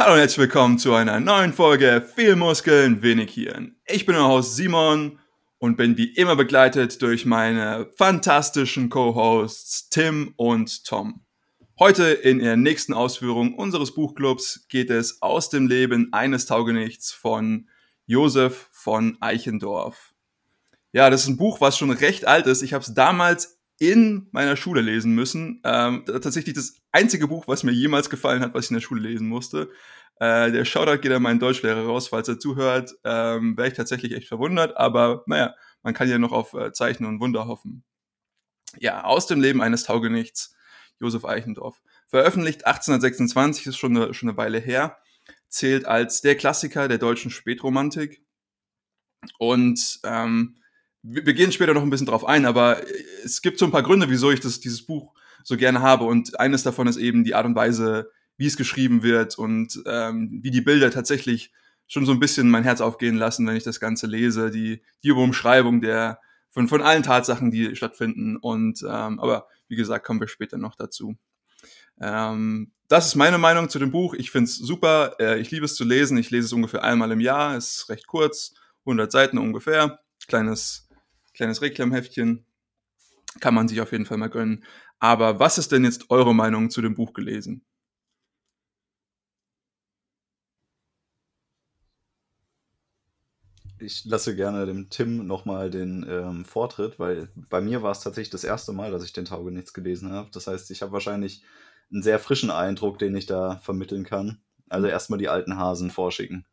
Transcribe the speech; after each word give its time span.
Hallo 0.00 0.14
und 0.14 0.20
herzlich 0.20 0.38
willkommen 0.38 0.78
zu 0.78 0.94
einer 0.94 1.20
neuen 1.20 1.52
Folge 1.52 2.02
Viel 2.16 2.34
Muskeln, 2.34 3.02
wenig 3.02 3.34
Hirn. 3.34 3.76
Ich 3.84 4.06
bin 4.06 4.16
euer 4.16 4.28
Host 4.28 4.56
Simon 4.56 5.18
und 5.58 5.76
bin 5.76 5.98
wie 5.98 6.14
immer 6.14 6.36
begleitet 6.36 7.02
durch 7.02 7.26
meine 7.26 7.86
fantastischen 7.98 8.88
Co-Hosts 8.88 9.90
Tim 9.90 10.32
und 10.36 10.86
Tom. 10.86 11.20
Heute 11.78 12.04
in 12.04 12.38
der 12.38 12.56
nächsten 12.56 12.94
Ausführung 12.94 13.54
unseres 13.54 13.92
Buchclubs 13.92 14.66
geht 14.70 14.88
es 14.88 15.20
aus 15.20 15.50
dem 15.50 15.68
Leben 15.68 16.14
eines 16.14 16.46
Taugenichts 16.46 17.12
von 17.12 17.68
Josef 18.06 18.70
von 18.72 19.18
Eichendorff. 19.20 20.14
Ja, 20.92 21.10
das 21.10 21.24
ist 21.24 21.28
ein 21.28 21.36
Buch, 21.36 21.60
was 21.60 21.76
schon 21.76 21.90
recht 21.90 22.26
alt 22.26 22.46
ist. 22.46 22.62
Ich 22.62 22.72
habe 22.72 22.82
es 22.82 22.94
damals 22.94 23.59
in 23.80 24.28
meiner 24.30 24.56
Schule 24.56 24.82
lesen 24.82 25.14
müssen. 25.14 25.60
Ähm, 25.64 26.04
tatsächlich 26.06 26.54
das 26.54 26.76
einzige 26.92 27.26
Buch, 27.26 27.48
was 27.48 27.64
mir 27.64 27.72
jemals 27.72 28.10
gefallen 28.10 28.42
hat, 28.42 28.52
was 28.54 28.66
ich 28.66 28.70
in 28.70 28.76
der 28.76 28.82
Schule 28.82 29.00
lesen 29.00 29.26
musste. 29.26 29.70
Äh, 30.16 30.52
der 30.52 30.66
Shoutout 30.66 31.00
geht 31.00 31.12
an 31.12 31.22
meinen 31.22 31.40
Deutschlehrer 31.40 31.86
raus, 31.86 32.08
falls 32.08 32.28
er 32.28 32.38
zuhört. 32.38 32.94
Ähm, 33.04 33.56
Wäre 33.56 33.68
ich 33.68 33.74
tatsächlich 33.74 34.12
echt 34.12 34.28
verwundert, 34.28 34.76
aber 34.76 35.24
naja, 35.26 35.54
man 35.82 35.94
kann 35.94 36.10
ja 36.10 36.18
noch 36.18 36.32
auf 36.32 36.52
äh, 36.52 36.72
Zeichen 36.72 37.06
und 37.06 37.20
Wunder 37.20 37.46
hoffen. 37.46 37.82
Ja, 38.78 39.04
aus 39.04 39.26
dem 39.26 39.40
Leben 39.40 39.62
eines 39.62 39.84
Taugenichts, 39.84 40.54
Josef 41.00 41.24
Eichendorff. 41.24 41.80
Veröffentlicht 42.06 42.66
1826, 42.66 43.66
ist 43.66 43.78
schon 43.78 43.96
eine, 43.96 44.12
schon 44.12 44.28
eine 44.28 44.36
Weile 44.36 44.58
her, 44.58 44.98
zählt 45.48 45.86
als 45.86 46.20
der 46.20 46.36
Klassiker 46.36 46.86
der 46.86 46.98
deutschen 46.98 47.30
Spätromantik. 47.30 48.22
Und 49.38 50.00
ähm, 50.04 50.59
wir 51.02 51.34
gehen 51.34 51.52
später 51.52 51.74
noch 51.74 51.82
ein 51.82 51.90
bisschen 51.90 52.06
drauf 52.06 52.26
ein, 52.26 52.44
aber 52.44 52.82
es 53.24 53.42
gibt 53.42 53.58
so 53.58 53.64
ein 53.64 53.70
paar 53.70 53.82
Gründe, 53.82 54.10
wieso 54.10 54.30
ich 54.30 54.40
das, 54.40 54.60
dieses 54.60 54.84
Buch 54.84 55.14
so 55.44 55.56
gerne 55.56 55.80
habe. 55.80 56.04
Und 56.04 56.38
eines 56.38 56.62
davon 56.62 56.86
ist 56.86 56.98
eben 56.98 57.24
die 57.24 57.34
Art 57.34 57.46
und 57.46 57.54
Weise, 57.54 58.10
wie 58.36 58.46
es 58.46 58.56
geschrieben 58.56 59.02
wird 59.02 59.38
und 59.38 59.82
ähm, 59.86 60.40
wie 60.42 60.50
die 60.50 60.60
Bilder 60.60 60.90
tatsächlich 60.90 61.52
schon 61.86 62.06
so 62.06 62.12
ein 62.12 62.20
bisschen 62.20 62.50
mein 62.50 62.62
Herz 62.64 62.80
aufgehen 62.80 63.16
lassen, 63.16 63.46
wenn 63.46 63.56
ich 63.56 63.64
das 63.64 63.80
Ganze 63.80 64.06
lese. 64.06 64.50
Die, 64.50 64.82
die 65.02 65.10
Umschreibung 65.10 65.80
der, 65.80 66.20
von, 66.50 66.68
von 66.68 66.82
allen 66.82 67.02
Tatsachen, 67.02 67.50
die 67.50 67.74
stattfinden. 67.76 68.36
Und 68.36 68.82
ähm, 68.82 69.18
aber 69.20 69.46
wie 69.68 69.76
gesagt, 69.76 70.06
kommen 70.06 70.20
wir 70.20 70.28
später 70.28 70.58
noch 70.58 70.76
dazu. 70.76 71.16
Ähm, 72.00 72.72
das 72.88 73.06
ist 73.06 73.14
meine 73.14 73.38
Meinung 73.38 73.68
zu 73.68 73.78
dem 73.78 73.90
Buch. 73.90 74.14
Ich 74.14 74.30
finde 74.30 74.48
es 74.48 74.56
super. 74.56 75.16
Äh, 75.18 75.40
ich 75.40 75.50
liebe 75.50 75.64
es 75.64 75.74
zu 75.74 75.84
lesen. 75.84 76.18
Ich 76.18 76.30
lese 76.30 76.46
es 76.46 76.52
ungefähr 76.52 76.84
einmal 76.84 77.10
im 77.12 77.20
Jahr. 77.20 77.56
Es 77.56 77.76
ist 77.76 77.88
recht 77.88 78.06
kurz, 78.06 78.54
100 78.84 79.10
Seiten 79.10 79.38
ungefähr. 79.38 80.00
Kleines 80.26 80.88
kleines 81.40 81.62
Reklamheftchen. 81.62 82.44
Kann 83.40 83.54
man 83.54 83.66
sich 83.66 83.80
auf 83.80 83.92
jeden 83.92 84.04
Fall 84.04 84.18
mal 84.18 84.28
gönnen. 84.28 84.64
Aber 84.98 85.40
was 85.40 85.56
ist 85.56 85.72
denn 85.72 85.84
jetzt 85.84 86.10
eure 86.10 86.34
Meinung 86.34 86.68
zu 86.68 86.82
dem 86.82 86.94
Buch 86.94 87.14
gelesen? 87.14 87.64
Ich 93.78 94.04
lasse 94.04 94.36
gerne 94.36 94.66
dem 94.66 94.90
Tim 94.90 95.26
nochmal 95.26 95.70
den 95.70 96.04
ähm, 96.06 96.44
Vortritt, 96.44 96.98
weil 96.98 97.30
bei 97.34 97.62
mir 97.62 97.82
war 97.82 97.92
es 97.92 98.00
tatsächlich 98.00 98.28
das 98.28 98.44
erste 98.44 98.72
Mal, 98.74 98.90
dass 98.90 99.02
ich 99.02 99.14
den 99.14 99.24
Taugenichts 99.24 99.72
gelesen 99.72 100.12
habe. 100.12 100.28
Das 100.32 100.46
heißt, 100.46 100.70
ich 100.70 100.82
habe 100.82 100.92
wahrscheinlich 100.92 101.42
einen 101.90 102.02
sehr 102.02 102.18
frischen 102.18 102.50
Eindruck, 102.50 102.98
den 102.98 103.16
ich 103.16 103.24
da 103.24 103.56
vermitteln 103.62 104.04
kann. 104.04 104.42
Also 104.68 104.88
erstmal 104.88 105.18
die 105.18 105.30
alten 105.30 105.56
Hasen 105.56 105.90
vorschicken. 105.90 106.44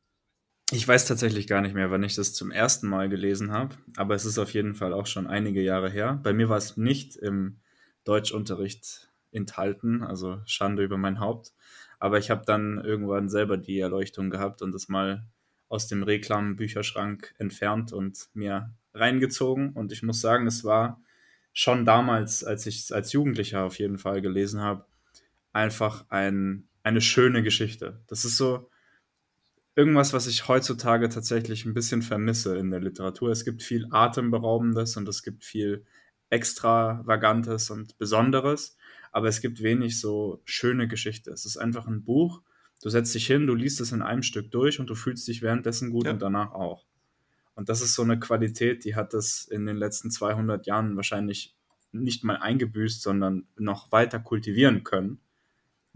Ich 0.72 0.86
weiß 0.86 1.06
tatsächlich 1.06 1.48
gar 1.48 1.62
nicht 1.62 1.76
mehr, 1.76 1.92
wann 1.92 2.04
ich 2.04 2.16
das 2.16 2.34
zum 2.34 2.52
ersten 2.52 2.90
Mal 2.90 3.08
gelesen 3.08 3.52
habe, 3.52 3.76
aber 3.96 4.16
es 4.16 4.26
ist 4.26 4.38
auf 4.38 4.54
jeden 4.54 4.76
Fall 4.76 4.92
auch 4.92 5.06
schon 5.06 5.26
einige 5.26 5.62
Jahre 5.62 5.90
her. 5.90 6.20
Bei 6.24 6.34
mir 6.34 6.50
war 6.50 6.58
es 6.58 6.76
nicht 6.76 7.16
im 7.16 7.62
Deutschunterricht 8.04 9.10
enthalten, 9.32 10.04
also 10.04 10.42
Schande 10.46 10.84
über 10.84 10.98
mein 10.98 11.20
Haupt. 11.22 11.54
Aber 12.00 12.18
ich 12.18 12.30
habe 12.30 12.44
dann 12.46 12.84
irgendwann 12.84 13.30
selber 13.30 13.58
die 13.58 13.80
Erleuchtung 13.80 14.30
gehabt 14.30 14.62
und 14.62 14.74
das 14.74 14.90
mal 14.90 15.26
aus 15.70 15.88
dem 15.88 16.04
Reklam-Bücherschrank 16.04 17.34
entfernt 17.38 17.94
und 17.94 18.28
mir 18.34 18.74
reingezogen. 18.94 19.72
Und 19.72 19.92
ich 19.92 20.04
muss 20.04 20.20
sagen, 20.20 20.48
es 20.48 20.64
war 20.64 21.02
schon 21.54 21.86
damals, 21.86 22.44
als 22.44 22.66
ich 22.66 22.80
es 22.80 22.92
als 22.92 23.14
Jugendlicher 23.14 23.64
auf 23.64 23.80
jeden 23.80 23.98
Fall 23.98 24.22
gelesen 24.22 24.62
habe, 24.62 24.86
einfach 25.54 26.06
ein, 26.10 26.68
eine 26.84 27.02
schöne 27.02 27.42
Geschichte. 27.42 28.02
Das 28.08 28.26
ist 28.26 28.38
so, 28.38 28.70
irgendwas, 29.78 30.12
was 30.12 30.26
ich 30.26 30.48
heutzutage 30.48 31.08
tatsächlich 31.08 31.64
ein 31.66 31.76
bisschen 31.76 32.02
vermisse 32.02 32.58
in 32.58 32.72
der 32.72 32.80
Literatur. 32.80 33.30
Es 33.30 33.46
gibt 33.46 33.62
viel 33.62 33.88
Atemberaubendes 33.92 34.98
und 34.98 35.08
es 35.08 35.22
gibt 35.22 35.46
viel 35.46 35.86
Extravagantes 36.32 37.70
und 37.70 37.96
Besonderes, 38.00 38.76
aber 39.12 39.28
es 39.28 39.40
gibt 39.40 39.62
wenig 39.62 40.00
so 40.00 40.42
schöne 40.46 40.88
Geschichte. 40.88 41.30
Es 41.30 41.46
ist 41.46 41.58
einfach 41.58 41.86
ein 41.86 42.04
Buch, 42.04 42.42
du 42.82 42.90
setzt 42.90 43.14
dich 43.14 43.28
hin, 43.28 43.46
du 43.46 43.54
liest 43.54 43.80
es 43.80 43.92
in 43.92 44.02
einem 44.02 44.24
Stück 44.24 44.50
durch 44.50 44.80
und 44.80 44.90
du 44.90 44.96
fühlst 44.96 45.28
dich 45.28 45.44
währenddessen 45.44 45.92
gut 45.92 46.08
ja. 46.08 46.12
und 46.12 46.24
danach 46.24 46.54
auch. 46.54 46.88
Und 47.54 47.70
das 47.70 47.82
ist 47.82 47.94
so 47.94 48.02
eine 48.02 48.20
Qualität, 48.20 48.84
die 48.84 48.96
hat 48.96 49.14
es 49.14 49.48
in 49.48 49.68
den 49.68 49.78
letzten 49.78 50.10
200 50.10 50.66
Jahren 50.66 50.96
wahrscheinlich 50.96 51.56
nicht 51.92 52.24
mal 52.24 52.38
eingebüßt, 52.38 53.02
sondern 53.04 53.48
noch 53.56 53.92
weiter 53.92 54.20
kultivieren 54.20 54.84
können 54.84 55.20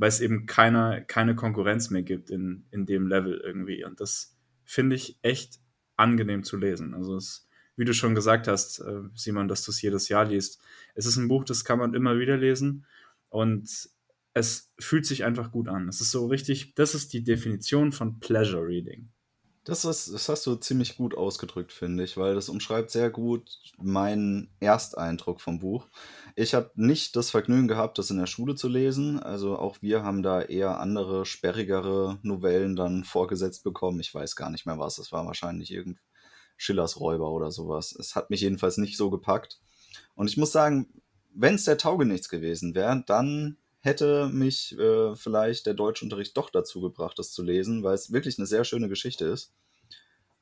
weil 0.02 0.10
es 0.10 0.20
eben 0.20 0.48
keine, 0.48 1.06
keine 1.08 1.36
Konkurrenz 1.36 1.92
mehr 1.92 2.02
gibt 2.02 2.32
in, 2.32 2.66
in 2.72 2.88
dem 2.88 3.06
Level 3.06 3.40
irgendwie. 3.46 3.86
Und 3.86 4.02
das 4.02 4.36
finde 4.66 4.96
ich 4.96 5.20
echt 5.22 5.60
angenehm 5.96 6.44
zu 6.44 6.58
lesen. 6.58 6.96
Also 6.96 7.16
es, 7.18 7.48
wie 7.76 7.86
du 7.86 7.94
schon 7.94 8.16
gesagt 8.16 8.48
hast, 8.48 8.80
äh, 8.80 9.02
Simon, 9.14 9.48
dass 9.48 9.64
du 9.64 9.70
es 9.70 9.80
jedes 9.80 10.10
Jahr 10.10 10.26
liest. 10.26 10.60
Es 10.96 11.06
ist 11.06 11.18
ein 11.18 11.28
Buch, 11.28 11.44
das 11.44 11.64
kann 11.66 11.78
man 11.78 11.94
immer 11.94 12.18
wieder 12.18 12.36
lesen 12.36 12.88
und 13.30 13.70
es 14.34 14.74
fühlt 14.80 15.06
sich 15.06 15.24
einfach 15.24 15.52
gut 15.52 15.68
an. 15.68 15.88
Es 15.88 16.02
ist 16.02 16.10
so 16.10 16.26
richtig, 16.26 16.74
das 16.74 16.96
ist 16.96 17.14
die 17.14 17.24
Definition 17.24 17.92
von 17.92 18.20
Pleasure 18.20 18.66
Reading. 18.66 19.10
Das, 19.64 19.86
ist, 19.86 20.12
das 20.12 20.28
hast 20.28 20.48
du 20.48 20.56
ziemlich 20.56 20.98
gut 20.98 21.16
ausgedrückt, 21.16 21.72
finde 21.72 22.04
ich, 22.04 22.18
weil 22.18 22.34
das 22.34 22.50
umschreibt 22.50 22.90
sehr 22.90 23.12
gut 23.12 23.60
meinen 23.78 24.50
Ersteindruck 24.60 25.40
vom 25.40 25.60
Buch. 25.60 25.88
Ich 26.36 26.56
habe 26.56 26.72
nicht 26.76 27.16
das 27.16 27.30
Vergnügen 27.30 27.68
gehabt, 27.68 28.00
das 28.00 28.10
in 28.10 28.18
der 28.18 28.26
Schule 28.26 28.56
zu 28.56 28.68
lesen. 28.68 29.20
Also 29.20 29.60
auch 29.60 29.78
wir 29.82 30.04
haben 30.04 30.24
da 30.24 30.42
eher 30.42 30.80
andere, 30.80 31.28
sperrigere 31.28 32.18
Novellen 32.24 32.76
dann 32.76 33.04
vorgesetzt 33.04 33.64
bekommen. 33.64 34.00
Ich 34.00 34.14
weiß 34.14 34.36
gar 34.36 34.50
nicht 34.50 34.66
mehr 34.66 34.80
was. 34.80 34.98
Es 34.98 35.12
war 35.12 35.28
wahrscheinlich 35.28 35.72
irgend 35.72 36.00
Schillers 36.58 37.00
Räuber 37.00 37.32
oder 37.32 37.52
sowas. 37.52 37.92
Es 37.92 38.16
hat 38.16 38.32
mich 38.32 38.42
jedenfalls 38.42 38.78
nicht 38.78 38.98
so 38.98 39.12
gepackt. 39.12 39.60
Und 40.16 40.28
ich 40.28 40.38
muss 40.38 40.52
sagen, 40.52 40.88
wenn 41.34 41.56
es 41.56 41.66
der 41.66 41.78
Taugenichts 41.78 42.30
gewesen 42.30 42.74
wäre, 42.74 43.04
dann 43.06 43.58
hätte 43.82 44.30
mich 44.32 44.78
äh, 44.78 45.16
vielleicht 45.16 45.66
der 45.66 45.74
Deutschunterricht 45.74 46.38
doch 46.38 46.50
dazu 46.50 46.82
gebracht, 46.82 47.18
das 47.20 47.32
zu 47.32 47.44
lesen, 47.44 47.84
weil 47.84 47.96
es 47.96 48.14
wirklich 48.14 48.38
eine 48.38 48.48
sehr 48.48 48.64
schöne 48.64 48.90
Geschichte 48.90 49.26
ist. 49.26 49.52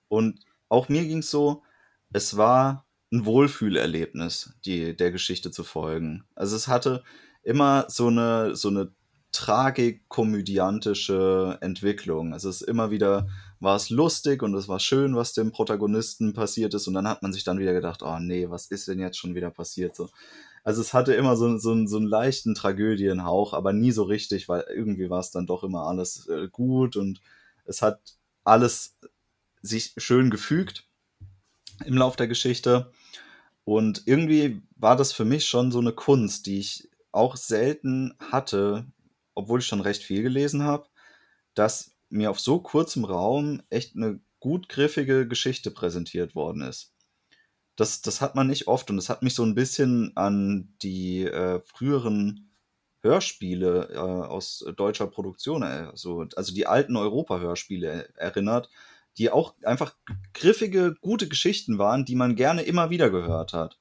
Und 0.07 0.41
auch 0.67 0.89
mir 0.89 1.05
ging 1.05 1.19
es 1.19 1.31
so, 1.31 1.63
es 2.11 2.37
war 2.37 2.85
ein 3.11 3.25
Wohlfühlerlebnis, 3.25 4.53
die, 4.65 4.95
der 4.95 5.11
Geschichte 5.11 5.51
zu 5.51 5.63
folgen. 5.63 6.25
Also 6.35 6.55
es 6.55 6.67
hatte 6.67 7.03
immer 7.43 7.85
so 7.89 8.07
eine, 8.07 8.55
so 8.55 8.67
eine 8.67 8.91
tragikkomödiantische 9.31 11.57
Entwicklung. 11.61 12.33
Also 12.33 12.49
es 12.49 12.61
ist 12.61 12.67
immer 12.67 12.91
wieder, 12.91 13.27
war 13.59 13.75
es 13.75 13.89
lustig 13.89 14.43
und 14.43 14.53
es 14.55 14.67
war 14.67 14.79
schön, 14.79 15.15
was 15.15 15.33
dem 15.33 15.51
Protagonisten 15.51 16.33
passiert 16.33 16.73
ist 16.73 16.87
und 16.87 16.95
dann 16.95 17.07
hat 17.07 17.21
man 17.21 17.33
sich 17.33 17.43
dann 17.43 17.59
wieder 17.59 17.73
gedacht, 17.73 18.01
oh 18.03 18.17
nee, 18.19 18.49
was 18.49 18.67
ist 18.67 18.87
denn 18.87 18.99
jetzt 18.99 19.17
schon 19.17 19.35
wieder 19.35 19.51
passiert? 19.51 19.95
So. 19.95 20.09
Also 20.63 20.81
es 20.81 20.93
hatte 20.93 21.13
immer 21.13 21.35
so, 21.35 21.57
so, 21.57 21.85
so 21.85 21.97
einen 21.97 22.07
leichten 22.07 22.55
Tragödienhauch, 22.55 23.53
aber 23.53 23.73
nie 23.73 23.91
so 23.91 24.03
richtig, 24.03 24.49
weil 24.49 24.65
irgendwie 24.73 25.09
war 25.09 25.19
es 25.19 25.31
dann 25.31 25.47
doch 25.47 25.63
immer 25.63 25.87
alles 25.87 26.27
äh, 26.27 26.47
gut 26.49 26.95
und 26.95 27.21
es 27.65 27.81
hat 27.81 28.17
alles 28.43 28.97
sich 29.61 29.93
schön 29.97 30.29
gefügt 30.29 30.87
im 31.85 31.97
Lauf 31.97 32.15
der 32.15 32.27
Geschichte. 32.27 32.91
Und 33.63 34.03
irgendwie 34.05 34.61
war 34.75 34.95
das 34.95 35.13
für 35.13 35.25
mich 35.25 35.45
schon 35.45 35.71
so 35.71 35.79
eine 35.79 35.93
Kunst, 35.93 36.45
die 36.47 36.59
ich 36.59 36.89
auch 37.11 37.35
selten 37.35 38.15
hatte, 38.19 38.87
obwohl 39.35 39.59
ich 39.59 39.67
schon 39.67 39.81
recht 39.81 40.03
viel 40.03 40.23
gelesen 40.23 40.63
habe, 40.63 40.87
dass 41.53 41.95
mir 42.09 42.31
auf 42.31 42.39
so 42.39 42.59
kurzem 42.59 43.05
Raum 43.05 43.61
echt 43.69 43.95
eine 43.95 44.19
gut 44.39 44.69
griffige 44.69 45.27
Geschichte 45.27 45.71
präsentiert 45.71 46.33
worden 46.33 46.61
ist. 46.61 46.93
Das, 47.79 48.01
das 48.01 48.19
hat 48.19 48.35
man 48.35 48.47
nicht 48.47 48.67
oft 48.67 48.89
und 48.89 48.97
das 48.97 49.07
hat 49.07 49.23
mich 49.23 49.33
so 49.33 49.43
ein 49.43 49.55
bisschen 49.55 50.11
an 50.15 50.73
die 50.81 51.23
äh, 51.23 51.61
früheren 51.61 52.51
Hörspiele 53.01 53.89
äh, 53.93 53.97
aus 53.97 54.65
deutscher 54.75 55.07
Produktion, 55.07 55.63
äh, 55.63 55.89
so, 55.93 56.25
also 56.35 56.53
die 56.53 56.67
alten 56.67 56.97
Europa-Hörspiele 56.97 58.09
erinnert, 58.17 58.69
die 59.17 59.31
auch 59.31 59.55
einfach 59.63 59.95
griffige, 60.33 60.95
gute 60.99 61.29
Geschichten 61.29 61.77
waren, 61.77 62.03
die 62.03 62.15
man 62.15 62.35
gerne 62.35 62.63
immer 62.63 62.89
wieder 62.89 63.09
gehört 63.09 63.53
hat. 63.53 63.79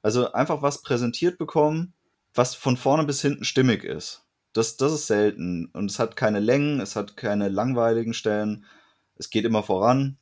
Also 0.00 0.32
einfach 0.32 0.62
was 0.62 0.80
präsentiert 0.80 1.36
bekommen, 1.36 1.92
was 2.32 2.54
von 2.54 2.78
vorne 2.78 3.04
bis 3.04 3.20
hinten 3.20 3.44
stimmig 3.44 3.84
ist. 3.84 4.24
Das, 4.54 4.78
das 4.78 4.92
ist 4.92 5.08
selten. 5.08 5.66
Und 5.74 5.90
es 5.90 5.98
hat 5.98 6.16
keine 6.16 6.40
Längen, 6.40 6.80
es 6.80 6.96
hat 6.96 7.18
keine 7.18 7.50
langweiligen 7.50 8.14
Stellen. 8.14 8.64
Es 9.16 9.28
geht 9.28 9.44
immer 9.44 9.62
voran. 9.62 10.16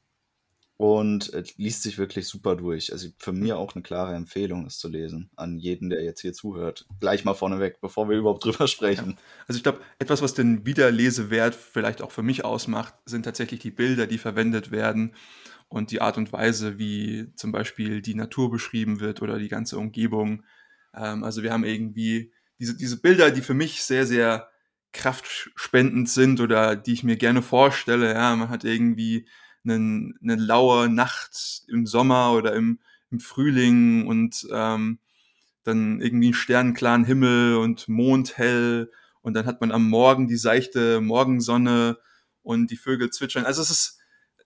Und 0.77 1.33
liest 1.57 1.83
sich 1.83 1.99
wirklich 1.99 2.27
super 2.27 2.57
durch. 2.57 2.93
Also 2.93 3.09
für 3.19 3.33
mich 3.33 3.53
auch 3.53 3.75
eine 3.75 3.83
klare 3.83 4.15
Empfehlung, 4.15 4.67
es 4.67 4.79
zu 4.79 4.89
lesen, 4.89 5.31
an 5.37 5.59
jeden, 5.59 5.89
der 5.89 6.03
jetzt 6.03 6.21
hier 6.21 6.33
zuhört. 6.33 6.87
Gleich 6.99 7.25
mal 7.25 7.35
vorneweg, 7.35 7.81
bevor 7.81 8.09
wir 8.09 8.17
überhaupt 8.19 8.45
drüber 8.45 8.67
sprechen. 8.67 9.11
Ja. 9.11 9.17
Also 9.47 9.59
ich 9.59 9.63
glaube, 9.63 9.81
etwas, 9.99 10.21
was 10.21 10.35
den 10.35 10.67
Wiederlesewert 10.67 11.55
vielleicht 11.55 12.03
auch 12.03 12.11
für 12.11 12.23
mich 12.23 12.45
ausmacht, 12.45 12.95
sind 13.05 13.23
tatsächlich 13.23 13.61
die 13.61 13.71
Bilder, 13.71 14.07
die 14.07 14.19
verwendet 14.19 14.73
werden 14.73 15.15
und 15.69 15.91
die 15.91 16.01
Art 16.01 16.19
und 16.19 16.33
Weise, 16.33 16.79
wie 16.79 17.33
zum 17.37 17.53
Beispiel 17.53 18.03
die 18.03 18.15
Natur 18.15 18.51
beschrieben 18.51 19.01
wird 19.01 19.23
oder 19.23 19.39
die 19.39 19.49
ganze 19.49 19.79
Umgebung. 19.79 20.43
Ähm, 20.93 21.23
also 21.23 21.45
wir 21.45 21.53
haben 21.53 21.65
irgendwie 21.65 22.33
diese, 22.59 22.77
diese 22.77 23.01
Bilder, 23.01 23.31
die 23.31 23.43
für 23.43 23.55
mich 23.55 23.83
sehr, 23.83 24.07
sehr 24.07 24.49
kraftspendend 24.93 26.09
sind 26.09 26.41
oder 26.41 26.75
die 26.77 26.93
ich 26.93 27.05
mir 27.05 27.17
gerne 27.17 27.43
vorstelle. 27.43 28.13
Ja, 28.13 28.35
man 28.35 28.49
hat 28.49 28.65
irgendwie 28.65 29.27
einen, 29.65 30.19
eine 30.23 30.37
laue 30.37 30.89
Nacht 30.89 31.65
im 31.69 31.87
Sommer 31.87 32.33
oder 32.33 32.55
im, 32.55 32.79
im 33.11 33.21
Frühling 33.21 34.07
und 34.07 34.47
ähm, 34.53 34.99
dann 35.63 36.01
irgendwie 36.01 36.29
einen 36.29 36.35
sternenklaren 36.35 37.05
Himmel 37.05 37.57
und 37.57 37.89
Mond 37.89 38.37
hell 38.37 38.91
und 39.23 39.35
dann 39.35 39.47
hat 39.47 39.61
man 39.61 39.73
am 39.73 39.89
Morgen 39.89 40.29
die 40.29 40.37
seichte 40.37 41.01
Morgensonne 41.01 41.99
und 42.43 42.71
die 42.71 42.77
Vögel 42.77 43.11
zwitschern. 43.11 43.47
Also 43.47 43.63
es 43.63 43.71
ist 43.71 43.99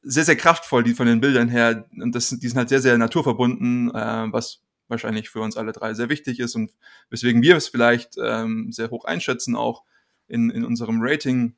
sehr, 0.02 0.24
sehr 0.24 0.36
kraftvoll, 0.36 0.84
die 0.84 0.94
von 0.94 1.06
den 1.06 1.20
Bildern 1.20 1.48
her. 1.48 1.84
Und 2.00 2.14
das, 2.14 2.28
die 2.28 2.48
sind 2.48 2.56
halt 2.56 2.68
sehr, 2.68 2.80
sehr 2.80 2.96
naturverbunden, 2.96 3.90
äh, 3.92 4.32
was 4.32 4.62
wahrscheinlich 4.86 5.28
für 5.28 5.40
uns 5.40 5.56
alle 5.56 5.72
drei 5.72 5.94
sehr 5.94 6.08
wichtig 6.08 6.40
ist 6.40 6.54
und 6.54 6.70
weswegen 7.10 7.42
wir 7.42 7.56
es 7.56 7.68
vielleicht 7.68 8.14
ähm, 8.22 8.72
sehr 8.72 8.90
hoch 8.90 9.04
einschätzen, 9.04 9.56
auch 9.56 9.82
in, 10.28 10.50
in 10.50 10.64
unserem 10.64 10.98
Rating, 11.00 11.56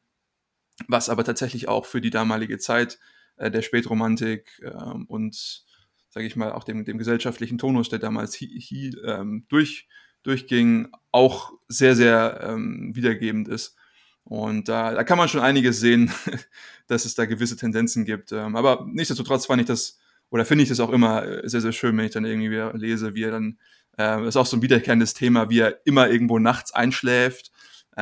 was 0.88 1.08
aber 1.08 1.22
tatsächlich 1.22 1.68
auch 1.68 1.86
für 1.86 2.00
die 2.00 2.10
damalige 2.10 2.58
Zeit 2.58 2.98
äh, 3.40 3.50
der 3.50 3.62
Spätromantik 3.62 4.60
äh, 4.62 4.70
und, 5.08 5.64
sage 6.10 6.26
ich 6.26 6.36
mal, 6.36 6.52
auch 6.52 6.64
dem, 6.64 6.84
dem 6.84 6.98
gesellschaftlichen 6.98 7.58
Tonus, 7.58 7.88
der 7.88 7.98
damals 7.98 8.38
hi, 8.40 8.46
hi, 8.46 8.94
ähm, 9.04 9.46
durch, 9.48 9.88
durchging, 10.22 10.88
auch 11.10 11.52
sehr, 11.66 11.96
sehr 11.96 12.40
ähm, 12.44 12.92
wiedergebend 12.94 13.48
ist. 13.48 13.76
Und 14.24 14.68
da, 14.68 14.92
da 14.92 15.02
kann 15.04 15.18
man 15.18 15.28
schon 15.28 15.40
einiges 15.40 15.80
sehen, 15.80 16.12
dass 16.86 17.06
es 17.06 17.14
da 17.14 17.24
gewisse 17.24 17.56
Tendenzen 17.56 18.04
gibt. 18.04 18.30
Ähm, 18.32 18.56
aber 18.56 18.86
nichtsdestotrotz 18.92 19.46
fand 19.46 19.62
ich 19.62 19.66
das, 19.66 19.98
oder 20.28 20.44
finde 20.44 20.62
ich 20.62 20.68
das 20.68 20.80
auch 20.80 20.90
immer 20.90 21.24
äh, 21.24 21.48
sehr, 21.48 21.62
sehr 21.62 21.72
schön, 21.72 21.96
wenn 21.96 22.04
ich 22.04 22.12
dann 22.12 22.26
irgendwie 22.26 22.50
wieder 22.50 22.74
lese, 22.74 23.14
wie 23.14 23.24
er 23.24 23.30
dann, 23.30 23.58
äh, 23.98 24.28
ist 24.28 24.36
auch 24.36 24.46
so 24.46 24.58
ein 24.58 24.62
wiederkehrendes 24.62 25.14
Thema, 25.14 25.48
wie 25.48 25.60
er 25.60 25.80
immer 25.86 26.10
irgendwo 26.10 26.38
nachts 26.38 26.72
einschläft. 26.72 27.50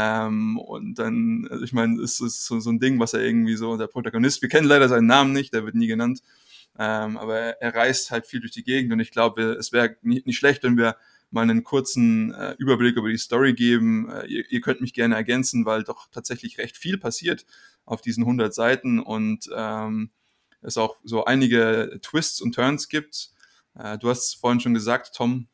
Ähm, 0.00 0.58
und 0.58 0.96
dann, 1.00 1.48
also 1.50 1.64
ich 1.64 1.72
meine, 1.72 2.00
es 2.00 2.20
ist 2.20 2.44
so, 2.44 2.60
so 2.60 2.70
ein 2.70 2.78
Ding, 2.78 3.00
was 3.00 3.14
er 3.14 3.20
irgendwie 3.20 3.56
so, 3.56 3.76
der 3.76 3.88
Protagonist, 3.88 4.42
wir 4.42 4.48
kennen 4.48 4.68
leider 4.68 4.88
seinen 4.88 5.06
Namen 5.06 5.32
nicht, 5.32 5.52
der 5.52 5.64
wird 5.64 5.74
nie 5.74 5.88
genannt, 5.88 6.22
ähm, 6.78 7.16
aber 7.16 7.36
er, 7.36 7.62
er 7.62 7.74
reist 7.74 8.12
halt 8.12 8.28
viel 8.28 8.38
durch 8.38 8.52
die 8.52 8.62
Gegend 8.62 8.92
und 8.92 9.00
ich 9.00 9.10
glaube, 9.10 9.54
es 9.58 9.72
wäre 9.72 9.96
nicht, 10.02 10.24
nicht 10.24 10.38
schlecht, 10.38 10.62
wenn 10.62 10.76
wir 10.76 10.96
mal 11.30 11.42
einen 11.42 11.64
kurzen 11.64 12.32
äh, 12.32 12.54
Überblick 12.58 12.96
über 12.96 13.08
die 13.08 13.18
Story 13.18 13.54
geben. 13.54 14.08
Äh, 14.08 14.26
ihr, 14.26 14.44
ihr, 14.48 14.60
könnt 14.60 14.80
mich 14.80 14.94
gerne 14.94 15.16
ergänzen, 15.16 15.66
weil 15.66 15.82
doch 15.82 16.06
tatsächlich 16.12 16.58
recht 16.58 16.76
viel 16.76 16.96
passiert 16.96 17.44
auf 17.84 18.00
diesen 18.00 18.22
100 18.22 18.54
Seiten 18.54 19.00
und 19.00 19.50
ähm, 19.54 20.10
es 20.62 20.78
auch 20.78 20.96
so 21.02 21.24
einige 21.24 21.98
Twists 22.02 22.40
und 22.40 22.54
Turns 22.54 22.88
gibt. 22.88 23.30
Äh, 23.74 23.98
du 23.98 24.08
hast 24.08 24.36
vorhin 24.36 24.60
schon 24.60 24.74
gesagt, 24.74 25.16
Tom, 25.16 25.48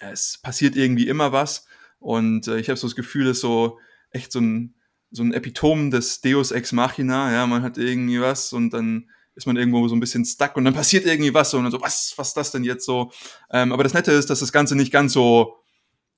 es 0.00 0.38
passiert 0.42 0.74
irgendwie 0.74 1.06
immer 1.06 1.30
was 1.30 1.66
und 2.04 2.48
äh, 2.48 2.58
ich 2.58 2.68
habe 2.68 2.76
so 2.76 2.86
das 2.86 2.94
Gefühl, 2.94 3.28
ist 3.28 3.40
so 3.40 3.78
echt 4.10 4.30
so 4.30 4.38
ein, 4.38 4.74
so 5.10 5.22
ein 5.22 5.32
Epitom 5.32 5.90
des 5.90 6.20
Deus 6.20 6.52
Ex 6.52 6.72
Machina. 6.72 7.32
Ja, 7.32 7.46
man 7.46 7.62
hat 7.62 7.78
irgendwie 7.78 8.20
was 8.20 8.52
und 8.52 8.74
dann 8.74 9.08
ist 9.34 9.46
man 9.46 9.56
irgendwo 9.56 9.88
so 9.88 9.96
ein 9.96 10.00
bisschen 10.00 10.22
stuck 10.26 10.54
und 10.56 10.66
dann 10.66 10.74
passiert 10.74 11.06
irgendwie 11.06 11.32
was 11.32 11.54
und 11.54 11.62
dann 11.62 11.72
so, 11.72 11.80
was, 11.80 12.12
was 12.16 12.28
ist 12.28 12.36
das 12.36 12.52
denn 12.52 12.62
jetzt 12.62 12.84
so? 12.84 13.10
Ähm, 13.50 13.72
aber 13.72 13.84
das 13.84 13.94
Nette 13.94 14.12
ist, 14.12 14.28
dass 14.28 14.40
das 14.40 14.52
Ganze 14.52 14.76
nicht 14.76 14.92
ganz 14.92 15.14
so 15.14 15.56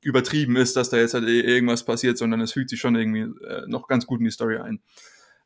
übertrieben 0.00 0.56
ist, 0.56 0.75
dass 0.75 0.91
da 0.91 0.97
jetzt 0.97 1.15
halt 1.15 1.29
irgendwas 1.29 1.85
passiert, 1.85 2.19
sondern 2.19 2.41
es 2.41 2.50
fügt 2.50 2.71
sich 2.71 2.81
schon 2.81 2.97
irgendwie 2.97 3.47
äh, 3.47 3.62
noch 3.69 3.87
ganz 3.87 4.06
gut 4.06 4.19
in 4.19 4.25
die 4.25 4.33
Story 4.33 4.59
ein. 4.59 4.81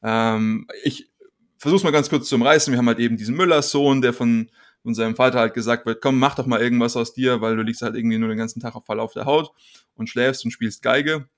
Ähm, 0.02 0.66
ich 0.84 1.10
versuch's 1.58 1.84
mal 1.84 1.92
ganz 1.92 2.08
kurz 2.08 2.30
zu 2.30 2.36
umreißen. 2.36 2.72
Wir 2.72 2.78
haben 2.78 2.88
halt 2.88 2.98
eben 2.98 3.18
diesen 3.18 3.36
Müllers 3.36 3.70
Sohn, 3.70 4.00
der 4.00 4.14
von, 4.14 4.50
von 4.82 4.94
seinem 4.94 5.16
Vater 5.16 5.40
halt 5.40 5.54
gesagt 5.54 5.86
wird, 5.86 6.00
komm, 6.00 6.18
mach 6.18 6.34
doch 6.34 6.46
mal 6.46 6.60
irgendwas 6.60 6.96
aus 6.96 7.12
dir, 7.12 7.40
weil 7.40 7.56
du 7.56 7.62
liegst 7.62 7.82
halt 7.82 7.94
irgendwie 7.94 8.18
nur 8.18 8.28
den 8.28 8.38
ganzen 8.38 8.60
Tag 8.60 8.74
auf 8.74 8.86
Fall 8.86 9.00
auf 9.00 9.12
der 9.12 9.26
Haut 9.26 9.52
und 9.94 10.08
schläfst 10.08 10.44
und 10.44 10.50
spielst 10.50 10.82
Geige 10.82 11.28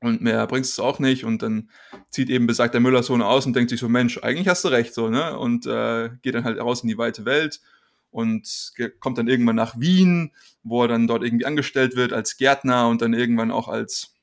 und 0.00 0.20
mehr 0.20 0.46
bringst 0.46 0.72
es 0.72 0.80
auch 0.80 0.98
nicht 0.98 1.24
und 1.24 1.42
dann 1.42 1.70
zieht 2.10 2.30
eben 2.30 2.46
besagter 2.46 2.80
Müller-Sohn 2.80 3.22
aus 3.22 3.46
und 3.46 3.54
denkt 3.54 3.70
sich 3.70 3.80
so, 3.80 3.88
Mensch, 3.88 4.18
eigentlich 4.18 4.48
hast 4.48 4.64
du 4.64 4.68
recht 4.68 4.94
so, 4.94 5.08
ne? 5.08 5.38
Und 5.38 5.66
äh, 5.66 6.10
geht 6.22 6.34
dann 6.34 6.44
halt 6.44 6.60
raus 6.60 6.82
in 6.82 6.88
die 6.88 6.98
weite 6.98 7.24
Welt 7.24 7.60
und 8.10 8.72
kommt 9.00 9.18
dann 9.18 9.28
irgendwann 9.28 9.56
nach 9.56 9.78
Wien, 9.78 10.32
wo 10.62 10.82
er 10.82 10.88
dann 10.88 11.06
dort 11.06 11.24
irgendwie 11.24 11.46
angestellt 11.46 11.96
wird 11.96 12.12
als 12.12 12.36
Gärtner 12.36 12.88
und 12.88 13.02
dann 13.02 13.12
irgendwann 13.12 13.50
auch 13.50 13.68
als 13.68 14.14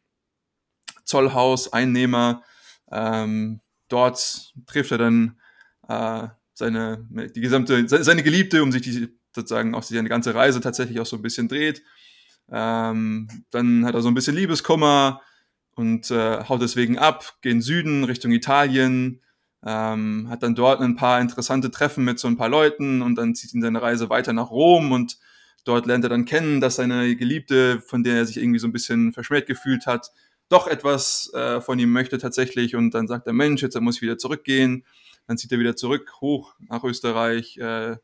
Zollhaus-Einnehmer. 1.03 2.41
Ähm, 2.91 3.61
dort 3.89 4.53
trifft 4.65 4.91
er 4.91 4.97
dann 4.97 5.39
äh, 5.87 6.27
seine, 6.55 7.07
die 7.35 7.41
gesamte, 7.41 7.87
seine 7.87 8.23
Geliebte, 8.23 8.63
um 8.63 8.71
sich 8.71 8.81
die 8.81 9.07
sozusagen 9.35 9.75
auch 9.75 9.83
seine 9.83 10.09
ganze 10.09 10.33
Reise 10.33 10.61
tatsächlich 10.61 10.99
auch 10.99 11.05
so 11.05 11.17
ein 11.17 11.21
bisschen 11.21 11.47
dreht. 11.47 11.83
Ähm, 12.51 13.27
dann 13.51 13.85
hat 13.85 13.93
er 13.93 14.01
so 14.01 14.07
ein 14.07 14.13
bisschen 14.15 14.35
Liebeskummer, 14.35 15.21
und 15.75 16.09
äh, 16.09 16.43
haut 16.47 16.61
deswegen 16.61 16.97
ab, 16.97 17.35
geht 17.41 17.51
in 17.51 17.61
Süden 17.61 18.03
Richtung 18.05 18.31
Italien, 18.31 19.21
ähm, 19.65 20.27
hat 20.29 20.41
dann 20.41 20.55
dort 20.55 20.81
ein 20.81 20.95
paar 20.95 21.19
interessante 21.19 21.69
Treffen 21.69 22.05
mit 22.05 22.17
so 22.17 22.27
ein 22.27 22.37
paar 22.37 22.49
Leuten 22.49 23.01
und 23.01 23.15
dann 23.15 23.35
zieht 23.35 23.53
ihn 23.53 23.61
seine 23.61 23.81
Reise 23.81 24.09
weiter 24.09 24.33
nach 24.33 24.51
Rom 24.51 24.91
und 24.91 25.17
dort 25.65 25.85
lernt 25.85 26.05
er 26.05 26.09
dann 26.09 26.25
kennen, 26.25 26.61
dass 26.61 26.77
seine 26.77 27.15
Geliebte, 27.15 27.81
von 27.81 28.03
der 28.03 28.17
er 28.17 28.25
sich 28.25 28.37
irgendwie 28.37 28.59
so 28.59 28.67
ein 28.67 28.73
bisschen 28.73 29.11
verschmäht 29.11 29.47
gefühlt 29.47 29.85
hat, 29.85 30.11
doch 30.47 30.67
etwas 30.67 31.31
äh, 31.33 31.59
von 31.59 31.77
ihm 31.79 31.91
möchte 31.91 32.19
tatsächlich 32.19 32.75
und 32.75 32.93
dann 32.93 33.07
sagt 33.07 33.27
er, 33.27 33.33
Mensch, 33.33 33.61
jetzt 33.61 33.79
muss 33.81 33.97
ich 33.97 34.01
wieder 34.01 34.17
zurückgehen. 34.17 34.85
Dann 35.27 35.37
zieht 35.37 35.51
er 35.51 35.59
wieder 35.59 35.75
zurück, 35.75 36.13
hoch 36.21 36.55
nach 36.59 36.83
Österreich, 36.83 37.57
äh, 37.57 37.97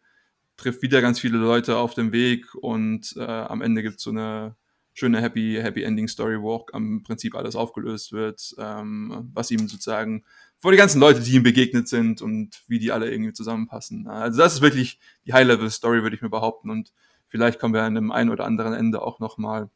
trifft 0.57 0.81
wieder 0.81 1.01
ganz 1.01 1.19
viele 1.19 1.37
Leute 1.37 1.77
auf 1.77 1.93
dem 1.93 2.11
Weg 2.11 2.53
und 2.55 3.15
äh, 3.17 3.23
am 3.23 3.61
Ende 3.61 3.83
gibt 3.83 3.97
es 3.97 4.03
so 4.03 4.11
eine 4.11 4.55
schöne 4.93 5.21
Happy, 5.21 5.57
Happy 5.61 5.83
Ending 5.83 6.07
Story, 6.07 6.41
wo 6.41 6.53
auch 6.53 6.67
am 6.73 7.03
Prinzip 7.03 7.35
alles 7.35 7.55
aufgelöst 7.55 8.11
wird, 8.11 8.53
ähm, 8.57 9.29
was 9.33 9.51
ihm 9.51 9.67
sozusagen 9.67 10.23
vor 10.59 10.71
die 10.71 10.77
ganzen 10.77 10.99
Leute, 10.99 11.21
die 11.21 11.35
ihm 11.35 11.43
begegnet 11.43 11.87
sind 11.87 12.21
und 12.21 12.61
wie 12.67 12.77
die 12.77 12.91
alle 12.91 13.09
irgendwie 13.09 13.33
zusammenpassen. 13.33 14.07
Also 14.07 14.37
das 14.37 14.55
ist 14.55 14.61
wirklich 14.61 14.99
die 15.25 15.33
High-Level-Story, 15.33 16.03
würde 16.03 16.15
ich 16.15 16.21
mir 16.21 16.29
behaupten. 16.29 16.69
Und 16.69 16.93
vielleicht 17.27 17.59
kommen 17.59 17.73
wir 17.73 17.81
an 17.81 17.97
einem 17.97 18.11
einen 18.11 18.29
oder 18.29 18.45
anderen 18.45 18.73
Ende 18.73 19.01
auch 19.01 19.19
nochmal 19.19 19.69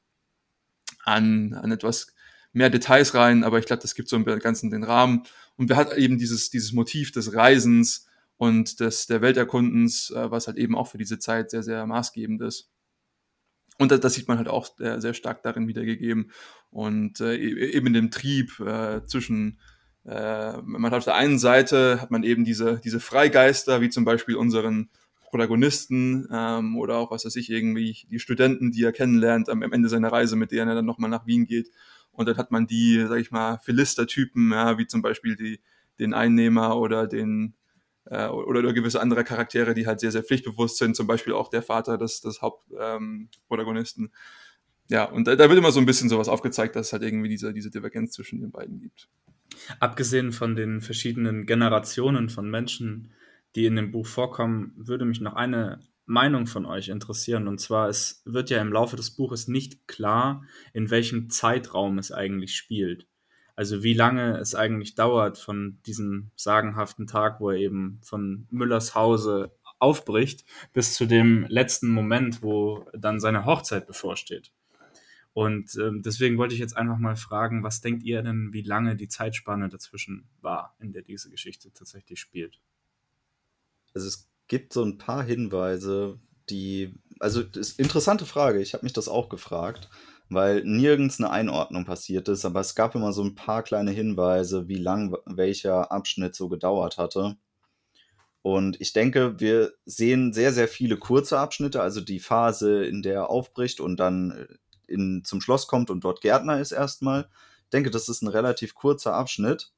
an, 1.03 1.53
an 1.53 1.71
etwas 1.71 2.13
mehr 2.55 2.69
Details 2.69 3.13
rein, 3.13 3.43
aber 3.43 3.59
ich 3.59 3.65
glaube, 3.65 3.81
das 3.81 3.95
gibt 3.95 4.09
so 4.09 4.15
im 4.15 4.25
Ganzen 4.25 4.71
den 4.71 4.83
Rahmen. 4.83 5.23
Und 5.57 5.69
wir 5.69 5.75
hat 5.75 5.95
eben 5.97 6.17
dieses, 6.17 6.49
dieses 6.49 6.71
Motiv 6.71 7.11
des 7.11 7.33
Reisens 7.33 8.07
und 8.37 8.79
des, 8.79 9.07
der 9.07 9.21
Welterkundens, 9.21 10.11
äh, 10.11 10.31
was 10.31 10.47
halt 10.47 10.57
eben 10.57 10.75
auch 10.75 10.87
für 10.87 10.97
diese 10.97 11.19
Zeit 11.19 11.51
sehr, 11.51 11.63
sehr 11.63 11.85
maßgebend 11.85 12.41
ist. 12.41 12.69
Und 13.77 13.91
das, 13.91 13.99
das 13.99 14.13
sieht 14.13 14.27
man 14.27 14.37
halt 14.37 14.47
auch 14.47 14.67
sehr, 14.77 15.01
sehr 15.01 15.13
stark 15.13 15.43
darin 15.43 15.67
wiedergegeben. 15.67 16.31
Und 16.69 17.19
äh, 17.21 17.35
e-, 17.35 17.71
eben 17.71 17.87
in 17.87 17.93
dem 17.93 18.11
Trieb 18.11 18.59
äh, 18.59 19.03
zwischen, 19.05 19.59
äh, 20.05 20.57
man 20.61 20.91
hat 20.91 20.93
auf 20.93 21.05
der 21.05 21.15
einen 21.15 21.39
Seite 21.39 22.01
hat 22.01 22.11
man 22.11 22.23
eben 22.23 22.45
diese, 22.45 22.79
diese 22.83 22.99
Freigeister, 22.99 23.81
wie 23.81 23.89
zum 23.89 24.05
Beispiel 24.05 24.35
unseren 24.35 24.89
Protagonisten 25.29 26.27
ähm, 26.31 26.77
oder 26.77 26.97
auch, 26.97 27.11
was 27.11 27.25
weiß 27.25 27.35
ich, 27.35 27.49
irgendwie 27.49 28.07
die 28.09 28.19
Studenten, 28.19 28.71
die 28.71 28.83
er 28.83 28.93
kennenlernt 28.93 29.49
am, 29.49 29.63
am 29.63 29.73
Ende 29.73 29.89
seiner 29.89 30.11
Reise, 30.11 30.37
mit 30.37 30.51
denen 30.51 30.69
er 30.69 30.75
dann 30.75 30.85
nochmal 30.85 31.09
nach 31.09 31.25
Wien 31.25 31.45
geht. 31.45 31.69
Und 32.15 32.27
dann 32.27 32.37
hat 32.37 32.51
man 32.51 32.67
die, 32.67 33.05
sag 33.07 33.19
ich 33.19 33.31
mal, 33.31 33.59
Philister-Typen, 33.59 34.51
ja, 34.51 34.77
wie 34.77 34.87
zum 34.87 35.01
Beispiel 35.01 35.35
die, 35.35 35.61
den 35.99 36.13
Einnehmer 36.13 36.77
oder 36.77 37.07
den, 37.07 37.55
äh, 38.05 38.27
oder, 38.27 38.59
oder 38.59 38.73
gewisse 38.73 39.01
andere 39.01 39.23
Charaktere, 39.23 39.73
die 39.73 39.87
halt 39.87 39.99
sehr, 39.99 40.11
sehr 40.11 40.23
pflichtbewusst 40.23 40.77
sind, 40.77 40.95
zum 40.95 41.07
Beispiel 41.07 41.33
auch 41.33 41.49
der 41.49 41.61
Vater 41.61 41.97
des, 41.97 42.21
des 42.21 42.41
Hauptprotagonisten. 42.41 44.05
Ähm, 44.05 44.11
ja, 44.89 45.05
und 45.05 45.27
da, 45.27 45.35
da, 45.35 45.49
wird 45.49 45.57
immer 45.57 45.71
so 45.71 45.79
ein 45.79 45.85
bisschen 45.85 46.09
sowas 46.09 46.27
aufgezeigt, 46.27 46.75
dass 46.75 46.87
es 46.87 46.93
halt 46.93 47.03
irgendwie 47.03 47.29
diese, 47.29 47.53
diese 47.53 47.71
Divergenz 47.71 48.13
zwischen 48.13 48.39
den 48.39 48.51
beiden 48.51 48.79
gibt. 48.79 49.09
Abgesehen 49.79 50.31
von 50.31 50.55
den 50.55 50.81
verschiedenen 50.81 51.45
Generationen 51.45 52.29
von 52.29 52.49
Menschen, 52.49 53.11
die 53.55 53.65
in 53.65 53.75
dem 53.75 53.91
Buch 53.91 54.05
vorkommen, 54.05 54.73
würde 54.75 55.05
mich 55.05 55.21
noch 55.21 55.33
eine 55.33 55.79
Meinung 56.05 56.47
von 56.47 56.65
euch 56.65 56.89
interessieren. 56.89 57.47
Und 57.47 57.59
zwar, 57.59 57.89
es 57.89 58.21
wird 58.25 58.49
ja 58.49 58.61
im 58.61 58.71
Laufe 58.71 58.95
des 58.95 59.11
Buches 59.11 59.47
nicht 59.47 59.87
klar, 59.87 60.43
in 60.73 60.89
welchem 60.89 61.29
Zeitraum 61.29 61.97
es 61.97 62.11
eigentlich 62.11 62.55
spielt. 62.55 63.07
Also 63.55 63.83
wie 63.83 63.93
lange 63.93 64.37
es 64.37 64.53
eigentlich 64.53 64.95
dauert 64.95 65.37
von 65.37 65.79
diesem 65.85 66.31
sagenhaften 66.35 67.07
Tag, 67.07 67.39
wo 67.39 67.49
er 67.49 67.57
eben 67.57 67.99
von 68.03 68.47
Müllers 68.51 68.95
Hause 68.95 69.51
aufbricht, 69.79 70.45
bis 70.73 70.93
zu 70.93 71.05
dem 71.05 71.45
letzten 71.47 71.89
Moment, 71.89 72.41
wo 72.41 72.85
dann 72.93 73.19
seine 73.19 73.45
Hochzeit 73.45 73.87
bevorsteht. 73.87 74.51
Und 75.33 75.75
ähm, 75.75 76.01
deswegen 76.01 76.37
wollte 76.37 76.53
ich 76.53 76.61
jetzt 76.61 76.77
einfach 76.77 76.97
mal 76.97 77.17
fragen, 77.17 77.61
was 77.61 77.81
denkt 77.81 78.03
ihr 78.03 78.21
denn, 78.21 78.53
wie 78.53 78.61
lange 78.61 78.95
die 78.95 79.09
Zeitspanne 79.09 79.67
dazwischen 79.67 80.29
war, 80.41 80.75
in 80.79 80.93
der 80.93 81.01
diese 81.01 81.29
Geschichte 81.29 81.73
tatsächlich 81.73 82.21
spielt? 82.21 82.61
Also 83.93 84.07
es 84.07 84.29
gibt 84.47 84.73
so 84.73 84.83
ein 84.83 84.97
paar 84.97 85.23
Hinweise, 85.23 86.19
die, 86.49 86.93
also 87.19 87.43
das 87.43 87.69
ist 87.69 87.79
interessante 87.79 88.25
Frage, 88.25 88.61
ich 88.61 88.73
habe 88.73 88.85
mich 88.85 88.93
das 88.93 89.07
auch 89.07 89.29
gefragt, 89.29 89.89
weil 90.29 90.63
nirgends 90.63 91.19
eine 91.19 91.29
Einordnung 91.29 91.85
passiert 91.85 92.27
ist, 92.29 92.45
aber 92.45 92.59
es 92.59 92.75
gab 92.75 92.95
immer 92.95 93.13
so 93.13 93.23
ein 93.23 93.35
paar 93.35 93.63
kleine 93.63 93.91
Hinweise, 93.91 94.67
wie 94.67 94.77
lang 94.77 95.15
welcher 95.25 95.91
Abschnitt 95.91 96.35
so 96.35 96.49
gedauert 96.49 96.97
hatte. 96.97 97.37
Und 98.41 98.79
ich 98.79 98.93
denke, 98.93 99.39
wir 99.39 99.73
sehen 99.85 100.31
sehr, 100.31 100.53
sehr 100.53 100.67
viele 100.67 100.97
kurze 100.97 101.39
Abschnitte, 101.39 101.81
also 101.81 101.99
die 101.99 102.19
Phase, 102.19 102.85
in 102.85 103.01
der 103.01 103.15
er 103.15 103.29
aufbricht 103.29 103.79
und 103.79 103.99
dann 103.99 104.31
äh, 104.31 104.47
in, 104.87 105.23
zum 105.25 105.41
Schloss 105.41 105.67
kommt 105.67 105.89
und 105.89 106.03
dort 106.03 106.21
Gärtner 106.21 106.59
ist 106.59 106.71
erstmal. 106.71 107.27
Ich 107.63 107.69
denke, 107.71 107.89
das 107.89 108.07
ist 108.07 108.21
ein 108.21 108.27
relativ 108.27 108.75
kurzer 108.75 109.13
Abschnitt, 109.15 109.71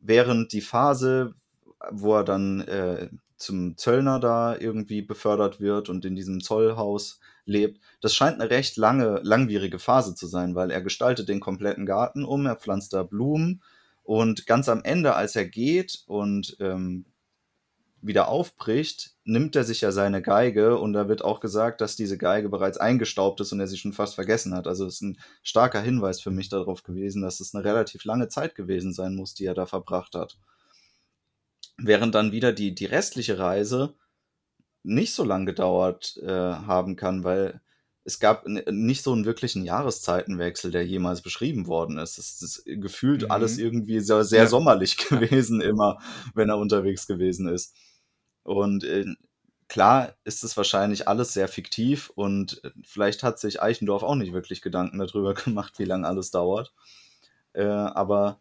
während 0.00 0.52
die 0.52 0.60
Phase, 0.60 1.34
wo 1.90 2.16
er 2.16 2.24
dann 2.24 2.60
äh, 2.60 3.08
zum 3.38 3.76
Zöllner 3.76 4.20
da 4.20 4.56
irgendwie 4.56 5.02
befördert 5.02 5.60
wird 5.60 5.88
und 5.88 6.04
in 6.04 6.16
diesem 6.16 6.40
Zollhaus 6.40 7.20
lebt, 7.44 7.80
das 8.00 8.14
scheint 8.14 8.40
eine 8.40 8.50
recht 8.50 8.76
lange, 8.76 9.20
langwierige 9.22 9.78
Phase 9.78 10.14
zu 10.14 10.26
sein, 10.26 10.54
weil 10.54 10.70
er 10.70 10.82
gestaltet 10.82 11.28
den 11.28 11.40
kompletten 11.40 11.86
Garten 11.86 12.24
um, 12.24 12.46
er 12.46 12.56
pflanzt 12.56 12.92
da 12.92 13.02
Blumen 13.02 13.62
und 14.02 14.46
ganz 14.46 14.68
am 14.68 14.82
Ende, 14.82 15.14
als 15.14 15.36
er 15.36 15.46
geht 15.46 16.02
und 16.06 16.56
ähm, 16.60 17.06
wieder 18.00 18.28
aufbricht, 18.28 19.16
nimmt 19.24 19.56
er 19.56 19.64
sich 19.64 19.80
ja 19.80 19.92
seine 19.92 20.22
Geige 20.22 20.78
und 20.78 20.92
da 20.92 21.08
wird 21.08 21.22
auch 21.22 21.40
gesagt, 21.40 21.80
dass 21.80 21.96
diese 21.96 22.16
Geige 22.16 22.48
bereits 22.48 22.78
eingestaubt 22.78 23.40
ist 23.40 23.52
und 23.52 23.60
er 23.60 23.66
sie 23.66 23.76
schon 23.76 23.92
fast 23.92 24.14
vergessen 24.14 24.54
hat. 24.54 24.66
Also 24.66 24.86
ist 24.86 25.02
ein 25.02 25.18
starker 25.42 25.80
Hinweis 25.80 26.20
für 26.20 26.30
mich 26.30 26.48
darauf 26.48 26.84
gewesen, 26.84 27.22
dass 27.22 27.40
es 27.40 27.54
eine 27.54 27.64
relativ 27.64 28.04
lange 28.04 28.28
Zeit 28.28 28.54
gewesen 28.54 28.92
sein 28.92 29.14
muss, 29.14 29.34
die 29.34 29.46
er 29.46 29.54
da 29.54 29.66
verbracht 29.66 30.14
hat. 30.14 30.38
Während 31.78 32.14
dann 32.14 32.32
wieder 32.32 32.52
die, 32.52 32.74
die 32.74 32.86
restliche 32.86 33.38
Reise 33.38 33.94
nicht 34.82 35.14
so 35.14 35.24
lang 35.24 35.46
gedauert 35.46 36.18
äh, 36.22 36.28
haben 36.28 36.96
kann, 36.96 37.24
weil 37.24 37.60
es 38.04 38.20
gab 38.20 38.46
nicht 38.46 39.02
so 39.02 39.12
einen 39.12 39.26
wirklichen 39.26 39.64
Jahreszeitenwechsel, 39.64 40.70
der 40.70 40.86
jemals 40.86 41.20
beschrieben 41.20 41.66
worden 41.66 41.98
ist. 41.98 42.16
Es 42.16 42.40
ist 42.40 42.64
gefühlt 42.64 43.24
mhm. 43.24 43.30
alles 43.30 43.58
irgendwie 43.58 44.00
sehr, 44.00 44.24
sehr 44.24 44.44
ja. 44.44 44.48
sommerlich 44.48 44.96
gewesen, 44.96 45.60
immer, 45.60 45.98
wenn 46.34 46.48
er 46.48 46.56
unterwegs 46.56 47.06
gewesen 47.06 47.48
ist. 47.48 47.76
Und 48.44 48.82
äh, 48.84 49.04
klar 49.68 50.16
ist 50.24 50.42
es 50.42 50.56
wahrscheinlich 50.56 51.06
alles 51.06 51.34
sehr 51.34 51.48
fiktiv 51.48 52.10
und 52.14 52.64
äh, 52.64 52.70
vielleicht 52.82 53.22
hat 53.22 53.38
sich 53.38 53.60
Eichendorf 53.60 54.02
auch 54.02 54.14
nicht 54.14 54.32
wirklich 54.32 54.62
Gedanken 54.62 54.98
darüber 54.98 55.34
gemacht, 55.44 55.78
wie 55.78 55.84
lange 55.84 56.06
alles 56.08 56.30
dauert. 56.30 56.72
Äh, 57.52 57.64
aber 57.66 58.40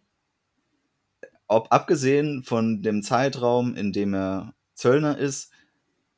ob 1.48 1.72
abgesehen 1.72 2.44
von 2.44 2.82
dem 2.82 3.04
Zeitraum, 3.04 3.76
in 3.76 3.92
dem 3.94 4.14
er 4.14 4.54
Zöllner 4.74 5.18
ist, 5.18 5.52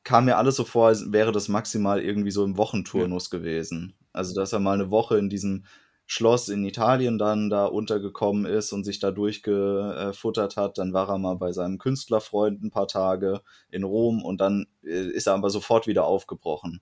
kam 0.04 0.26
mir 0.26 0.38
alles 0.38 0.56
so 0.56 0.64
vor, 0.64 0.88
als 0.88 1.12
wäre 1.12 1.32
das 1.32 1.48
maximal 1.48 2.02
irgendwie 2.02 2.32
so 2.32 2.44
im 2.44 2.58
Wochenturnus 2.58 3.30
ja. 3.32 3.38
gewesen. 3.38 3.96
Also, 4.12 4.34
dass 4.34 4.54
er 4.54 4.60
mal 4.60 4.74
eine 4.74 4.92
Woche 4.92 5.18
in 5.18 5.30
diesem 5.30 5.66
Schloss 6.12 6.50
in 6.50 6.66
Italien 6.66 7.20
dann 7.20 7.52
da 7.52 7.68
untergekommen 7.68 8.46
ist 8.46 8.74
und 8.74 8.84
sich 8.84 8.98
da 8.98 9.12
durchgefuttert 9.12 10.58
hat. 10.58 10.80
Dann 10.80 10.92
war 10.92 11.08
er 11.08 11.20
mal 11.20 11.36
bei 11.36 11.52
seinem 11.52 11.78
Künstlerfreund 11.78 12.64
ein 12.64 12.72
paar 12.72 12.88
Tage 12.88 13.42
in 13.70 13.84
Rom 13.84 14.24
und 14.24 14.42
dann 14.42 14.66
äh, 14.84 15.10
ist 15.12 15.28
er 15.28 15.36
aber 15.36 15.52
sofort 15.52 15.86
wieder 15.86 16.06
aufgebrochen. 16.06 16.82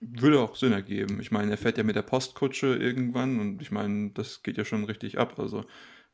Würde 0.00 0.40
auch 0.40 0.54
Sinn 0.54 0.72
ergeben. 0.72 1.18
Ich 1.18 1.30
meine, 1.30 1.50
er 1.50 1.56
fährt 1.56 1.78
ja 1.78 1.82
mit 1.82 1.96
der 1.96 2.02
Postkutsche 2.02 2.76
irgendwann 2.76 3.40
und 3.40 3.62
ich 3.62 3.70
meine, 3.70 4.10
das 4.10 4.42
geht 4.42 4.58
ja 4.58 4.66
schon 4.66 4.84
richtig 4.84 5.18
ab. 5.18 5.38
Also 5.38 5.64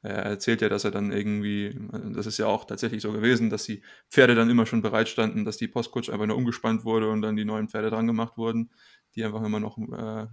er 0.05 0.25
erzählt 0.25 0.61
ja, 0.61 0.69
dass 0.69 0.85
er 0.85 0.91
dann 0.91 1.11
irgendwie, 1.13 1.79
das 2.13 2.27
ist 2.27 2.37
ja 2.37 2.47
auch 2.47 2.67
tatsächlich 2.67 3.01
so 3.01 3.11
gewesen, 3.11 3.49
dass 3.49 3.65
die 3.65 3.83
Pferde 4.11 4.35
dann 4.35 4.51
immer 4.51 4.67
schon 4.67 4.83
bereit 4.83 5.09
standen, 5.09 5.47
dass 5.47 5.57
die 5.57 5.67
Postkutsche 5.67 6.13
einfach 6.13 6.27
nur 6.27 6.37
umgespannt 6.37 6.85
wurde 6.85 7.09
und 7.09 7.23
dann 7.23 7.37
die 7.37 7.47
neuen 7.47 7.69
Pferde 7.69 7.89
dran 7.89 8.07
gemacht 8.07 8.37
wurden, 8.37 8.71
die 9.15 9.25
einfach 9.25 9.43
immer 9.43 9.61
noch 9.61 9.79
äh, 9.79 10.27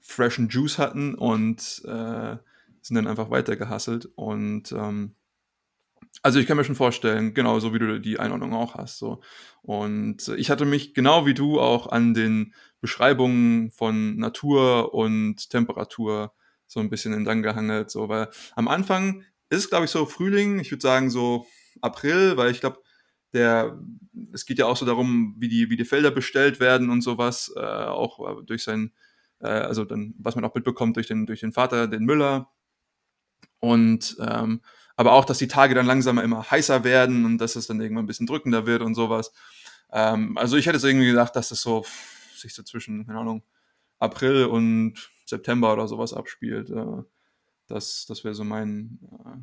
freshen 0.00 0.48
Juice 0.48 0.78
hatten 0.78 1.16
und 1.16 1.82
äh, 1.86 2.36
sind 2.80 2.94
dann 2.94 3.08
einfach 3.08 3.30
weiter 3.30 3.56
gehasselt. 3.56 4.08
Und 4.14 4.70
ähm, 4.70 5.16
also 6.22 6.38
ich 6.38 6.46
kann 6.46 6.56
mir 6.56 6.64
schon 6.64 6.76
vorstellen, 6.76 7.34
genau 7.34 7.58
so 7.58 7.74
wie 7.74 7.80
du 7.80 8.00
die 8.00 8.20
Einordnung 8.20 8.54
auch 8.54 8.76
hast. 8.76 8.98
So. 8.98 9.20
Und 9.62 10.28
ich 10.36 10.50
hatte 10.50 10.64
mich 10.64 10.94
genau 10.94 11.26
wie 11.26 11.34
du 11.34 11.60
auch 11.60 11.88
an 11.88 12.14
den 12.14 12.54
Beschreibungen 12.80 13.72
von 13.72 14.16
Natur 14.16 14.94
und 14.94 15.50
Temperatur 15.50 16.32
so 16.68 16.78
ein 16.80 16.90
bisschen 16.90 17.12
entlang 17.12 17.42
gehangelt. 17.42 17.90
So, 17.90 18.08
weil 18.08 18.28
am 18.54 18.68
Anfang 18.68 19.24
ist 19.50 19.64
es, 19.64 19.70
glaube 19.70 19.86
ich, 19.86 19.90
so 19.90 20.06
Frühling, 20.06 20.60
ich 20.60 20.70
würde 20.70 20.82
sagen 20.82 21.10
so 21.10 21.46
April, 21.80 22.36
weil 22.36 22.52
ich 22.52 22.60
glaube, 22.60 22.80
der, 23.32 23.78
es 24.32 24.46
geht 24.46 24.58
ja 24.58 24.66
auch 24.66 24.76
so 24.76 24.86
darum, 24.86 25.34
wie 25.38 25.48
die, 25.48 25.70
wie 25.70 25.76
die 25.76 25.84
Felder 25.84 26.10
bestellt 26.10 26.60
werden 26.60 26.90
und 26.90 27.02
sowas, 27.02 27.52
äh, 27.56 27.60
auch 27.60 28.42
durch 28.44 28.62
sein, 28.62 28.92
äh, 29.40 29.48
also 29.48 29.84
dann, 29.84 30.14
was 30.18 30.34
man 30.34 30.44
auch 30.44 30.54
mitbekommt 30.54 30.96
durch 30.96 31.08
den, 31.08 31.26
durch 31.26 31.40
den 31.40 31.52
Vater, 31.52 31.88
den 31.88 32.04
Müller. 32.04 32.50
Und 33.60 34.16
ähm, 34.20 34.60
aber 34.96 35.12
auch, 35.12 35.24
dass 35.24 35.38
die 35.38 35.48
Tage 35.48 35.74
dann 35.74 35.86
langsam 35.86 36.18
immer 36.18 36.50
heißer 36.50 36.84
werden 36.84 37.24
und 37.24 37.38
dass 37.38 37.56
es 37.56 37.66
dann 37.66 37.80
irgendwann 37.80 38.04
ein 38.04 38.08
bisschen 38.08 38.26
drückender 38.26 38.66
wird 38.66 38.82
und 38.82 38.94
sowas. 38.94 39.32
Ähm, 39.92 40.36
also 40.36 40.56
ich 40.56 40.66
hätte 40.66 40.76
es 40.76 40.84
irgendwie 40.84 41.06
gedacht, 41.06 41.36
dass 41.36 41.50
das 41.50 41.60
so 41.60 41.84
sich 42.36 42.54
so 42.54 42.62
zwischen, 42.62 43.06
keine 43.06 43.20
Ahnung, 43.20 43.42
April 43.98 44.46
und 44.46 45.10
September 45.28 45.72
oder 45.72 45.88
sowas 45.88 46.12
abspielt. 46.12 46.70
Äh, 46.70 47.02
das 47.66 48.06
das 48.06 48.24
wäre 48.24 48.34
so 48.34 48.44
mein, 48.44 48.98
äh, 49.02 49.38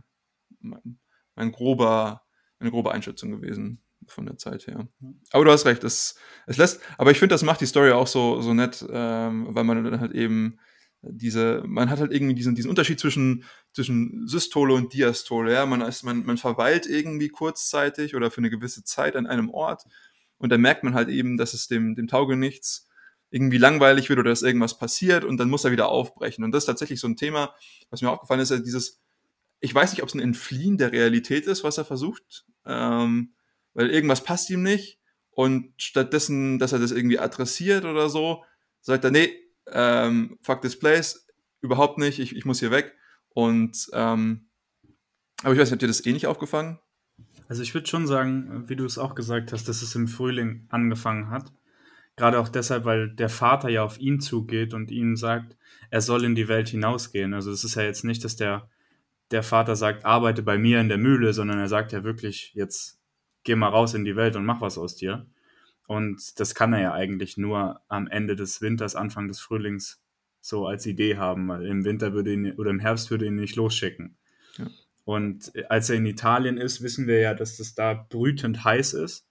mein, 0.60 1.00
mein 1.36 1.51
grober, 1.51 2.24
eine 2.60 2.72
grobe 2.72 2.92
Einschätzung 2.92 3.32
gewesen 3.32 3.82
von 4.08 4.25
der 4.25 4.38
Zeit 4.38 4.68
her. 4.68 4.88
Aber 5.32 5.46
du 5.46 5.51
hast 5.51 5.65
recht, 5.65 5.84
es, 5.84 6.15
es 6.48 6.58
lässt, 6.58 6.82
aber 6.98 7.12
ich 7.12 7.20
finde, 7.20 7.34
das 7.34 7.44
macht 7.44 7.62
die 7.62 7.65
Story 7.65 7.92
auch 7.92 8.08
so, 8.08 8.42
so 8.42 8.54
nett, 8.54 8.86
ähm, 8.89 9.48
weil 9.50 9.63
man 9.63 9.84
dann 9.84 10.00
halt 10.00 10.13
eben 10.13 10.60
diese, 11.01 11.63
man 11.65 11.89
hat 11.89 12.00
halt 12.00 12.12
irgendwie 12.12 12.34
diesen, 12.34 12.56
diesen 12.56 12.70
Unterschied 12.70 13.00
zwischen, 13.00 13.44
zwischen 13.74 14.27
Systole 14.27 14.74
und 14.74 14.94
Diastole. 14.94 15.54
Ja? 15.54 15.65
Man, 15.65 15.82
ist, 15.82 16.04
man, 16.04 16.25
man 16.25 16.38
verweilt 16.38 16.88
irgendwie 16.88 17.30
kurzzeitig 17.30 18.15
oder 18.15 18.32
für 18.32 18.39
eine 18.39 18.50
gewisse 18.50 18.84
Zeit 18.84 19.15
an 19.15 19.27
einem 19.27 19.50
Ort 19.50 19.86
und 20.38 20.51
dann 20.51 20.62
merkt 20.62 20.84
man 20.84 20.94
halt 20.94 21.10
eben, 21.10 21.38
dass 21.38 21.54
es 21.54 21.68
dem, 21.68 21.96
dem 21.96 22.08
Taugenichts 22.08 22.88
irgendwie 23.36 23.58
langweilig 23.58 24.08
wird 24.08 24.18
oder 24.20 24.30
dass 24.30 24.44
irgendwas 24.44 24.77
passiert 24.77 25.25
und 25.25 25.36
dann 25.36 25.50
muss 25.50 25.65
er 25.65 25.72
wieder 25.72 25.89
aufbrechen. 25.89 26.46
Und 26.46 26.54
das 26.54 26.63
ist 26.63 26.68
tatsächlich 26.68 27.01
so 27.01 27.08
ein 27.08 27.18
Thema, 27.18 27.54
was 27.89 28.01
mir 28.01 28.10
aufgefallen 28.10 28.39
ist, 28.39 28.50
dieses, 28.65 29.01
ich 29.60 29.75
weiß 29.75 29.92
nicht, 29.92 30.01
ob 30.01 30.08
es 30.08 30.15
ein 30.15 30.22
Entfliehen 30.22 30.77
der 30.77 30.94
Realität 30.94 31.46
ist, 31.46 31.65
was 31.65 31.77
er 31.77 31.84
versucht, 31.84 32.46
ähm, 32.65 33.34
weil 33.74 33.89
irgendwas 33.89 34.24
passt 34.24 34.50
ihm 34.50 34.63
nicht 34.63 35.01
und 35.32 35.74
stattdessen, 35.75 36.60
dass 36.60 36.72
er 36.72 36.80
das 36.80 36.92
irgendwie 36.92 37.20
adressiert 37.20 37.84
oder 37.84 38.08
so, 38.08 38.46
sagt 38.80 39.04
er, 39.04 39.12
nee, 39.12 39.34
ähm, 39.68 40.39
fuck 40.42 40.62
this 40.62 40.80
place, 40.80 41.27
überhaupt 41.60 41.98
nicht, 41.98 42.20
ich, 42.20 42.34
ich 42.38 42.46
muss 42.46 42.62
hier 42.62 42.72
weg. 42.72 42.96
Und 43.27 43.89
ähm, 43.92 44.48
aber 45.44 45.54
ich 45.54 45.60
weiß 45.60 45.68
nicht, 45.68 45.74
habt 45.74 45.82
ihr 45.82 45.89
das 45.89 46.06
eh 46.06 46.13
nicht 46.13 46.27
aufgefangen? 46.27 46.80
Also 47.50 47.63
ich 47.63 47.74
würde 47.74 47.86
schon 47.86 48.08
sagen, 48.08 48.63
wie 48.70 48.77
du 48.77 48.86
es 48.86 48.98
auch 48.98 49.13
gesagt 49.13 49.51
hast, 49.51 49.68
dass 49.68 49.82
es 49.82 49.94
im 49.94 50.08
Frühling 50.08 50.68
angefangen 50.70 51.30
hat. 51.30 51.51
Gerade 52.17 52.39
auch 52.39 52.50
deshalb, 52.50 52.86
weil 52.86 53.10
der 53.10 53.29
Vater 53.29 53.69
ja 53.69 53.84
auf 53.84 54.00
ihn 54.00 54.22
zugeht 54.22 54.74
und 54.74 54.89
ihm 54.91 55.15
sagt, 55.15 55.57
er 55.89 56.01
soll 56.01 56.24
in 56.24 56.36
die 56.36 56.48
Welt 56.48 56.69
hinausgehen. 56.69 57.34
Also 57.34 57.51
es 57.51 57.63
ist 57.63 57.75
ja 57.75 57.84
jetzt 57.84 58.05
nicht, 58.05 58.24
dass 58.24 58.36
der, 58.36 58.69
der 59.31 59.43
Vater 59.43 59.75
sagt, 59.75 60.05
arbeite 60.05 60.41
bei 60.41 60.57
mir 60.57 60.79
in 60.79 60.88
der 60.88 60.98
Mühle, 60.98 61.34
sondern 61.34 61.60
er 61.60 61.67
sagt 61.67 61.91
ja 61.91 62.03
wirklich, 62.03 62.53
jetzt 62.53 63.00
geh 63.43 63.55
mal 63.55 63.69
raus 63.69 63.93
in 63.93 64.05
die 64.05 64.15
Welt 64.15 64.36
und 64.36 64.45
mach 64.45 64.62
was 64.62 64.77
aus 64.77 64.95
dir. 64.95 65.25
Und 65.88 66.39
das 66.39 66.55
kann 66.55 66.74
er 66.74 66.81
ja 66.81 66.93
eigentlich 66.93 67.38
nur 67.38 67.81
am 67.88 68.07
Ende 68.07 68.36
des 68.36 68.62
Winters, 68.62 68.95
Anfang 68.95 69.27
des 69.27 69.39
Frühlings 69.39 70.01
so 70.41 70.65
als 70.65 70.86
Idee 70.86 71.17
haben, 71.17 71.48
weil 71.48 71.65
im 71.65 71.86
Winter 71.86 72.13
würde 72.13 72.34
ihn 72.34 72.53
oder 72.53 72.72
im 72.72 72.79
Herbst 72.79 73.12
würde 73.12 73.25
ihn 73.25 73.36
nicht 73.36 73.55
losschicken. 73.55 74.17
Ja. 74.57 74.67
Und 75.03 75.51
als 75.69 75.89
er 75.89 75.98
in 75.98 76.05
Italien 76.05 76.57
ist, 76.57 76.81
wissen 76.81 77.07
wir 77.07 77.19
ja, 77.19 77.34
dass 77.34 77.57
das 77.57 77.75
da 77.75 77.93
brütend 77.93 78.63
heiß 78.63 78.93
ist. 78.93 79.27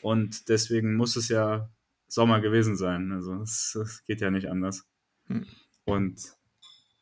Und 0.00 0.48
deswegen 0.48 0.94
muss 0.94 1.16
es 1.16 1.28
ja 1.28 1.70
Sommer 2.10 2.40
gewesen 2.40 2.76
sein. 2.76 3.12
Also 3.12 3.40
es, 3.40 4.02
geht 4.06 4.20
ja 4.20 4.30
nicht 4.30 4.48
anders. 4.48 4.84
Hm. 5.26 5.46
Und 5.84 6.20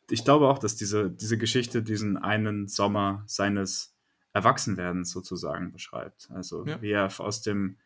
ich 0.09 0.23
glaube 0.23 0.47
auch, 0.47 0.59
dass 0.59 0.75
diese, 0.75 1.09
diese 1.09 1.37
Geschichte 1.37 1.81
diesen 1.83 2.17
einen 2.17 2.67
Sommer 2.67 3.23
seines 3.25 3.95
Erwachsenwerdens 4.33 5.11
sozusagen 5.11 5.71
beschreibt. 5.71 6.29
Also 6.31 6.65
ja. 6.65 6.81
wie 6.81 6.91
er 6.91 7.09
aus 7.19 7.41
dem 7.41 7.77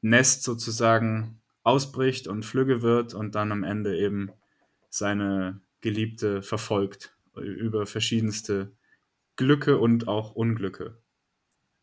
Nest 0.00 0.44
sozusagen 0.44 1.40
ausbricht 1.64 2.28
und 2.28 2.44
flügge 2.44 2.82
wird 2.82 3.12
und 3.12 3.34
dann 3.34 3.50
am 3.50 3.64
Ende 3.64 3.98
eben 3.98 4.30
seine 4.88 5.60
Geliebte 5.80 6.42
verfolgt 6.42 7.14
über 7.34 7.86
verschiedenste 7.86 8.72
Glücke 9.36 9.78
und 9.78 10.06
auch 10.08 10.34
Unglücke. 10.34 10.96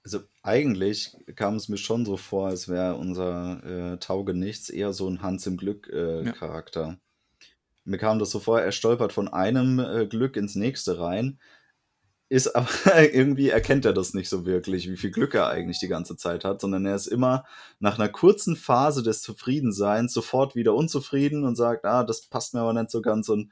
Also 0.06 0.20
eigentlich 0.44 1.18
kam 1.36 1.56
es 1.56 1.68
mir 1.68 1.78
schon 1.78 2.06
so 2.06 2.16
vor, 2.16 2.50
als 2.50 2.70
wäre 2.70 2.94
unser 2.94 3.94
äh, 3.94 3.98
Taugenichts 3.98 4.70
eher 4.70 4.94
so 4.94 5.10
ein 5.10 5.24
Hans 5.24 5.48
im 5.48 5.58
Glück-Charakter. 5.58 6.84
Äh, 6.84 6.90
ja. 6.90 6.98
Mir 7.86 7.98
kam 7.98 8.20
das 8.20 8.30
so 8.30 8.40
vor, 8.40 8.62
er 8.62 8.72
stolpert 8.72 9.14
von 9.14 9.28
einem 9.28 9.80
äh, 9.80 10.06
Glück 10.06 10.38
ins 10.38 10.54
nächste 10.54 11.00
rein. 11.00 11.40
ist 12.30 12.56
aber 12.56 12.70
irgendwie 13.14 13.50
erkennt 13.50 13.84
er 13.84 13.94
das 13.94 14.14
nicht 14.14 14.30
so 14.30 14.46
wirklich, 14.46 14.88
wie 14.88 14.98
viel 14.98 15.10
Glück 15.10 15.34
er 15.34 15.48
eigentlich 15.48 15.80
die 15.80 15.88
ganze 15.88 16.16
Zeit 16.16 16.46
hat, 16.46 16.62
sondern 16.62 16.86
er 16.86 16.96
ist 16.96 17.08
immer 17.08 17.44
nach 17.80 17.98
einer 17.98 18.10
kurzen 18.10 18.56
Phase 18.56 19.02
des 19.02 19.24
Zufriedenseins 19.24 20.14
sofort 20.14 20.54
wieder 20.54 20.76
unzufrieden 20.76 21.44
und 21.46 21.56
sagt, 21.56 21.84
ah, 21.84 22.04
das 22.04 22.28
passt 22.28 22.54
mir 22.54 22.62
aber 22.62 22.74
nicht 22.74 22.92
so 22.92 23.02
ganz 23.02 23.28
und 23.28 23.52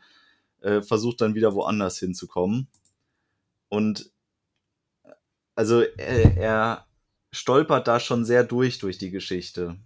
äh, 0.62 0.84
versucht 0.84 1.20
dann 1.22 1.34
wieder 1.34 1.56
woanders 1.56 1.98
hinzukommen. 1.98 2.68
Und 3.70 4.13
also 5.56 5.82
er, 5.82 6.38
er 6.38 6.88
stolpert 7.32 7.88
da 7.88 8.00
schon 8.00 8.26
sehr 8.26 8.44
durch 8.44 8.80
durch 8.80 8.98
die 8.98 9.12
Geschichte 9.12 9.78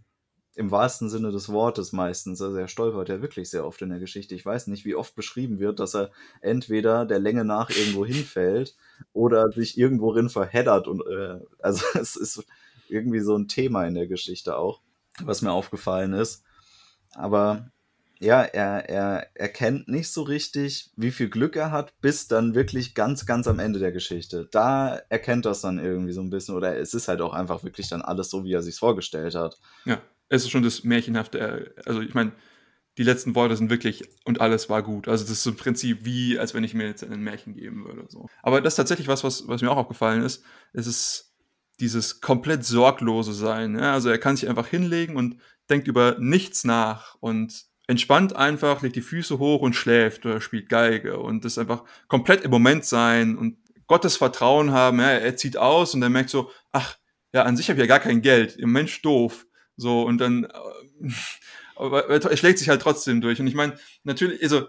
im 0.58 0.72
wahrsten 0.72 1.08
Sinne 1.08 1.32
des 1.32 1.50
Wortes 1.50 1.94
meistens. 1.94 2.42
Also 2.42 2.58
er 2.58 2.68
stolpert 2.68 3.10
ja 3.10 3.22
wirklich 3.22 3.50
sehr 3.50 3.64
oft 3.64 3.80
in 3.84 3.90
der 3.90 4.00
Geschichte. 4.00 4.34
Ich 4.34 4.44
weiß 4.44 4.68
nicht, 4.68 4.86
wie 4.86 4.96
oft 4.96 5.16
beschrieben 5.16 5.60
wird, 5.60 5.80
dass 5.80 5.96
er 5.96 6.10
entweder 6.42 7.06
der 7.06 7.20
Länge 7.20 7.46
nach 7.46 7.70
irgendwo 7.70 8.06
hinfällt 8.06 8.76
oder 9.14 9.52
sich 9.52 9.78
irgendwo 9.78 10.12
drin 10.14 10.30
verheddert. 10.30 10.88
Und 10.88 11.02
äh, 11.06 11.40
also 11.60 11.86
es 12.00 12.16
ist 12.16 12.44
irgendwie 12.90 13.20
so 13.20 13.38
ein 13.38 13.48
Thema 13.48 13.86
in 13.86 13.94
der 13.94 14.08
Geschichte 14.08 14.58
auch, 14.58 14.82
was 15.22 15.44
mir 15.44 15.52
aufgefallen 15.52 16.14
ist. 16.14 16.44
Aber 17.12 17.72
ja, 18.20 18.42
er, 18.42 18.90
er 18.90 19.28
erkennt 19.36 19.88
nicht 19.88 20.10
so 20.10 20.24
richtig, 20.24 20.92
wie 20.96 21.12
viel 21.12 21.30
Glück 21.30 21.56
er 21.56 21.72
hat, 21.72 21.94
bis 22.02 22.28
dann 22.28 22.56
wirklich 22.56 22.96
ganz, 22.96 23.26
ganz 23.26 23.48
am 23.48 23.60
Ende 23.60 23.80
der 23.80 23.92
Geschichte. 23.92 24.48
Da 24.52 25.00
erkennt 25.10 25.46
das 25.46 25.62
dann 25.62 25.80
irgendwie 25.80 26.14
so 26.14 26.22
ein 26.22 26.30
bisschen, 26.30 26.56
oder 26.56 26.78
es 26.78 26.94
ist 26.94 27.08
halt 27.08 27.22
auch 27.22 27.34
einfach 27.34 27.64
wirklich 27.64 27.90
dann 27.90 28.02
alles 28.02 28.30
so, 28.30 28.44
wie 28.44 28.54
er 28.54 28.64
sich 28.64 28.76
vorgestellt 28.76 29.36
hat. 29.36 29.58
Ja 29.86 30.02
es 30.30 30.44
ist 30.44 30.52
schon 30.52 30.64
das 30.64 30.84
Märchenhafte. 30.84 31.74
Also 31.86 32.02
ich 32.02 32.14
meine, 32.14 32.32
die 32.98 33.04
letzten 33.04 33.36
Worte 33.36 33.56
sind 33.56 33.70
wirklich 33.70 34.04
und 34.26 34.42
alles 34.42 34.70
war 34.70 34.84
gut. 34.84 35.08
Also 35.08 35.24
das 35.24 35.32
ist 35.32 35.46
im 35.46 35.56
Prinzip 35.56 36.04
wie, 36.04 36.40
als 36.40 36.54
wenn 36.54 36.64
ich 36.64 36.74
mir 36.74 36.88
jetzt 36.88 37.04
ein 37.04 37.22
Märchen 37.22 37.54
geben 37.54 37.86
würde. 37.86 38.06
So. 38.10 38.28
Aber 38.42 38.62
das 38.62 38.74
ist 38.74 38.78
tatsächlich 38.78 39.08
was, 39.08 39.24
was, 39.24 39.48
was 39.48 39.62
mir 39.62 39.72
auch 39.72 39.78
aufgefallen 39.78 40.24
ist. 40.24 40.44
Es 40.74 40.88
ist 40.88 41.36
dieses 41.80 42.22
komplett 42.22 42.66
sorglose 42.66 43.34
Sein. 43.34 43.76
Ja? 43.76 43.94
Also 43.94 44.10
er 44.10 44.18
kann 44.18 44.36
sich 44.36 44.50
einfach 44.50 44.68
hinlegen 44.68 45.16
und 45.16 45.38
denkt 45.70 45.88
über 45.88 46.18
nichts 46.20 46.64
nach 46.64 47.16
und 47.20 47.66
entspannt 47.88 48.36
einfach, 48.36 48.82
legt 48.82 48.98
die 48.98 49.02
Füße 49.02 49.40
hoch 49.40 49.62
und 49.62 49.74
schläft 49.74 50.26
oder 50.26 50.42
spielt 50.42 50.70
Geige 50.70 51.20
und 51.20 51.46
das 51.46 51.58
einfach 51.58 51.84
komplett 52.08 52.44
im 52.44 52.52
Moment 52.52 52.86
sein 52.86 53.38
und 53.38 53.58
Gottes 53.88 54.18
Vertrauen 54.18 54.72
haben. 54.72 55.00
Ja? 55.00 55.12
Er 55.12 55.38
zieht 55.38 55.58
aus 55.58 55.96
und 55.96 56.04
er 56.04 56.10
merkt 56.10 56.30
so, 56.30 56.52
ach, 56.72 56.98
ja, 57.34 57.44
an 57.44 57.56
sich 57.58 57.70
habe 57.70 57.80
ich 57.80 57.88
ja 57.88 57.88
gar 57.88 58.00
kein 58.00 58.22
Geld. 58.22 58.58
Im 58.58 58.72
Mensch 58.72 59.02
doof. 59.02 59.46
So, 59.78 60.04
und 60.04 60.20
dann, 60.20 60.44
äh, 60.44 61.10
aber 61.76 62.10
er 62.10 62.38
schlägt 62.38 62.60
sich 62.60 62.70
halt 62.70 62.82
trotzdem 62.82 63.22
durch. 63.22 63.40
Und 63.40 63.48
ich 63.48 63.56
meine, 63.56 63.78
natürlich, 64.04 64.42
also, 64.44 64.68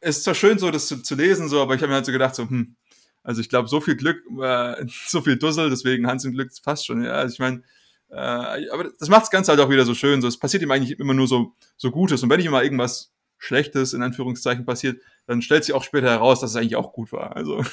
es 0.00 0.18
ist 0.18 0.24
zwar 0.24 0.34
schön 0.34 0.58
so, 0.58 0.70
das 0.70 0.86
zu, 0.86 1.02
zu 1.02 1.14
lesen, 1.14 1.48
so, 1.48 1.60
aber 1.60 1.74
ich 1.74 1.82
habe 1.82 1.88
mir 1.88 1.96
halt 1.96 2.06
so 2.06 2.12
gedacht, 2.12 2.34
so, 2.34 2.48
hm, 2.48 2.76
also 3.22 3.40
ich 3.40 3.48
glaube, 3.48 3.68
so 3.68 3.80
viel 3.80 3.96
Glück, 3.96 4.22
äh, 4.40 4.84
so 5.06 5.20
viel 5.20 5.36
Dussel, 5.36 5.70
deswegen 5.70 6.06
Hans 6.06 6.24
im 6.24 6.32
Glück 6.32 6.50
fast 6.62 6.86
schon, 6.86 7.02
ja. 7.02 7.12
Also 7.12 7.34
ich 7.34 7.38
meine, 7.38 7.62
äh, 8.10 8.68
aber 8.70 8.90
das 8.98 9.08
macht 9.08 9.22
das 9.22 9.30
Ganze 9.30 9.52
halt 9.52 9.60
auch 9.60 9.70
wieder 9.70 9.84
so 9.84 9.94
schön. 9.94 10.20
So, 10.20 10.28
es 10.28 10.38
passiert 10.38 10.62
ihm 10.62 10.70
eigentlich 10.70 10.98
immer 10.98 11.14
nur 11.14 11.26
so, 11.26 11.54
so 11.76 11.90
Gutes. 11.90 12.22
Und 12.22 12.30
wenn 12.30 12.40
ihm 12.40 12.50
mal 12.50 12.64
irgendwas 12.64 13.12
Schlechtes 13.38 13.94
in 13.94 14.02
Anführungszeichen 14.02 14.66
passiert, 14.66 15.00
dann 15.26 15.42
stellt 15.42 15.64
sich 15.64 15.74
auch 15.74 15.84
später 15.84 16.10
heraus, 16.10 16.40
dass 16.40 16.50
es 16.50 16.56
eigentlich 16.56 16.76
auch 16.76 16.92
gut 16.92 17.12
war. 17.12 17.36
Also, 17.36 17.64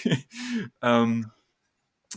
ähm, 0.82 1.30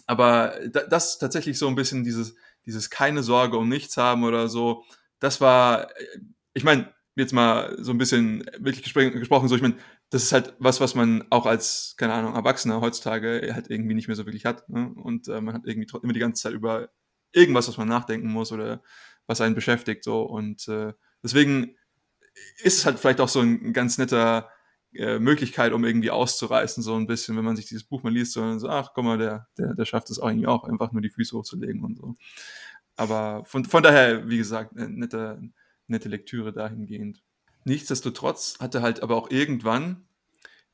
aber 0.05 0.53
das 0.89 1.13
ist 1.13 1.17
tatsächlich 1.19 1.57
so 1.57 1.67
ein 1.67 1.75
bisschen 1.75 2.03
dieses, 2.03 2.35
dieses 2.65 2.89
keine 2.89 3.23
Sorge 3.23 3.57
um 3.57 3.67
nichts 3.67 3.97
haben 3.97 4.23
oder 4.23 4.47
so, 4.47 4.83
das 5.19 5.41
war, 5.41 5.87
ich 6.53 6.63
meine, 6.63 6.93
jetzt 7.15 7.33
mal 7.33 7.75
so 7.79 7.91
ein 7.91 7.97
bisschen 7.97 8.45
wirklich 8.59 8.83
gesprochen, 8.83 9.47
so 9.47 9.55
ich 9.55 9.61
meine, 9.61 9.77
das 10.09 10.23
ist 10.23 10.31
halt 10.31 10.53
was, 10.59 10.79
was 10.79 10.95
man 10.95 11.25
auch 11.31 11.45
als, 11.45 11.95
keine 11.97 12.13
Ahnung, 12.13 12.35
Erwachsener 12.35 12.79
heutzutage 12.79 13.49
halt 13.53 13.69
irgendwie 13.69 13.95
nicht 13.95 14.07
mehr 14.07 14.15
so 14.15 14.25
wirklich 14.25 14.45
hat. 14.45 14.69
Ne? 14.69 14.93
Und 14.95 15.27
äh, 15.27 15.41
man 15.41 15.55
hat 15.55 15.63
irgendwie 15.65 15.89
immer 16.01 16.13
die 16.13 16.19
ganze 16.19 16.43
Zeit 16.43 16.53
über 16.53 16.89
irgendwas, 17.37 17.67
was 17.67 17.77
man 17.77 17.87
nachdenken 17.87 18.29
muss 18.29 18.51
oder 18.51 18.81
was 19.27 19.41
einen 19.41 19.55
beschäftigt. 19.55 20.03
So. 20.03 20.23
Und 20.23 20.67
äh, 20.67 20.93
deswegen 21.23 21.75
ist 22.63 22.79
es 22.79 22.85
halt 22.85 22.99
vielleicht 22.99 23.21
auch 23.21 23.29
so 23.29 23.41
ein 23.41 23.73
ganz 23.73 23.97
netter 23.97 24.49
äh, 24.93 25.19
Möglichkeit, 25.19 25.73
um 25.73 25.85
irgendwie 25.85 26.11
auszureißen, 26.11 26.81
so 26.81 26.95
ein 26.95 27.07
bisschen, 27.07 27.37
wenn 27.37 27.45
man 27.45 27.55
sich 27.55 27.67
dieses 27.67 27.83
Buch 27.83 28.03
mal 28.03 28.13
liest, 28.13 28.33
so, 28.33 28.57
so 28.57 28.69
ach, 28.69 28.91
guck 28.93 29.03
mal, 29.03 29.17
der, 29.17 29.47
der, 29.57 29.73
der 29.73 29.85
schafft 29.85 30.09
es 30.09 30.17
irgendwie 30.17 30.47
auch, 30.47 30.63
einfach 30.63 30.91
nur 30.91 31.01
die 31.01 31.09
Füße 31.09 31.37
hochzulegen 31.37 31.83
und 31.83 31.97
so. 31.97 32.15
Aber 32.95 33.45
von, 33.45 33.65
von 33.65 33.83
daher, 33.83 34.27
wie 34.27 34.37
gesagt, 34.37 34.75
nette, 34.75 35.39
nette 35.87 36.09
Lektüre 36.09 36.51
dahingehend. 36.51 37.21
Nichtsdestotrotz 37.63 38.57
hat 38.59 38.75
er 38.75 38.81
halt 38.81 39.03
aber 39.03 39.17
auch 39.17 39.29
irgendwann 39.29 40.07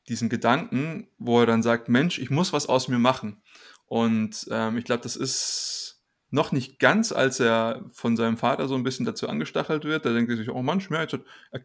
diesen 0.07 0.29
Gedanken, 0.29 1.07
wo 1.17 1.39
er 1.39 1.45
dann 1.45 1.63
sagt, 1.63 1.89
Mensch, 1.89 2.19
ich 2.19 2.29
muss 2.29 2.53
was 2.53 2.67
aus 2.67 2.87
mir 2.87 2.99
machen. 2.99 3.41
Und 3.87 4.47
ähm, 4.51 4.77
ich 4.77 4.85
glaube, 4.85 5.03
das 5.03 5.15
ist 5.15 5.92
noch 6.33 6.51
nicht 6.51 6.79
ganz, 6.79 7.11
als 7.11 7.39
er 7.39 7.85
von 7.93 8.17
seinem 8.17 8.37
Vater 8.37 8.67
so 8.67 8.73
ein 8.73 8.81
bisschen 8.81 9.05
dazu 9.05 9.29
angestachelt 9.29 9.85
wird. 9.85 10.03
Da 10.03 10.13
denkt 10.13 10.31
er 10.31 10.37
sich, 10.37 10.49
oh 10.49 10.63
Mann, 10.63 10.79
jetzt 10.79 11.19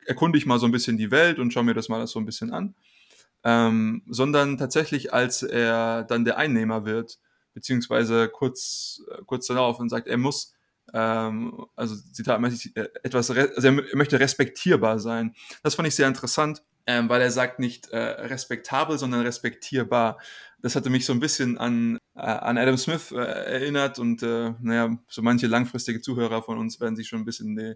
erkunde 0.04 0.36
ich 0.36 0.44
mal 0.44 0.58
so 0.58 0.66
ein 0.66 0.72
bisschen 0.72 0.98
die 0.98 1.10
Welt 1.10 1.38
und 1.38 1.52
schaue 1.52 1.64
mir 1.64 1.72
das 1.72 1.88
mal 1.88 2.06
so 2.06 2.18
ein 2.18 2.26
bisschen 2.26 2.52
an. 2.52 2.74
Ähm, 3.44 4.02
sondern 4.08 4.58
tatsächlich, 4.58 5.14
als 5.14 5.42
er 5.42 6.04
dann 6.04 6.26
der 6.26 6.36
Einnehmer 6.36 6.84
wird, 6.84 7.18
beziehungsweise 7.54 8.28
kurz, 8.28 9.00
kurz 9.24 9.46
darauf 9.46 9.80
und 9.80 9.88
sagt, 9.88 10.06
er 10.06 10.18
muss, 10.18 10.52
ähm, 10.92 11.64
also 11.74 11.96
Zitat, 12.12 12.38
äh, 12.74 12.88
etwas, 13.02 13.30
also 13.30 13.68
er 13.68 13.96
möchte 13.96 14.20
respektierbar 14.20 14.98
sein. 14.98 15.34
Das 15.62 15.76
fand 15.76 15.88
ich 15.88 15.94
sehr 15.94 16.08
interessant, 16.08 16.62
ähm, 16.86 17.08
weil 17.08 17.22
er 17.22 17.30
sagt 17.30 17.58
nicht 17.58 17.88
äh, 17.88 17.98
respektabel, 17.98 18.98
sondern 18.98 19.22
respektierbar. 19.22 20.18
Das 20.60 20.76
hatte 20.76 20.90
mich 20.90 21.06
so 21.06 21.14
ein 21.14 21.20
bisschen 21.20 21.56
an, 21.56 21.96
äh, 21.96 21.98
an 22.18 22.58
Adam 22.58 22.76
Smith 22.76 23.12
äh, 23.12 23.16
erinnert 23.16 23.98
und 23.98 24.22
äh, 24.22 24.52
naja, 24.60 24.98
so 25.08 25.22
manche 25.22 25.46
langfristige 25.46 26.00
Zuhörer 26.00 26.42
von 26.42 26.58
uns 26.58 26.80
werden 26.80 26.96
sich 26.96 27.08
schon 27.08 27.20
ein 27.20 27.24
bisschen 27.24 27.56
die, 27.56 27.74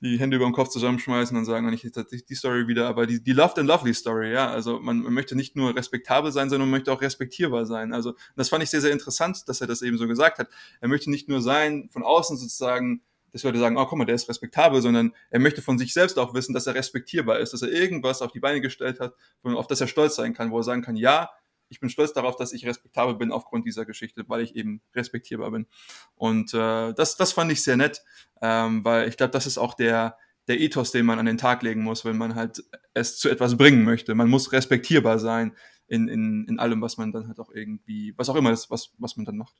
die 0.00 0.18
Hände 0.18 0.36
über 0.36 0.44
den 0.44 0.52
Kopf 0.52 0.68
zusammenschmeißen 0.68 1.36
und 1.36 1.46
sagen, 1.46 1.72
ich 1.72 1.82
hätte 1.82 2.04
die 2.04 2.34
Story 2.34 2.68
wieder, 2.68 2.88
aber 2.88 3.06
die, 3.06 3.22
die 3.22 3.32
Loved 3.32 3.58
and 3.58 3.68
Lovely 3.68 3.94
Story, 3.94 4.32
ja. 4.32 4.50
Also 4.50 4.78
man, 4.80 4.98
man 4.98 5.14
möchte 5.14 5.34
nicht 5.34 5.56
nur 5.56 5.74
respektabel 5.74 6.30
sein, 6.30 6.50
sondern 6.50 6.68
man 6.68 6.78
möchte 6.78 6.92
auch 6.92 7.00
respektierbar 7.00 7.64
sein. 7.64 7.94
Also 7.94 8.14
das 8.36 8.50
fand 8.50 8.62
ich 8.62 8.70
sehr, 8.70 8.82
sehr 8.82 8.92
interessant, 8.92 9.48
dass 9.48 9.62
er 9.62 9.66
das 9.66 9.80
eben 9.80 9.96
so 9.96 10.06
gesagt 10.06 10.38
hat. 10.38 10.48
Er 10.80 10.88
möchte 10.88 11.10
nicht 11.10 11.28
nur 11.28 11.40
sein, 11.40 11.88
von 11.90 12.02
außen 12.02 12.36
sozusagen, 12.36 13.02
dass 13.32 13.44
Leute 13.44 13.58
sagen, 13.58 13.78
oh, 13.78 13.86
guck 13.86 13.98
mal, 13.98 14.04
der 14.04 14.14
ist 14.14 14.28
respektabel, 14.28 14.82
sondern 14.82 15.12
er 15.30 15.40
möchte 15.40 15.62
von 15.62 15.78
sich 15.78 15.94
selbst 15.94 16.18
auch 16.18 16.34
wissen, 16.34 16.52
dass 16.52 16.66
er 16.66 16.74
respektierbar 16.74 17.38
ist, 17.38 17.54
dass 17.54 17.62
er 17.62 17.70
irgendwas 17.70 18.20
auf 18.20 18.30
die 18.30 18.40
Beine 18.40 18.60
gestellt 18.60 19.00
hat, 19.00 19.14
auf 19.42 19.66
das 19.66 19.80
er 19.80 19.88
stolz 19.88 20.16
sein 20.16 20.34
kann, 20.34 20.50
wo 20.50 20.58
er 20.58 20.64
sagen 20.64 20.82
kann, 20.82 20.96
ja, 20.96 21.30
ich 21.68 21.80
bin 21.80 21.88
stolz 21.88 22.12
darauf, 22.12 22.36
dass 22.36 22.52
ich 22.52 22.66
respektabel 22.66 23.14
bin 23.14 23.32
aufgrund 23.32 23.66
dieser 23.66 23.84
Geschichte, 23.84 24.24
weil 24.28 24.42
ich 24.42 24.54
eben 24.56 24.82
respektierbar 24.94 25.50
bin. 25.50 25.66
Und 26.14 26.54
äh, 26.54 26.92
das, 26.94 27.16
das 27.16 27.32
fand 27.32 27.50
ich 27.52 27.62
sehr 27.62 27.76
nett, 27.76 28.02
ähm, 28.42 28.84
weil 28.84 29.08
ich 29.08 29.16
glaube, 29.16 29.32
das 29.32 29.46
ist 29.46 29.58
auch 29.58 29.74
der, 29.74 30.16
der 30.48 30.60
Ethos, 30.60 30.92
den 30.92 31.06
man 31.06 31.18
an 31.18 31.26
den 31.26 31.38
Tag 31.38 31.62
legen 31.62 31.82
muss, 31.82 32.04
wenn 32.04 32.18
man 32.18 32.34
halt 32.34 32.62
es 32.92 33.18
zu 33.18 33.28
etwas 33.28 33.56
bringen 33.56 33.84
möchte. 33.84 34.14
Man 34.14 34.28
muss 34.28 34.52
respektierbar 34.52 35.18
sein 35.18 35.56
in, 35.86 36.08
in, 36.08 36.46
in 36.46 36.58
allem, 36.58 36.82
was 36.82 36.96
man 36.96 37.12
dann 37.12 37.28
halt 37.28 37.40
auch 37.40 37.50
irgendwie, 37.50 38.14
was 38.16 38.28
auch 38.28 38.36
immer 38.36 38.52
ist, 38.52 38.70
was, 38.70 38.94
was 38.98 39.16
man 39.16 39.24
dann 39.24 39.38
macht. 39.38 39.54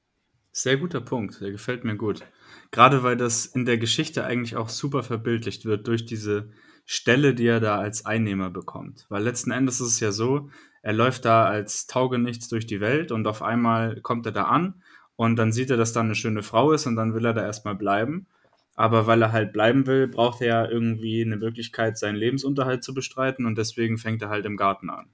Sehr 0.53 0.77
guter 0.77 1.01
Punkt, 1.01 1.40
der 1.40 1.51
gefällt 1.51 1.85
mir 1.85 1.97
gut. 1.97 2.23
Gerade 2.71 3.03
weil 3.03 3.17
das 3.17 3.45
in 3.45 3.64
der 3.64 3.77
Geschichte 3.77 4.25
eigentlich 4.25 4.57
auch 4.57 4.69
super 4.69 5.03
verbildlicht 5.03 5.64
wird 5.64 5.88
durch 5.88 6.07
diese 6.07 6.51
Stelle, 6.85 7.35
die 7.35 7.47
er 7.47 7.61
da 7.61 7.79
als 7.79 8.07
Einnehmer 8.07 8.51
bekommt. 8.51 9.07
Weil 9.09 9.25
letzten 9.25 9.51
Endes 9.51 9.81
ist 9.81 9.88
es 9.88 10.01
ja 10.01 10.12
so, 10.12 10.51
er 10.85 10.92
läuft 10.92 11.25
da 11.25 11.47
als 11.47 11.87
Taugenichts 11.87 12.49
durch 12.49 12.66
die 12.66 12.79
Welt 12.79 13.11
und 13.11 13.27
auf 13.27 13.40
einmal 13.40 14.03
kommt 14.03 14.27
er 14.27 14.33
da 14.33 14.44
an 14.44 14.83
und 15.16 15.37
dann 15.37 15.51
sieht 15.51 15.70
er, 15.70 15.79
dass 15.79 15.94
da 15.94 16.01
eine 16.01 16.14
schöne 16.14 16.42
Frau 16.42 16.73
ist 16.73 16.87
und 16.87 16.94
dann 16.94 17.14
will 17.14 17.25
er 17.25 17.33
da 17.33 17.42
erstmal 17.42 17.75
bleiben. 17.75 18.27
Aber 18.75 19.07
weil 19.07 19.23
er 19.23 19.33
halt 19.33 19.55
bleiben 19.55 19.87
will, 19.87 20.09
braucht 20.09 20.42
er 20.42 20.47
ja 20.47 20.68
irgendwie 20.68 21.23
eine 21.23 21.38
Möglichkeit, 21.38 21.97
seinen 21.97 22.16
Lebensunterhalt 22.16 22.85
zu 22.85 22.92
bestreiten 22.92 23.47
und 23.47 23.57
deswegen 23.57 23.97
fängt 23.97 24.20
er 24.20 24.29
halt 24.29 24.44
im 24.44 24.59
Garten 24.59 24.90
an. 24.90 25.07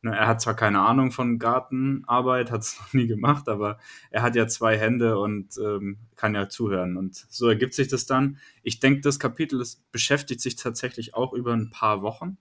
Ne, 0.00 0.16
er 0.16 0.26
hat 0.26 0.40
zwar 0.40 0.56
keine 0.56 0.80
Ahnung 0.80 1.10
von 1.10 1.38
Gartenarbeit, 1.38 2.50
hat 2.50 2.62
es 2.62 2.80
noch 2.80 2.94
nie 2.94 3.06
gemacht, 3.06 3.46
aber 3.50 3.78
er 4.10 4.22
hat 4.22 4.36
ja 4.36 4.48
zwei 4.48 4.78
Hände 4.78 5.18
und 5.18 5.58
ähm, 5.58 5.98
kann 6.16 6.34
ja 6.34 6.48
zuhören. 6.48 6.96
Und 6.96 7.26
so 7.28 7.46
ergibt 7.46 7.74
sich 7.74 7.88
das 7.88 8.06
dann. 8.06 8.38
Ich 8.62 8.80
denke, 8.80 9.02
das 9.02 9.18
Kapitel 9.18 9.60
ist, 9.60 9.92
beschäftigt 9.92 10.40
sich 10.40 10.56
tatsächlich 10.56 11.12
auch 11.12 11.34
über 11.34 11.52
ein 11.52 11.68
paar 11.68 12.00
Wochen 12.00 12.38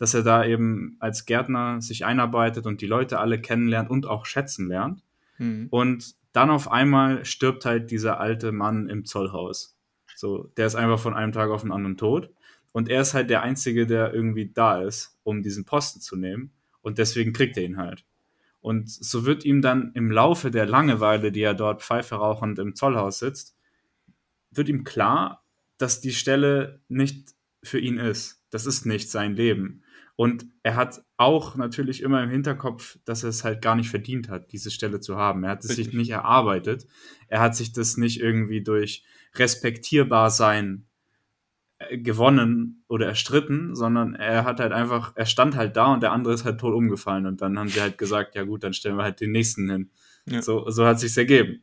dass 0.00 0.14
er 0.14 0.22
da 0.22 0.46
eben 0.46 0.96
als 0.98 1.26
Gärtner 1.26 1.82
sich 1.82 2.06
einarbeitet 2.06 2.64
und 2.64 2.80
die 2.80 2.86
Leute 2.86 3.18
alle 3.18 3.38
kennenlernt 3.38 3.90
und 3.90 4.06
auch 4.06 4.24
schätzen 4.24 4.66
lernt. 4.66 5.04
Mhm. 5.36 5.68
Und 5.70 6.14
dann 6.32 6.48
auf 6.48 6.72
einmal 6.72 7.26
stirbt 7.26 7.66
halt 7.66 7.90
dieser 7.90 8.18
alte 8.18 8.50
Mann 8.50 8.88
im 8.88 9.04
Zollhaus. 9.04 9.76
So, 10.16 10.50
der 10.56 10.66
ist 10.66 10.74
einfach 10.74 10.98
von 10.98 11.12
einem 11.12 11.32
Tag 11.32 11.50
auf 11.50 11.60
den 11.60 11.70
anderen 11.70 11.98
tot. 11.98 12.30
Und 12.72 12.88
er 12.88 13.02
ist 13.02 13.12
halt 13.12 13.28
der 13.28 13.42
Einzige, 13.42 13.86
der 13.86 14.14
irgendwie 14.14 14.50
da 14.50 14.80
ist, 14.80 15.18
um 15.22 15.42
diesen 15.42 15.66
Posten 15.66 16.00
zu 16.00 16.16
nehmen. 16.16 16.50
Und 16.80 16.96
deswegen 16.96 17.34
kriegt 17.34 17.58
er 17.58 17.64
ihn 17.64 17.76
halt. 17.76 18.06
Und 18.62 18.88
so 18.88 19.26
wird 19.26 19.44
ihm 19.44 19.60
dann 19.60 19.92
im 19.92 20.10
Laufe 20.10 20.50
der 20.50 20.64
Langeweile, 20.64 21.30
die 21.30 21.42
er 21.42 21.54
dort 21.54 21.82
Pfeife 21.82 22.14
rauchend 22.14 22.58
im 22.58 22.74
Zollhaus 22.74 23.18
sitzt, 23.18 23.54
wird 24.50 24.70
ihm 24.70 24.84
klar, 24.84 25.44
dass 25.76 26.00
die 26.00 26.12
Stelle 26.12 26.80
nicht 26.88 27.34
für 27.62 27.78
ihn 27.78 27.98
ist. 27.98 28.42
Das 28.48 28.64
ist 28.64 28.86
nicht 28.86 29.10
sein 29.10 29.36
Leben. 29.36 29.82
Und 30.20 30.44
er 30.62 30.76
hat 30.76 31.02
auch 31.16 31.56
natürlich 31.56 32.02
immer 32.02 32.22
im 32.22 32.28
Hinterkopf, 32.28 32.98
dass 33.06 33.22
er 33.22 33.30
es 33.30 33.42
halt 33.42 33.62
gar 33.62 33.74
nicht 33.74 33.88
verdient 33.88 34.28
hat, 34.28 34.52
diese 34.52 34.70
Stelle 34.70 35.00
zu 35.00 35.16
haben. 35.16 35.44
Er 35.44 35.52
hat 35.52 35.64
es 35.64 35.74
sich 35.74 35.94
nicht 35.94 36.10
erarbeitet. 36.10 36.86
Er 37.28 37.40
hat 37.40 37.56
sich 37.56 37.72
das 37.72 37.96
nicht 37.96 38.20
irgendwie 38.20 38.62
durch 38.62 39.02
respektierbar 39.36 40.28
sein 40.28 40.84
äh, 41.78 41.96
gewonnen 41.96 42.84
oder 42.86 43.06
erstritten, 43.06 43.74
sondern 43.74 44.14
er 44.14 44.44
hat 44.44 44.60
halt 44.60 44.72
einfach, 44.72 45.14
er 45.16 45.24
stand 45.24 45.56
halt 45.56 45.74
da 45.78 45.94
und 45.94 46.02
der 46.02 46.12
andere 46.12 46.34
ist 46.34 46.44
halt 46.44 46.60
tot 46.60 46.74
umgefallen 46.74 47.24
und 47.24 47.40
dann 47.40 47.58
haben 47.58 47.70
sie 47.70 47.80
halt 47.80 47.96
gesagt, 47.96 48.34
ja 48.34 48.42
gut, 48.42 48.62
dann 48.62 48.74
stellen 48.74 48.98
wir 48.98 49.04
halt 49.04 49.22
den 49.22 49.32
nächsten 49.32 49.70
hin. 49.70 49.90
Ja. 50.26 50.42
So, 50.42 50.68
so 50.68 50.84
hat 50.84 51.00
sich's 51.00 51.16
ergeben. 51.16 51.62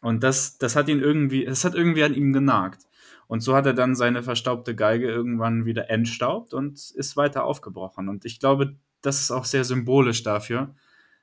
Und 0.00 0.22
das, 0.22 0.56
das 0.58 0.76
hat 0.76 0.86
ihn 0.86 1.00
irgendwie, 1.00 1.44
es 1.44 1.64
hat 1.64 1.74
irgendwie 1.74 2.04
an 2.04 2.14
ihm 2.14 2.32
genagt. 2.32 2.82
Und 3.28 3.40
so 3.40 3.54
hat 3.54 3.66
er 3.66 3.74
dann 3.74 3.94
seine 3.94 4.22
verstaubte 4.22 4.74
Geige 4.76 5.08
irgendwann 5.08 5.64
wieder 5.64 5.90
entstaubt 5.90 6.54
und 6.54 6.74
ist 6.90 7.16
weiter 7.16 7.44
aufgebrochen. 7.44 8.08
Und 8.08 8.24
ich 8.24 8.38
glaube, 8.38 8.76
das 9.02 9.20
ist 9.20 9.30
auch 9.30 9.44
sehr 9.44 9.64
symbolisch 9.64 10.22
dafür, 10.22 10.74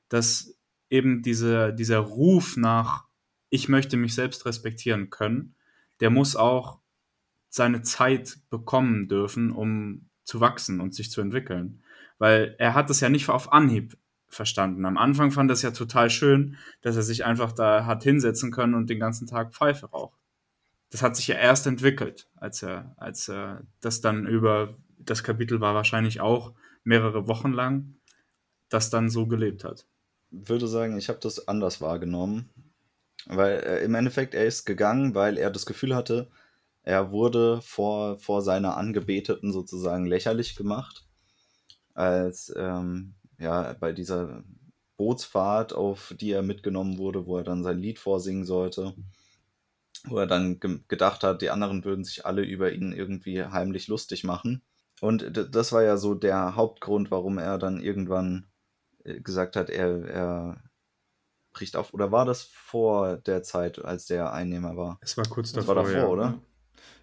dass 0.10 0.58
eben 0.90 1.22
diese, 1.22 1.74
dieser 1.74 2.00
Ruf 2.00 2.58
nach, 2.58 3.06
ich 3.50 3.70
möchte 3.70 3.98
mich 3.98 4.16
selbst 4.16 4.46
respektieren 4.46 5.10
können, 5.10 5.56
der 6.02 6.10
muss 6.10 6.36
auch 6.36 6.80
seine 7.50 7.84
Zeit 7.84 8.40
bekommen 8.50 9.08
dürfen, 9.08 9.52
um 9.52 10.10
zu 10.24 10.40
wachsen 10.40 10.82
und 10.82 10.94
sich 10.94 11.10
zu 11.10 11.22
entwickeln. 11.22 11.84
Weil 12.18 12.56
er 12.58 12.74
hat 12.74 12.90
es 12.90 13.00
ja 13.00 13.10
nicht 13.10 13.30
auf 13.30 13.54
Anhieb 13.54 13.98
verstanden. 14.28 14.86
Am 14.86 14.98
Anfang 14.98 15.32
fand 15.32 15.52
es 15.52 15.62
ja 15.62 15.72
total 15.72 16.10
schön, 16.10 16.58
dass 16.82 16.96
er 16.96 17.04
sich 17.04 17.24
einfach 17.24 17.52
da 17.52 17.86
hat 17.86 18.04
hinsetzen 18.04 18.52
können 18.52 18.74
und 18.74 18.90
den 18.90 19.00
ganzen 19.00 19.28
Tag 19.28 19.54
Pfeife 19.54 19.86
raucht 19.88 20.23
das 20.94 21.02
hat 21.02 21.16
sich 21.16 21.26
ja 21.26 21.36
erst 21.36 21.66
entwickelt, 21.66 22.30
als 22.36 22.62
er, 22.62 22.94
als 22.98 23.28
er 23.28 23.64
das 23.82 24.00
dann 24.02 24.28
über, 24.28 24.78
das 25.00 25.24
Kapitel 25.24 25.60
war 25.60 25.74
wahrscheinlich 25.74 26.22
auch 26.22 26.54
mehrere 26.84 27.28
Wochen 27.28 27.52
lang, 27.52 27.96
das 28.70 28.92
dann 28.92 29.10
so 29.10 29.26
gelebt 29.26 29.64
hat. 29.64 29.88
Würde 30.30 30.68
sagen, 30.68 30.96
ich 30.96 31.10
habe 31.10 31.18
das 31.20 31.48
anders 31.48 31.82
wahrgenommen. 31.82 32.52
Weil 33.26 33.60
äh, 33.62 33.84
im 33.84 33.96
Endeffekt, 33.96 34.36
er 34.36 34.46
ist 34.46 34.66
gegangen, 34.66 35.16
weil 35.16 35.40
er 35.40 35.50
das 35.50 35.66
Gefühl 35.66 35.96
hatte, 35.96 36.30
er 36.84 37.10
wurde 37.10 37.60
vor, 37.64 38.20
vor 38.20 38.44
seiner 38.44 38.78
Angebeteten 38.78 39.52
sozusagen 39.52 40.06
lächerlich 40.06 40.56
gemacht. 40.56 41.08
Als 41.96 42.54
ähm, 42.56 43.16
ja, 43.40 43.74
bei 43.80 43.94
dieser 43.94 44.44
Bootsfahrt, 44.98 45.74
auf 45.74 46.14
die 46.20 46.30
er 46.30 46.44
mitgenommen 46.44 47.00
wurde, 47.00 47.26
wo 47.26 47.38
er 47.38 47.44
dann 47.44 47.64
sein 47.64 47.80
Lied 47.80 47.98
vorsingen 47.98 48.46
sollte 48.46 48.94
wo 50.06 50.18
er 50.18 50.28
dann 50.28 50.60
ge 50.60 50.80
gedacht 50.88 51.24
hat, 51.24 51.42
die 51.42 51.50
anderen 51.50 51.86
würden 51.86 52.04
sich 52.04 52.26
alle 52.26 52.44
über 52.44 52.72
ihn 52.72 52.92
irgendwie 52.92 53.44
heimlich 53.44 53.88
lustig 53.88 54.24
machen. 54.24 54.62
Und 55.02 55.32
das 55.54 55.72
war 55.72 55.84
ja 55.84 55.98
so 55.98 56.14
der 56.14 56.56
Hauptgrund, 56.56 57.12
warum 57.12 57.38
er 57.38 57.58
dann 57.58 57.82
irgendwann 57.82 58.48
äh, 59.04 59.20
gesagt 59.20 59.56
hat, 59.56 59.70
er, 59.70 60.06
er 60.06 60.64
bricht 61.52 61.76
auf. 61.76 61.94
Oder 61.94 62.12
war 62.12 62.26
das 62.26 62.44
vor 62.44 63.18
der 63.18 63.44
Zeit, 63.44 63.84
als 63.84 64.06
der 64.06 64.34
Einnehmer 64.34 64.78
war? 64.78 65.00
Es 65.02 65.18
war 65.18 65.26
kurz 65.26 65.52
davor. 65.52 65.76
Das 65.76 65.86
war 65.86 65.94
davor, 65.94 66.00
ja. 66.00 66.08
oder? 66.08 66.40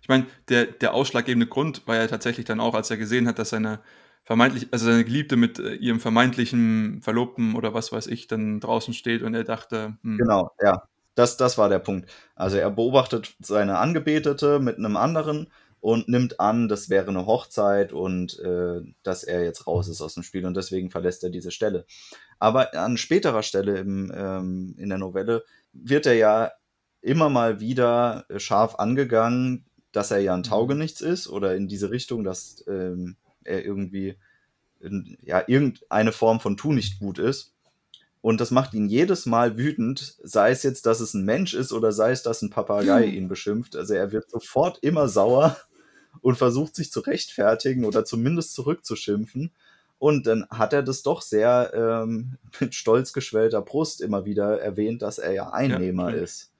Ich 0.02 0.08
meine, 0.08 0.26
der, 0.48 0.66
der 0.66 0.94
ausschlaggebende 0.94 1.46
Grund 1.46 1.86
war 1.86 1.96
ja 1.96 2.06
tatsächlich 2.06 2.46
dann 2.46 2.60
auch, 2.60 2.74
als 2.74 2.90
er 2.90 2.96
gesehen 2.96 3.28
hat, 3.28 3.38
dass 3.38 3.50
seine 3.50 3.80
vermeintlich, 4.24 4.68
also 4.70 4.86
seine 4.86 5.04
Geliebte 5.04 5.36
mit 5.36 5.58
äh, 5.58 5.74
ihrem 5.74 6.00
vermeintlichen 6.00 7.00
Verlobten 7.02 7.54
oder 7.54 7.74
was 7.74 7.92
weiß 7.92 8.06
ich 8.06 8.26
dann 8.26 8.60
draußen 8.60 8.94
steht 8.94 9.22
und 9.22 9.34
er 9.34 9.44
dachte, 9.44 9.96
hm. 10.02 10.18
Genau, 10.18 10.50
ja. 10.60 10.88
Das, 11.14 11.36
das 11.36 11.58
war 11.58 11.68
der 11.68 11.80
Punkt. 11.80 12.10
Also 12.34 12.56
er 12.56 12.70
beobachtet 12.70 13.34
seine 13.40 13.78
Angebetete 13.78 14.60
mit 14.60 14.78
einem 14.78 14.96
anderen 14.96 15.48
und 15.80 16.08
nimmt 16.08 16.40
an, 16.40 16.68
das 16.68 16.90
wäre 16.90 17.08
eine 17.08 17.26
Hochzeit 17.26 17.92
und 17.92 18.38
äh, 18.40 18.80
dass 19.02 19.24
er 19.24 19.42
jetzt 19.44 19.66
raus 19.66 19.88
ist 19.88 20.00
aus 20.00 20.14
dem 20.14 20.22
Spiel 20.22 20.46
und 20.46 20.56
deswegen 20.56 20.90
verlässt 20.90 21.24
er 21.24 21.30
diese 21.30 21.50
Stelle. 21.50 21.86
Aber 22.38 22.74
an 22.74 22.96
späterer 22.96 23.42
Stelle 23.42 23.78
im, 23.78 24.12
ähm, 24.14 24.74
in 24.78 24.88
der 24.88 24.98
Novelle 24.98 25.44
wird 25.72 26.06
er 26.06 26.14
ja 26.14 26.52
immer 27.00 27.30
mal 27.30 27.60
wieder 27.60 28.26
scharf 28.36 28.74
angegangen, 28.76 29.64
dass 29.92 30.10
er 30.10 30.18
ja 30.18 30.34
ein 30.34 30.40
mhm. 30.40 30.44
Taugenichts 30.44 31.00
ist 31.00 31.28
oder 31.28 31.54
in 31.56 31.68
diese 31.68 31.90
Richtung, 31.90 32.24
dass 32.24 32.64
ähm, 32.68 33.16
er 33.44 33.64
irgendwie 33.64 34.16
in, 34.80 35.18
ja, 35.22 35.42
irgendeine 35.46 36.12
Form 36.12 36.40
von 36.40 36.56
Tu 36.56 36.72
nicht 36.72 36.98
gut 36.98 37.18
ist. 37.18 37.54
Und 38.22 38.40
das 38.40 38.50
macht 38.50 38.74
ihn 38.74 38.88
jedes 38.88 39.24
Mal 39.24 39.56
wütend, 39.56 40.16
sei 40.22 40.50
es 40.50 40.62
jetzt, 40.62 40.84
dass 40.84 41.00
es 41.00 41.14
ein 41.14 41.24
Mensch 41.24 41.54
ist 41.54 41.72
oder 41.72 41.90
sei 41.90 42.10
es, 42.10 42.22
dass 42.22 42.42
ein 42.42 42.50
Papagei 42.50 43.06
ihn 43.06 43.28
beschimpft. 43.28 43.76
Also 43.76 43.94
er 43.94 44.12
wird 44.12 44.30
sofort 44.30 44.78
immer 44.82 45.08
sauer 45.08 45.56
und 46.20 46.36
versucht 46.36 46.76
sich 46.76 46.92
zu 46.92 47.00
rechtfertigen 47.00 47.84
oder 47.84 48.04
zumindest 48.04 48.54
zurückzuschimpfen. 48.54 49.52
Und 49.98 50.26
dann 50.26 50.46
hat 50.50 50.72
er 50.72 50.82
das 50.82 51.02
doch 51.02 51.22
sehr 51.22 51.72
ähm, 51.74 52.36
mit 52.60 52.74
stolz 52.74 53.12
geschwellter 53.12 53.62
Brust 53.62 54.00
immer 54.02 54.26
wieder 54.26 54.60
erwähnt, 54.60 55.02
dass 55.02 55.18
er 55.18 55.32
ja 55.32 55.50
Einnehmer 55.50 56.10
ja, 56.10 56.22
ist. 56.22 56.52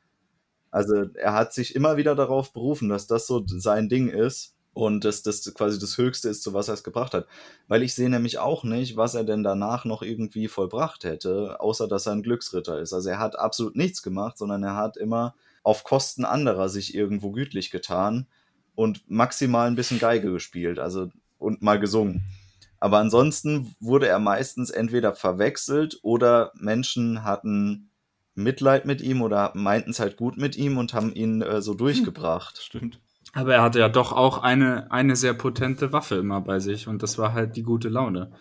Also 0.71 1.07
er 1.15 1.35
hat 1.35 1.53
sich 1.53 1.75
immer 1.75 1.97
wieder 1.97 2.15
darauf 2.15 2.53
berufen, 2.53 2.89
dass 2.89 3.07
das 3.07 3.27
so 3.27 3.43
sein 3.47 3.89
Ding 3.89 4.09
ist 4.09 4.55
und 4.73 5.05
dass 5.05 5.23
das 5.23 5.53
quasi 5.55 5.79
das 5.79 5.99
Höchste 5.99 6.29
ist, 6.29 6.43
zu 6.43 6.55
was 6.55 6.69
er 6.69 6.75
es 6.75 6.85
gebracht 6.85 7.15
hat. 7.15 7.27
Weil 7.69 7.83
ich 7.83 7.95
sehe 7.95 8.09
nämlich 8.09 8.39
auch 8.39 8.65
nicht, 8.65 8.97
was 8.97 9.15
er 9.15 9.25
denn 9.25 9.43
danach 9.43 9.85
noch 9.85 10.03
irgendwie 10.03 10.49
vollbracht 10.49 11.05
hätte, 11.05 11.61
außer 11.61 11.89
dass 11.89 12.07
er 12.07 12.13
ein 12.13 12.23
Glücksritter 12.23 12.79
ist. 12.81 12.93
Also 12.93 13.09
er 13.09 13.19
hat 13.19 13.39
absolut 13.39 13.77
nichts 13.77 14.03
gemacht, 14.03 14.39
sondern 14.39 14.63
er 14.63 14.77
hat 14.77 14.97
immer 14.97 15.35
auf 15.63 15.85
Kosten 15.85 16.25
anderer 16.25 16.69
sich 16.69 16.95
irgendwo 16.95 17.33
gütlich 17.33 17.71
getan 17.71 18.27
und 18.75 19.09
maximal 19.11 19.67
ein 19.67 19.75
bisschen 19.75 19.99
Geige 19.99 20.33
gespielt, 20.33 20.79
also 20.79 21.11
und 21.39 21.63
mal 21.63 21.81
gesungen. 21.81 22.23
Aber 22.79 22.99
ansonsten 22.99 23.75
wurde 23.79 24.09
er 24.09 24.19
meistens 24.19 24.71
entweder 24.71 25.15
verwechselt 25.15 25.99
oder 26.03 26.53
Menschen 26.55 27.25
hatten 27.25 27.91
Mitleid 28.35 28.87
mit 28.87 29.03
ihm 29.03 29.21
oder 29.21 29.53
meinten 29.55 29.91
es 29.91 30.01
halt 30.01 30.17
gut 30.17 30.39
mit 30.39 30.57
ihm 30.57 30.79
und 30.79 30.95
haben 30.95 31.13
ihn 31.13 31.43
äh, 31.43 31.61
so 31.61 31.75
durchgebracht. 31.75 32.59
Stimmt. 32.59 33.01
Aber 33.33 33.55
er 33.55 33.63
hatte 33.63 33.79
ja 33.79 33.89
doch 33.89 34.13
auch 34.13 34.43
eine, 34.43 34.91
eine 34.91 35.17
sehr 35.17 35.35
potente 35.35 35.93
Waffe 35.93 36.17
immer 36.17 36.41
bei 36.41 36.59
sich 36.59 36.89
und 36.89 37.03
das 37.03 37.19
war 37.19 37.33
halt 37.33 37.57
die 37.57 37.63
gute 37.63 37.89
Laune. 37.89 38.33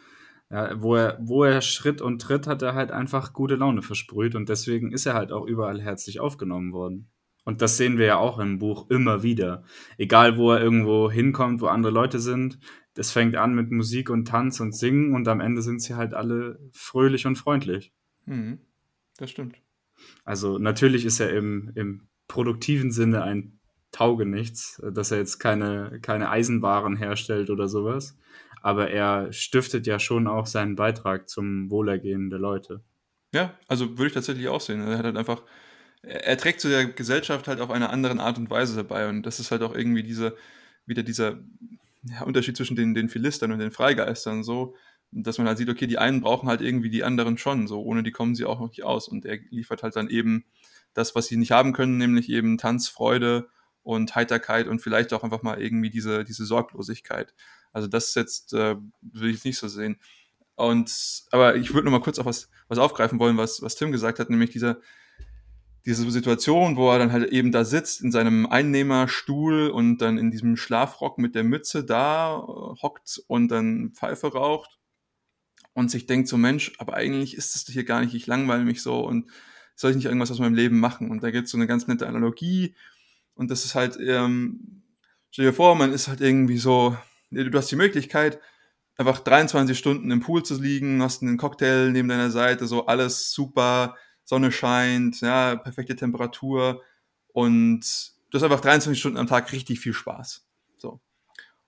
Ja, 0.52 0.82
wo, 0.82 0.96
er, 0.96 1.20
wo 1.22 1.44
er 1.44 1.62
Schritt 1.62 2.02
und 2.02 2.22
Tritt, 2.22 2.48
hat 2.48 2.64
er 2.64 2.74
halt 2.74 2.92
einfach 2.92 3.34
gute 3.34 3.56
Laune 3.56 3.84
versprüht 3.84 4.34
und 4.34 4.50
deswegen 4.50 4.92
ist 4.92 5.06
er 5.06 5.14
halt 5.14 5.32
auch 5.32 5.46
überall 5.46 5.80
herzlich 5.80 6.20
aufgenommen 6.20 6.74
worden. 6.74 7.12
Und 7.46 7.62
das 7.62 7.78
sehen 7.78 7.98
wir 7.98 8.06
ja 8.06 8.18
auch 8.18 8.40
im 8.40 8.60
Buch 8.60 8.90
immer 8.90 9.24
wieder. 9.24 9.64
Egal, 9.98 10.38
wo 10.38 10.52
er 10.52 10.62
irgendwo 10.62 11.10
hinkommt, 11.10 11.62
wo 11.62 11.68
andere 11.68 11.92
Leute 11.92 12.20
sind, 12.20 12.60
das 12.96 13.12
fängt 13.12 13.36
an 13.36 13.54
mit 13.54 13.72
Musik 13.72 14.10
und 14.10 14.28
Tanz 14.28 14.60
und 14.60 14.76
Singen 14.76 15.14
und 15.14 15.28
am 15.28 15.40
Ende 15.40 15.62
sind 15.62 15.82
sie 15.82 15.96
halt 15.96 16.14
alle 16.14 16.60
fröhlich 16.74 17.26
und 17.28 17.38
freundlich. 17.38 17.94
Mhm, 18.26 18.60
das 19.18 19.30
stimmt. 19.30 19.62
Also 20.26 20.58
natürlich 20.58 21.06
ist 21.06 21.20
er 21.20 21.32
im, 21.32 21.72
im 21.76 22.08
produktiven 22.28 22.92
Sinne 22.92 23.24
ein 23.24 23.59
Taugenichts, 23.92 24.82
dass 24.94 25.12
er 25.12 25.18
jetzt 25.18 25.40
keine, 25.40 26.00
keine 26.02 26.30
Eisenwaren 26.30 26.96
herstellt 26.96 27.50
oder 27.50 27.68
sowas. 27.68 28.18
Aber 28.62 28.90
er 28.90 29.32
stiftet 29.32 29.88
ja 29.88 30.00
schon 30.00 30.28
auch 30.28 30.46
seinen 30.46 30.76
Beitrag 30.76 31.30
zum 31.30 31.72
Wohlergehen 31.72 32.30
der 32.30 32.40
Leute. 32.40 32.84
Ja, 33.34 33.58
also 33.68 33.98
würde 33.98 34.08
ich 34.08 34.14
tatsächlich 34.14 34.48
auch 34.48 34.62
sehen. 34.62 34.82
Er 34.82 34.98
hat 34.98 35.06
halt 35.06 35.18
einfach, 35.18 35.44
er 36.02 36.38
trägt 36.38 36.62
zu 36.62 36.70
der 36.70 36.86
Gesellschaft 36.86 37.48
halt 37.48 37.62
auf 37.62 37.72
eine 37.72 37.90
andere 37.90 38.20
Art 38.20 38.38
und 38.38 38.50
Weise 38.50 38.76
dabei. 38.76 39.08
Und 39.08 39.24
das 39.24 39.40
ist 39.40 39.52
halt 39.52 39.62
auch 39.62 39.76
irgendwie 39.76 40.04
diese, 40.04 40.36
wieder 40.86 41.04
dieser 41.04 41.40
ja, 42.04 42.24
Unterschied 42.24 42.58
zwischen 42.58 42.76
den, 42.76 42.94
den 42.94 43.10
Philistern 43.10 43.52
und 43.52 43.60
den 43.60 43.72
Freigeistern 43.72 44.44
so, 44.44 44.76
dass 45.12 45.38
man 45.38 45.48
halt 45.48 45.58
sieht, 45.58 45.70
okay, 45.70 45.88
die 45.88 45.98
einen 45.98 46.22
brauchen 46.22 46.50
halt 46.50 46.62
irgendwie 46.62 46.90
die 46.90 47.04
anderen 47.04 47.38
schon, 47.38 47.68
so 47.68 47.82
ohne 47.82 48.04
die 48.04 48.12
kommen 48.12 48.36
sie 48.36 48.46
auch 48.46 48.60
noch 48.60 48.70
nicht 48.70 48.84
aus. 48.84 49.08
Und 49.08 49.26
er 49.26 49.40
liefert 49.50 49.84
halt 49.84 49.96
dann 49.96 50.10
eben 50.10 50.46
das, 50.94 51.16
was 51.16 51.28
sie 51.28 51.38
nicht 51.38 51.52
haben 51.52 51.74
können, 51.74 51.98
nämlich 51.98 52.30
eben 52.30 52.58
Tanzfreude 52.58 53.48
und 53.90 54.14
Heiterkeit 54.14 54.68
und 54.68 54.84
vielleicht 54.84 55.14
auch 55.14 55.24
einfach 55.24 55.42
mal 55.42 55.60
irgendwie 55.60 55.90
diese, 55.90 56.24
diese 56.24 56.46
Sorglosigkeit. 56.46 57.34
Also 57.74 57.88
das 57.88 58.14
jetzt 58.14 58.54
äh, 58.54 58.76
will 59.02 59.34
ich 59.34 59.44
nicht 59.44 59.58
so 59.58 59.68
sehen. 59.68 59.98
Und 60.56 61.24
aber 61.32 61.56
ich 61.56 61.74
würde 61.74 61.86
noch 61.86 61.92
mal 61.92 62.02
kurz 62.02 62.20
auf 62.20 62.28
was, 62.28 62.50
was 62.68 62.78
aufgreifen 62.78 63.18
wollen, 63.18 63.38
was, 63.38 63.64
was 63.64 63.76
Tim 63.76 63.92
gesagt 63.92 64.20
hat, 64.20 64.30
nämlich 64.30 64.52
diese, 64.52 64.80
diese 65.86 66.10
Situation, 66.12 66.76
wo 66.76 66.92
er 66.92 67.00
dann 67.00 67.12
halt 67.12 67.32
eben 67.32 67.52
da 67.52 67.66
sitzt 67.66 68.02
in 68.02 68.12
seinem 68.12 68.46
Einnehmerstuhl 68.46 69.70
und 69.70 69.98
dann 69.98 70.20
in 70.20 70.30
diesem 70.30 70.56
Schlafrock 70.56 71.18
mit 71.18 71.34
der 71.34 71.44
Mütze 71.44 71.84
da 71.84 72.36
äh, 72.36 72.82
hockt 72.84 73.24
und 73.26 73.48
dann 73.48 73.94
Pfeife 73.96 74.34
raucht 74.34 74.78
und 75.74 75.90
sich 75.90 76.06
denkt 76.06 76.28
so, 76.28 76.38
Mensch, 76.38 76.74
aber 76.78 76.94
eigentlich 76.94 77.36
ist 77.36 77.56
das 77.56 77.74
hier 77.74 77.86
gar 77.86 78.02
nicht, 78.02 78.14
ich 78.14 78.28
langweile 78.28 78.66
mich 78.66 78.84
so 78.84 79.00
und 79.00 79.32
soll 79.76 79.92
ich 79.92 79.98
nicht 79.98 80.06
irgendwas 80.06 80.30
aus 80.30 80.40
meinem 80.40 80.56
Leben 80.56 80.80
machen? 80.80 81.10
Und 81.10 81.24
da 81.24 81.32
gibt 81.32 81.46
es 81.46 81.52
so 81.52 81.58
eine 81.58 81.66
ganz 81.66 81.88
nette 81.88 82.06
Analogie, 82.06 82.76
und 83.40 83.50
das 83.50 83.64
ist 83.64 83.74
halt, 83.74 83.98
ähm, 84.02 84.84
stell 85.32 85.46
dir 85.46 85.54
vor, 85.54 85.74
man 85.74 85.94
ist 85.94 86.10
halt 86.10 86.20
irgendwie 86.20 86.58
so, 86.58 86.98
du 87.32 87.58
hast 87.58 87.72
die 87.72 87.78
Möglichkeit, 87.78 88.38
einfach 88.98 89.20
23 89.20 89.78
Stunden 89.78 90.12
im 90.12 90.20
Pool 90.20 90.44
zu 90.44 90.62
liegen, 90.62 91.02
hast 91.02 91.22
einen 91.22 91.38
Cocktail 91.38 91.90
neben 91.92 92.10
deiner 92.10 92.32
Seite, 92.32 92.68
so 92.68 92.88
alles 92.88 93.32
super, 93.32 93.96
Sonne 94.26 94.52
scheint, 94.52 95.22
ja, 95.22 95.56
perfekte 95.56 95.96
Temperatur 95.96 96.84
und 97.30 98.12
du 98.30 98.36
hast 98.36 98.44
einfach 98.44 98.60
23 98.60 99.00
Stunden 99.00 99.18
am 99.18 99.28
Tag 99.28 99.54
richtig 99.54 99.80
viel 99.80 99.94
Spaß. 99.94 100.46
So. 100.76 101.00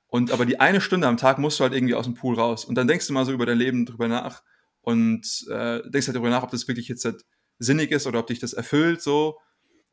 Und 0.08 0.32
aber 0.32 0.46
die 0.46 0.60
eine 0.60 0.82
Stunde 0.82 1.08
am 1.08 1.16
Tag 1.16 1.40
musst 1.40 1.58
du 1.58 1.64
halt 1.64 1.74
irgendwie 1.74 1.96
aus 1.96 2.04
dem 2.04 2.16
Pool 2.16 2.36
raus. 2.36 2.66
Und 2.66 2.76
dann 2.76 2.90
denkst 2.90 3.08
du 3.08 3.14
mal 3.14 3.24
so 3.24 3.32
über 3.32 3.46
dein 3.46 3.58
Leben 3.58 3.86
drüber 3.86 4.10
nach 4.10 4.44
und 4.82 5.48
äh, 5.50 5.82
denkst 5.90 6.08
halt 6.08 6.18
darüber 6.18 6.30
nach, 6.30 6.44
ob 6.44 6.52
das 6.52 6.68
wirklich 6.68 6.90
jetzt 6.90 7.06
halt 7.06 7.24
sinnig 7.60 7.92
ist 7.92 8.08
oder 8.08 8.20
ob 8.20 8.28
dich 8.28 8.40
das 8.40 8.52
erfüllt 8.52 9.02
so. 9.02 9.40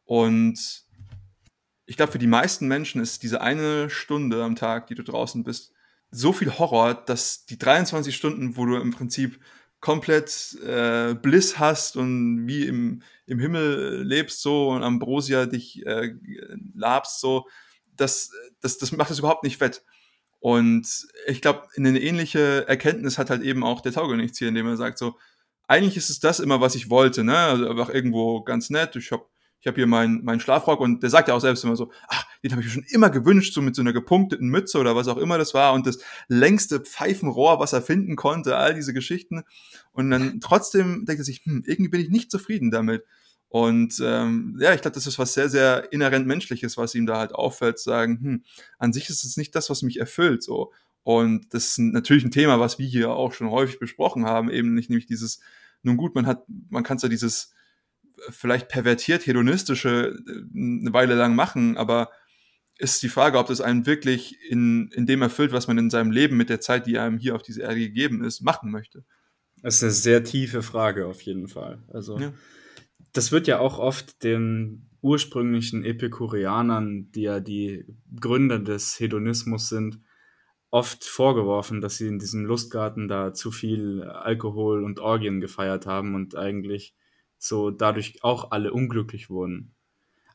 Und 0.04 0.87
ich 1.88 1.96
glaube, 1.96 2.12
für 2.12 2.18
die 2.18 2.26
meisten 2.26 2.68
Menschen 2.68 3.00
ist 3.00 3.22
diese 3.22 3.40
eine 3.40 3.88
Stunde 3.88 4.44
am 4.44 4.56
Tag, 4.56 4.88
die 4.88 4.94
du 4.94 5.02
draußen 5.02 5.42
bist, 5.42 5.72
so 6.10 6.34
viel 6.34 6.58
Horror, 6.58 6.92
dass 6.92 7.46
die 7.46 7.56
23 7.58 8.14
Stunden, 8.14 8.58
wo 8.58 8.66
du 8.66 8.76
im 8.76 8.90
Prinzip 8.90 9.40
komplett 9.80 10.58
äh, 10.66 11.14
Bliss 11.14 11.58
hast 11.58 11.96
und 11.96 12.46
wie 12.46 12.66
im, 12.66 13.02
im 13.24 13.38
Himmel 13.38 14.02
lebst 14.02 14.42
so 14.42 14.68
und 14.68 14.82
Ambrosia 14.82 15.46
dich 15.46 15.86
äh, 15.86 16.14
labst 16.74 17.20
so, 17.20 17.48
das, 17.96 18.32
das, 18.60 18.76
das 18.76 18.92
macht 18.92 19.10
es 19.10 19.20
überhaupt 19.20 19.44
nicht 19.44 19.60
wett. 19.60 19.82
Und 20.40 21.06
ich 21.26 21.40
glaube, 21.40 21.68
eine 21.74 21.98
ähnliche 21.98 22.68
Erkenntnis 22.68 23.16
hat 23.16 23.30
halt 23.30 23.42
eben 23.42 23.64
auch 23.64 23.80
der 23.80 23.92
Taugenichts 23.92 24.38
hier, 24.38 24.48
indem 24.48 24.66
er 24.66 24.76
sagt 24.76 24.98
so, 24.98 25.16
eigentlich 25.66 25.96
ist 25.96 26.10
es 26.10 26.20
das 26.20 26.38
immer, 26.38 26.60
was 26.60 26.74
ich 26.74 26.90
wollte, 26.90 27.24
ne? 27.24 27.36
Also 27.36 27.68
einfach 27.68 27.88
irgendwo 27.88 28.42
ganz 28.42 28.68
nett. 28.68 28.94
Ich 28.94 29.10
habe 29.10 29.26
ich 29.60 29.66
hab 29.66 29.74
hier 29.74 29.86
meinen 29.86 30.24
mein 30.24 30.40
Schlafrock 30.40 30.80
und 30.80 31.02
der 31.02 31.10
sagt 31.10 31.28
ja 31.28 31.34
auch 31.34 31.40
selbst 31.40 31.64
immer 31.64 31.76
so, 31.76 31.90
ach, 32.08 32.26
den 32.42 32.52
habe 32.52 32.62
ich 32.62 32.68
mir 32.68 32.72
schon 32.72 32.84
immer 32.90 33.10
gewünscht, 33.10 33.54
so 33.54 33.60
mit 33.60 33.74
so 33.74 33.82
einer 33.82 33.92
gepunkteten 33.92 34.48
Mütze 34.48 34.78
oder 34.78 34.94
was 34.94 35.08
auch 35.08 35.16
immer 35.16 35.38
das 35.38 35.54
war 35.54 35.72
und 35.72 35.86
das 35.86 35.98
längste 36.28 36.80
Pfeifenrohr, 36.80 37.58
was 37.58 37.72
er 37.72 37.82
finden 37.82 38.16
konnte, 38.16 38.56
all 38.56 38.74
diese 38.74 38.94
Geschichten. 38.94 39.42
Und 39.92 40.10
dann 40.10 40.40
trotzdem 40.40 41.04
denkt 41.06 41.20
er 41.20 41.24
sich, 41.24 41.40
hm, 41.44 41.64
irgendwie 41.66 41.90
bin 41.90 42.00
ich 42.00 42.10
nicht 42.10 42.30
zufrieden 42.30 42.70
damit. 42.70 43.04
Und 43.48 44.00
ähm, 44.04 44.58
ja, 44.60 44.74
ich 44.74 44.82
glaube, 44.82 44.94
das 44.94 45.06
ist 45.06 45.18
was 45.18 45.32
sehr, 45.32 45.48
sehr 45.48 45.92
inhärent 45.92 46.26
Menschliches, 46.26 46.76
was 46.76 46.94
ihm 46.94 47.06
da 47.06 47.18
halt 47.18 47.34
auffällt, 47.34 47.78
zu 47.78 47.90
sagen, 47.90 48.18
hm, 48.20 48.44
an 48.78 48.92
sich 48.92 49.08
ist 49.08 49.24
es 49.24 49.36
nicht 49.36 49.54
das, 49.54 49.70
was 49.70 49.82
mich 49.82 49.98
erfüllt. 49.98 50.42
so. 50.42 50.72
Und 51.02 51.54
das 51.54 51.68
ist 51.68 51.78
natürlich 51.78 52.24
ein 52.24 52.30
Thema, 52.30 52.60
was 52.60 52.78
wir 52.78 52.86
hier 52.86 53.10
auch 53.10 53.32
schon 53.32 53.50
häufig 53.50 53.78
besprochen 53.78 54.26
haben, 54.26 54.50
eben 54.50 54.74
nicht 54.74 54.90
nämlich 54.90 55.06
dieses, 55.06 55.40
nun 55.82 55.96
gut, 55.96 56.14
man 56.14 56.26
hat, 56.26 56.44
man 56.68 56.84
kann 56.84 56.98
zwar 56.98 57.08
dieses 57.08 57.54
vielleicht 58.30 58.68
pervertiert 58.68 59.26
hedonistische 59.26 60.16
äh, 60.26 60.58
eine 60.58 60.92
Weile 60.92 61.14
lang 61.14 61.34
machen, 61.34 61.76
aber 61.76 62.10
ist 62.78 63.02
die 63.02 63.08
Frage, 63.08 63.38
ob 63.38 63.48
das 63.48 63.60
einen 63.60 63.86
wirklich 63.86 64.36
in, 64.48 64.90
in 64.92 65.06
dem 65.06 65.22
erfüllt, 65.22 65.52
was 65.52 65.66
man 65.66 65.78
in 65.78 65.90
seinem 65.90 66.12
Leben 66.12 66.36
mit 66.36 66.48
der 66.48 66.60
Zeit, 66.60 66.86
die 66.86 66.98
einem 66.98 67.18
hier 67.18 67.34
auf 67.34 67.42
diese 67.42 67.62
Erde 67.62 67.80
gegeben 67.80 68.22
ist, 68.22 68.40
machen 68.40 68.70
möchte. 68.70 69.04
Das 69.62 69.76
ist 69.76 69.82
eine 69.82 69.92
sehr 69.92 70.22
tiefe 70.22 70.62
Frage 70.62 71.06
auf 71.06 71.20
jeden 71.22 71.48
Fall. 71.48 71.82
Also 71.88 72.18
ja 72.18 72.32
das 73.12 73.32
wird 73.32 73.46
ja 73.46 73.58
auch 73.58 73.78
oft 73.78 74.22
den 74.22 74.90
ursprünglichen 75.00 75.84
Epikureanern, 75.84 77.10
die 77.12 77.22
ja 77.22 77.40
die 77.40 77.84
Gründer 78.20 78.58
des 78.58 78.98
Hedonismus 78.98 79.68
sind, 79.68 80.00
oft 80.70 81.04
vorgeworfen, 81.04 81.80
dass 81.80 81.96
sie 81.96 82.08
in 82.08 82.18
diesem 82.18 82.44
Lustgarten 82.44 83.08
da 83.08 83.32
zu 83.32 83.50
viel 83.50 84.02
Alkohol 84.02 84.84
und 84.84 85.00
Orgien 85.00 85.40
gefeiert 85.40 85.86
haben 85.86 86.14
und 86.14 86.36
eigentlich 86.36 86.94
so 87.38 87.70
dadurch 87.70 88.22
auch 88.22 88.50
alle 88.50 88.72
unglücklich 88.72 89.30
wurden. 89.30 89.72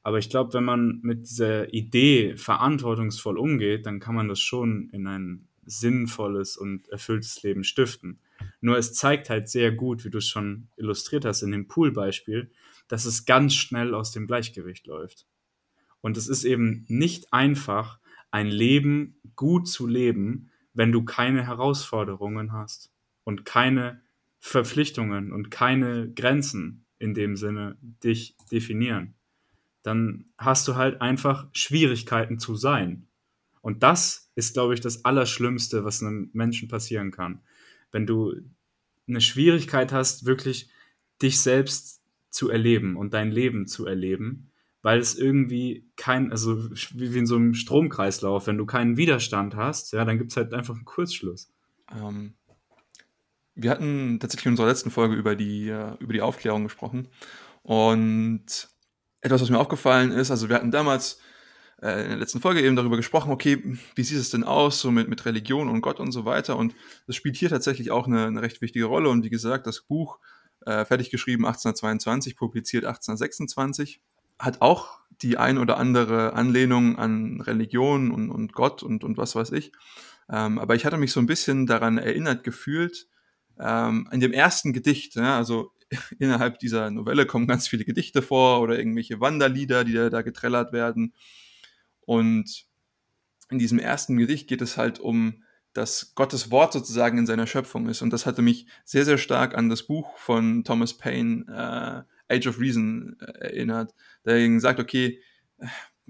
Aber 0.03 0.17
ich 0.17 0.29
glaube, 0.29 0.53
wenn 0.53 0.65
man 0.65 0.99
mit 1.01 1.29
dieser 1.29 1.73
Idee 1.73 2.35
verantwortungsvoll 2.35 3.37
umgeht, 3.37 3.85
dann 3.85 3.99
kann 3.99 4.15
man 4.15 4.27
das 4.27 4.41
schon 4.41 4.89
in 4.89 5.07
ein 5.07 5.47
sinnvolles 5.65 6.57
und 6.57 6.89
erfülltes 6.89 7.41
Leben 7.43 7.63
stiften. 7.63 8.19
Nur 8.59 8.77
es 8.77 8.93
zeigt 8.93 9.29
halt 9.29 9.47
sehr 9.47 9.71
gut, 9.71 10.03
wie 10.03 10.09
du 10.09 10.17
es 10.17 10.27
schon 10.27 10.67
illustriert 10.75 11.23
hast 11.23 11.41
in 11.41 11.51
dem 11.51 11.69
Poolbeispiel, 11.69 12.51
dass 12.89 13.05
es 13.05 13.25
ganz 13.25 13.55
schnell 13.55 13.93
aus 13.95 14.11
dem 14.11 14.27
Gleichgewicht 14.27 14.87
läuft. 14.87 15.25
Und 16.01 16.17
es 16.17 16.27
ist 16.27 16.43
eben 16.43 16.85
nicht 16.89 17.31
einfach, 17.31 17.99
ein 18.29 18.47
Leben 18.47 19.21
gut 19.35 19.67
zu 19.67 19.87
leben, 19.87 20.49
wenn 20.73 20.91
du 20.91 21.03
keine 21.05 21.45
Herausforderungen 21.45 22.51
hast 22.51 22.91
und 23.23 23.45
keine 23.45 24.01
Verpflichtungen 24.39 25.31
und 25.31 25.51
keine 25.51 26.11
Grenzen 26.11 26.82
in 27.03 27.13
dem 27.13 27.35
Sinne 27.35 27.77
dich 28.01 28.37
definieren. 28.49 29.15
Dann 29.83 30.25
hast 30.37 30.65
du 30.69 30.75
halt 30.75 31.01
einfach 31.01 31.47
Schwierigkeiten 31.51 32.39
zu 32.39 32.55
sein. 32.55 33.07
Und 33.61 33.83
das 33.83 34.31
ist, 34.35 34.53
glaube 34.53 34.73
ich, 34.73 34.79
das 34.79 35.03
Allerschlimmste, 35.03 35.83
was 35.83 36.01
einem 36.01 36.29
Menschen 36.31 36.69
passieren 36.69 37.11
kann. 37.11 37.41
Wenn 37.91 38.07
du 38.07 38.33
eine 39.05 39.19
Schwierigkeit 39.19 39.91
hast, 39.91 40.25
wirklich 40.25 40.69
dich 41.21 41.41
selbst 41.41 42.01
zu 42.29 42.49
erleben 42.49 42.95
und 42.95 43.13
dein 43.13 43.31
Leben 43.31 43.67
zu 43.67 43.85
erleben, 43.85 44.49
weil 44.81 44.99
es 44.99 45.15
irgendwie 45.15 45.89
kein, 45.97 46.31
also 46.31 46.69
wie 46.93 47.17
in 47.17 47.27
so 47.27 47.35
einem 47.35 47.53
Stromkreislauf, 47.53 48.47
wenn 48.47 48.57
du 48.57 48.65
keinen 48.65 48.95
Widerstand 48.95 49.57
hast, 49.57 49.91
ja, 49.91 50.05
dann 50.05 50.17
gibt 50.17 50.31
es 50.31 50.37
halt 50.37 50.53
einfach 50.53 50.75
einen 50.75 50.85
Kurzschluss. 50.85 51.51
Ähm, 51.93 52.33
wir 53.55 53.71
hatten 53.71 54.19
tatsächlich 54.19 54.47
in 54.47 54.53
unserer 54.53 54.67
letzten 54.67 54.91
Folge 54.91 55.15
über 55.15 55.35
die, 55.35 55.69
äh, 55.69 55.95
über 55.99 56.13
die 56.13 56.21
Aufklärung 56.21 56.63
gesprochen 56.63 57.07
und 57.61 58.69
etwas, 59.21 59.41
was 59.41 59.49
mir 59.49 59.59
aufgefallen 59.59 60.11
ist, 60.11 60.31
also 60.31 60.49
wir 60.49 60.55
hatten 60.55 60.71
damals 60.71 61.19
äh, 61.81 62.03
in 62.03 62.09
der 62.09 62.17
letzten 62.17 62.41
Folge 62.41 62.61
eben 62.61 62.75
darüber 62.75 62.97
gesprochen, 62.97 63.31
okay, 63.31 63.77
wie 63.95 64.03
sieht 64.03 64.17
es 64.17 64.31
denn 64.31 64.43
aus, 64.43 64.79
so 64.81 64.91
mit, 64.91 65.07
mit 65.07 65.25
Religion 65.25 65.69
und 65.69 65.81
Gott 65.81 65.99
und 65.99 66.11
so 66.11 66.25
weiter 66.25 66.57
und 66.57 66.75
das 67.07 67.15
spielt 67.15 67.35
hier 67.35 67.49
tatsächlich 67.49 67.91
auch 67.91 68.07
eine, 68.07 68.25
eine 68.25 68.41
recht 68.41 68.61
wichtige 68.61 68.85
Rolle 68.85 69.09
und 69.09 69.23
wie 69.23 69.29
gesagt, 69.29 69.67
das 69.67 69.81
Buch 69.81 70.19
äh, 70.65 70.85
fertig 70.85 71.09
geschrieben 71.09 71.45
1822, 71.45 72.35
publiziert 72.35 72.85
1826. 72.85 74.01
Hat 74.39 74.61
auch 74.61 74.99
die 75.21 75.37
ein 75.37 75.57
oder 75.57 75.77
andere 75.77 76.33
Anlehnung 76.33 76.97
an 76.97 77.41
Religion 77.41 78.11
und, 78.11 78.31
und 78.31 78.53
Gott 78.53 78.83
und, 78.83 79.03
und 79.03 79.17
was 79.17 79.35
weiß 79.35 79.51
ich. 79.51 79.71
Ähm, 80.29 80.59
aber 80.59 80.75
ich 80.75 80.85
hatte 80.85 80.97
mich 80.97 81.11
so 81.11 81.19
ein 81.19 81.25
bisschen 81.25 81.65
daran 81.65 81.97
erinnert 81.97 82.43
gefühlt, 82.43 83.07
ähm, 83.59 84.07
in 84.11 84.19
dem 84.19 84.33
ersten 84.33 84.73
Gedicht, 84.73 85.15
ja, 85.15 85.37
also 85.37 85.71
innerhalb 86.19 86.59
dieser 86.59 86.91
Novelle 86.91 87.25
kommen 87.25 87.47
ganz 87.47 87.67
viele 87.67 87.85
Gedichte 87.85 88.21
vor 88.21 88.61
oder 88.61 88.77
irgendwelche 88.77 89.19
Wanderlieder, 89.19 89.83
die 89.83 89.93
da, 89.93 90.09
da 90.09 90.21
getrellert 90.21 90.73
werden. 90.73 91.13
Und 92.01 92.65
in 93.49 93.59
diesem 93.59 93.79
ersten 93.79 94.17
Gedicht 94.17 94.47
geht 94.47 94.61
es 94.61 94.77
halt 94.77 94.99
um 94.99 95.43
dass 95.73 96.13
Gottes 96.15 96.51
Wort 96.51 96.71
sozusagen 96.71 97.17
in 97.17 97.25
seiner 97.25 97.47
Schöpfung 97.47 97.89
ist. 97.89 98.01
Und 98.01 98.11
das 98.11 98.25
hatte 98.25 98.41
mich 98.41 98.67
sehr, 98.85 99.05
sehr 99.05 99.17
stark 99.17 99.57
an 99.57 99.69
das 99.69 99.83
Buch 99.83 100.17
von 100.17 100.63
Thomas 100.63 100.95
Paine, 100.97 102.05
äh, 102.29 102.35
Age 102.35 102.47
of 102.47 102.59
Reason, 102.59 103.17
äh, 103.19 103.47
erinnert. 103.47 103.93
Der 104.25 104.59
sagt, 104.59 104.79
okay, 104.79 105.19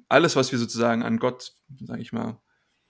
alles, 0.09 0.35
was 0.35 0.51
wir 0.51 0.59
sozusagen 0.59 1.03
an 1.03 1.17
Gott, 1.17 1.53
sage 1.81 2.01
ich 2.01 2.11
mal, 2.11 2.41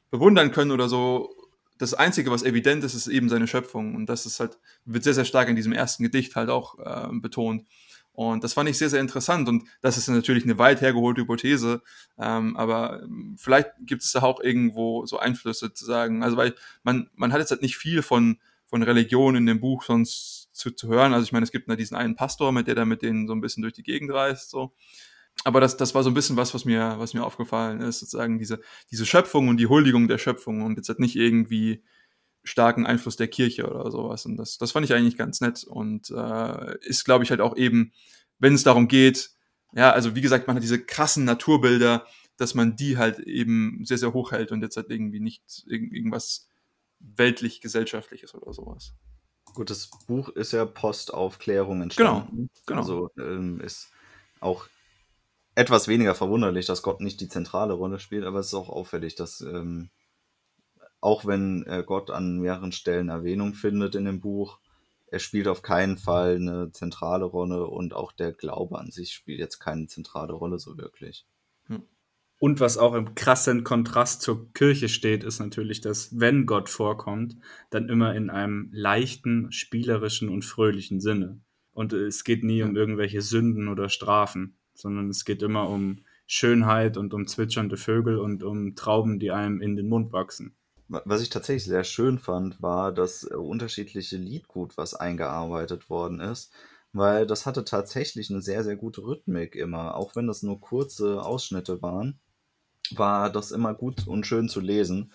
bewundern 0.09 0.51
können 0.51 0.71
oder 0.71 0.89
so, 0.89 1.29
das 1.77 1.93
Einzige, 1.93 2.31
was 2.31 2.43
evident 2.43 2.83
ist, 2.83 2.93
ist 2.93 3.07
eben 3.07 3.29
seine 3.29 3.47
Schöpfung. 3.47 3.95
Und 3.95 4.07
das 4.07 4.25
ist 4.25 4.39
halt, 4.39 4.57
wird 4.85 5.03
sehr, 5.03 5.13
sehr 5.13 5.25
stark 5.25 5.49
in 5.49 5.55
diesem 5.55 5.73
ersten 5.73 6.03
Gedicht 6.03 6.35
halt 6.35 6.49
auch 6.49 6.79
äh, 6.79 7.09
betont. 7.13 7.65
Und 8.13 8.43
das 8.43 8.53
fand 8.53 8.69
ich 8.69 8.77
sehr, 8.77 8.89
sehr 8.89 9.01
interessant. 9.01 9.49
Und 9.49 9.63
das 9.81 9.97
ist 9.97 10.07
natürlich 10.07 10.43
eine 10.43 10.59
weit 10.59 10.81
hergeholte 10.81 11.21
Hypothese. 11.21 11.81
Ähm, 12.19 12.55
aber 12.55 13.01
ähm, 13.03 13.35
vielleicht 13.39 13.71
gibt 13.79 14.03
es 14.03 14.11
da 14.11 14.21
auch 14.21 14.39
irgendwo 14.39 15.05
so 15.07 15.17
Einflüsse 15.17 15.73
zu 15.73 15.83
sagen. 15.83 16.23
Also, 16.23 16.37
weil 16.37 16.53
man, 16.83 17.09
man 17.15 17.33
hat 17.33 17.39
jetzt 17.39 17.51
halt 17.51 17.63
nicht 17.63 17.77
viel 17.77 18.03
von, 18.03 18.37
von 18.67 18.83
Religion 18.83 19.35
in 19.35 19.47
dem 19.47 19.59
Buch 19.59 19.83
sonst 19.83 20.49
zu, 20.53 20.69
zu 20.71 20.87
hören. 20.89 21.13
Also, 21.13 21.25
ich 21.25 21.31
meine, 21.31 21.43
es 21.43 21.51
gibt 21.51 21.67
da 21.67 21.75
diesen 21.75 21.97
einen 21.97 22.15
Pastor, 22.15 22.51
mit 22.51 22.67
der 22.67 22.75
da 22.75 22.85
mit 22.85 23.01
denen 23.01 23.27
so 23.27 23.33
ein 23.33 23.41
bisschen 23.41 23.63
durch 23.63 23.73
die 23.73 23.83
Gegend 23.83 24.13
reist, 24.13 24.51
so. 24.51 24.73
Aber 25.43 25.59
das, 25.59 25.77
das 25.77 25.93
war 25.93 26.03
so 26.03 26.09
ein 26.09 26.13
bisschen 26.13 26.37
was, 26.37 26.53
was 26.53 26.65
mir, 26.65 26.95
was 26.97 27.13
mir 27.13 27.25
aufgefallen 27.25 27.81
ist, 27.81 27.99
sozusagen 27.99 28.39
diese, 28.39 28.61
diese 28.91 29.05
Schöpfung 29.05 29.49
und 29.49 29.57
die 29.57 29.67
Huldigung 29.67 30.07
der 30.07 30.17
Schöpfung 30.17 30.61
und 30.61 30.77
jetzt 30.77 30.87
halt 30.89 30.99
nicht 30.99 31.15
irgendwie 31.15 31.83
starken 32.43 32.85
Einfluss 32.85 33.17
der 33.17 33.27
Kirche 33.27 33.69
oder 33.69 33.89
sowas. 33.91 34.25
Und 34.25 34.37
das, 34.37 34.57
das 34.57 34.71
fand 34.71 34.85
ich 34.85 34.93
eigentlich 34.93 35.17
ganz 35.17 35.41
nett 35.41 35.63
und 35.63 36.09
äh, 36.11 36.77
ist, 36.79 37.03
glaube 37.05 37.23
ich, 37.23 37.29
halt 37.29 37.41
auch 37.41 37.55
eben, 37.57 37.93
wenn 38.39 38.53
es 38.53 38.63
darum 38.63 38.87
geht, 38.87 39.31
ja, 39.73 39.91
also 39.91 40.15
wie 40.15 40.21
gesagt, 40.21 40.47
man 40.47 40.55
hat 40.55 40.63
diese 40.63 40.83
krassen 40.83 41.25
Naturbilder, 41.25 42.05
dass 42.37 42.53
man 42.53 42.75
die 42.75 42.97
halt 42.97 43.19
eben 43.19 43.81
sehr, 43.85 43.97
sehr 43.97 44.13
hoch 44.13 44.31
hält 44.31 44.51
und 44.51 44.61
jetzt 44.61 44.77
halt 44.77 44.89
irgendwie 44.89 45.19
nicht 45.19 45.63
irgendwas 45.65 46.47
weltlich-gesellschaftliches 46.99 48.33
oder 48.35 48.53
sowas. 48.53 48.93
Gut, 49.53 49.69
das 49.69 49.89
Buch 50.07 50.29
ist 50.29 50.53
ja 50.53 50.65
Postaufklärung 50.65 51.81
entstanden. 51.81 52.49
Genau, 52.65 52.81
genau. 52.81 52.81
Also 52.81 53.11
ähm, 53.17 53.59
ist 53.61 53.89
auch 54.39 54.67
etwas 55.55 55.87
weniger 55.87 56.15
verwunderlich, 56.15 56.65
dass 56.65 56.81
Gott 56.81 57.01
nicht 57.01 57.21
die 57.21 57.27
zentrale 57.27 57.73
Rolle 57.73 57.99
spielt, 57.99 58.25
aber 58.25 58.39
es 58.39 58.47
ist 58.47 58.53
auch 58.53 58.69
auffällig, 58.69 59.15
dass 59.15 59.41
ähm, 59.41 59.89
auch 60.99 61.25
wenn 61.25 61.65
äh, 61.67 61.83
Gott 61.85 62.09
an 62.09 62.39
mehreren 62.39 62.71
Stellen 62.71 63.09
Erwähnung 63.09 63.53
findet 63.53 63.95
in 63.95 64.05
dem 64.05 64.21
Buch, 64.21 64.59
er 65.07 65.19
spielt 65.19 65.47
auf 65.47 65.61
keinen 65.61 65.97
Fall 65.97 66.37
eine 66.37 66.71
zentrale 66.71 67.25
Rolle 67.25 67.67
und 67.67 67.93
auch 67.93 68.11
der 68.13 68.31
Glaube 68.31 68.79
an 68.79 68.89
sich 68.89 69.13
spielt 69.13 69.39
jetzt 69.39 69.59
keine 69.59 69.85
zentrale 69.85 70.33
Rolle 70.33 70.57
so 70.57 70.77
wirklich. 70.77 71.27
Hm. 71.67 71.83
Und 72.39 72.59
was 72.59 72.77
auch 72.77 72.95
im 72.95 73.13
krassen 73.13 73.63
Kontrast 73.63 74.21
zur 74.21 74.51
Kirche 74.53 74.89
steht, 74.89 75.23
ist 75.23 75.39
natürlich, 75.39 75.81
dass 75.81 76.19
wenn 76.19 76.45
Gott 76.45 76.67
vorkommt, 76.67 77.35
dann 77.69 77.89
immer 77.89 78.15
in 78.15 78.29
einem 78.29 78.69
leichten, 78.73 79.51
spielerischen 79.51 80.29
und 80.29 80.43
fröhlichen 80.43 80.99
Sinne. 80.99 81.39
Und 81.73 81.93
es 81.93 82.23
geht 82.23 82.43
nie 82.43 82.63
um 82.63 82.75
irgendwelche 82.75 83.21
Sünden 83.21 83.67
oder 83.67 83.89
Strafen, 83.89 84.57
sondern 84.73 85.09
es 85.09 85.25
geht 85.25 85.41
immer 85.41 85.69
um 85.69 85.99
Schönheit 86.25 86.97
und 86.97 87.13
um 87.13 87.27
zwitschernde 87.27 87.77
Vögel 87.77 88.17
und 88.17 88.43
um 88.43 88.75
Trauben, 88.75 89.19
die 89.19 89.31
einem 89.31 89.61
in 89.61 89.75
den 89.75 89.89
Mund 89.89 90.13
wachsen. 90.13 90.55
Was 90.87 91.21
ich 91.21 91.29
tatsächlich 91.29 91.65
sehr 91.65 91.83
schön 91.83 92.19
fand, 92.19 92.61
war 92.61 92.91
das 92.91 93.23
äh, 93.23 93.35
unterschiedliche 93.35 94.17
Liedgut, 94.17 94.77
was 94.77 94.93
eingearbeitet 94.93 95.89
worden 95.89 96.19
ist, 96.19 96.51
weil 96.91 97.25
das 97.25 97.45
hatte 97.45 97.63
tatsächlich 97.63 98.29
eine 98.29 98.41
sehr, 98.41 98.63
sehr 98.63 98.75
gute 98.75 99.01
Rhythmik 99.03 99.55
immer. 99.55 99.95
Auch 99.95 100.15
wenn 100.15 100.27
das 100.27 100.43
nur 100.43 100.59
kurze 100.59 101.23
Ausschnitte 101.23 101.81
waren, 101.81 102.19
war 102.91 103.31
das 103.31 103.51
immer 103.51 103.73
gut 103.73 104.07
und 104.07 104.27
schön 104.27 104.49
zu 104.49 104.59
lesen. 104.59 105.11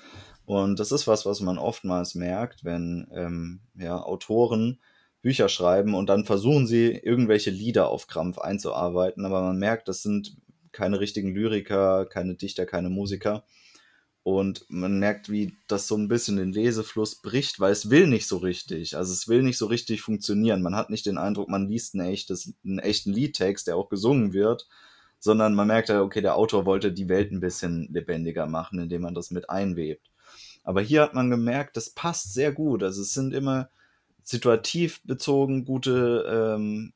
Und 0.47 0.81
das 0.81 0.91
ist 0.93 1.07
was, 1.07 1.27
was 1.27 1.41
man 1.41 1.59
oftmals 1.59 2.15
merkt, 2.15 2.65
wenn 2.65 3.07
ähm, 3.13 3.61
ja, 3.75 4.03
Autoren 4.03 4.81
Bücher 5.29 5.51
schreiben 5.51 5.95
und 5.95 6.09
dann 6.09 6.25
versuchen 6.25 6.67
sie, 6.67 6.87
irgendwelche 6.87 7.51
Lieder 7.51 7.91
auf 7.91 8.07
Krampf 8.07 8.39
einzuarbeiten, 8.39 9.27
aber 9.27 9.43
man 9.43 9.59
merkt, 9.59 9.87
das 9.87 10.03
sind 10.03 10.39
keine 10.73 11.01
richtigen 11.01 11.35
Lyriker, 11.35 12.07
keine 12.07 12.35
Dichter, 12.35 12.65
keine 12.65 12.89
Musiker. 12.89 13.45
Und 14.23 14.65
man 14.71 14.99
merkt, 14.99 15.31
wie 15.31 15.53
das 15.67 15.87
so 15.87 15.99
ein 15.99 16.09
bisschen 16.09 16.39
den 16.39 16.53
Lesefluss 16.53 17.21
bricht, 17.21 17.61
weil 17.61 17.73
es 17.73 17.91
will 17.91 18.07
nicht 18.07 18.27
so 18.27 18.39
richtig. 18.39 18.97
Also 18.97 19.13
es 19.13 19.29
will 19.29 19.43
nicht 19.43 19.59
so 19.59 19.67
richtig 19.67 20.01
funktionieren. 20.01 20.63
Man 20.63 20.75
hat 20.75 20.89
nicht 20.89 21.05
den 21.05 21.19
Eindruck, 21.19 21.51
man 21.51 21.69
liest 21.69 21.95
ein 21.95 22.01
echtes, 22.01 22.55
einen 22.65 22.79
echten 22.79 23.13
Liedtext, 23.13 23.67
der 23.67 23.77
auch 23.77 23.91
gesungen 23.91 24.33
wird, 24.33 24.67
sondern 25.19 25.55
man 25.55 25.67
merkt 25.69 25.91
okay, 25.91 26.23
der 26.23 26.37
Autor 26.37 26.65
wollte 26.65 26.91
die 26.91 27.11
Welt 27.11 27.33
ein 27.33 27.41
bisschen 27.41 27.87
lebendiger 27.93 28.47
machen, 28.47 28.79
indem 28.79 29.03
man 29.03 29.15
das 29.15 29.31
mit 29.31 29.51
einwebt. 29.51 30.11
Aber 30.65 30.81
hier 30.81 31.03
hat 31.03 31.13
man 31.13 31.29
gemerkt, 31.29 31.77
das 31.77 31.91
passt 31.91 32.33
sehr 32.33 32.51
gut. 32.51 32.83
Also 32.83 33.03
es 33.03 33.13
sind 33.13 33.35
immer 33.35 33.69
situativ 34.29 35.01
bezogen 35.05 35.65
gute 35.65 36.27
ähm, 36.29 36.93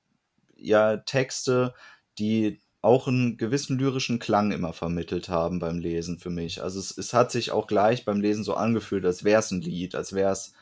ja, 0.55 0.99
Texte, 0.99 1.73
die 2.19 2.61
auch 2.83 3.09
einen 3.09 3.39
gewissen 3.39 3.79
lyrischen 3.79 4.19
Klang 4.19 4.53
immer 4.53 4.75
vermittelt 4.75 5.31
haben 5.31 5.59
beim 5.59 5.79
Lesen 5.79 6.19
für 6.19 6.29
mich. 6.29 6.63
Also 6.63 6.79
es, 6.79 6.97
es 6.99 7.15
hat 7.15 7.33
sich 7.33 7.51
auch 7.51 7.67
gleich 7.67 8.05
beim 8.05 8.21
Lesen 8.21 8.45
so 8.45 8.53
angefühlt, 8.55 9.07
als 9.07 9.25
wäre 9.25 9.41
es 9.41 9.51
ein 9.51 9.63
Lied, 9.63 9.95
als 9.95 10.13
wäre 10.13 10.31
es 10.31 10.53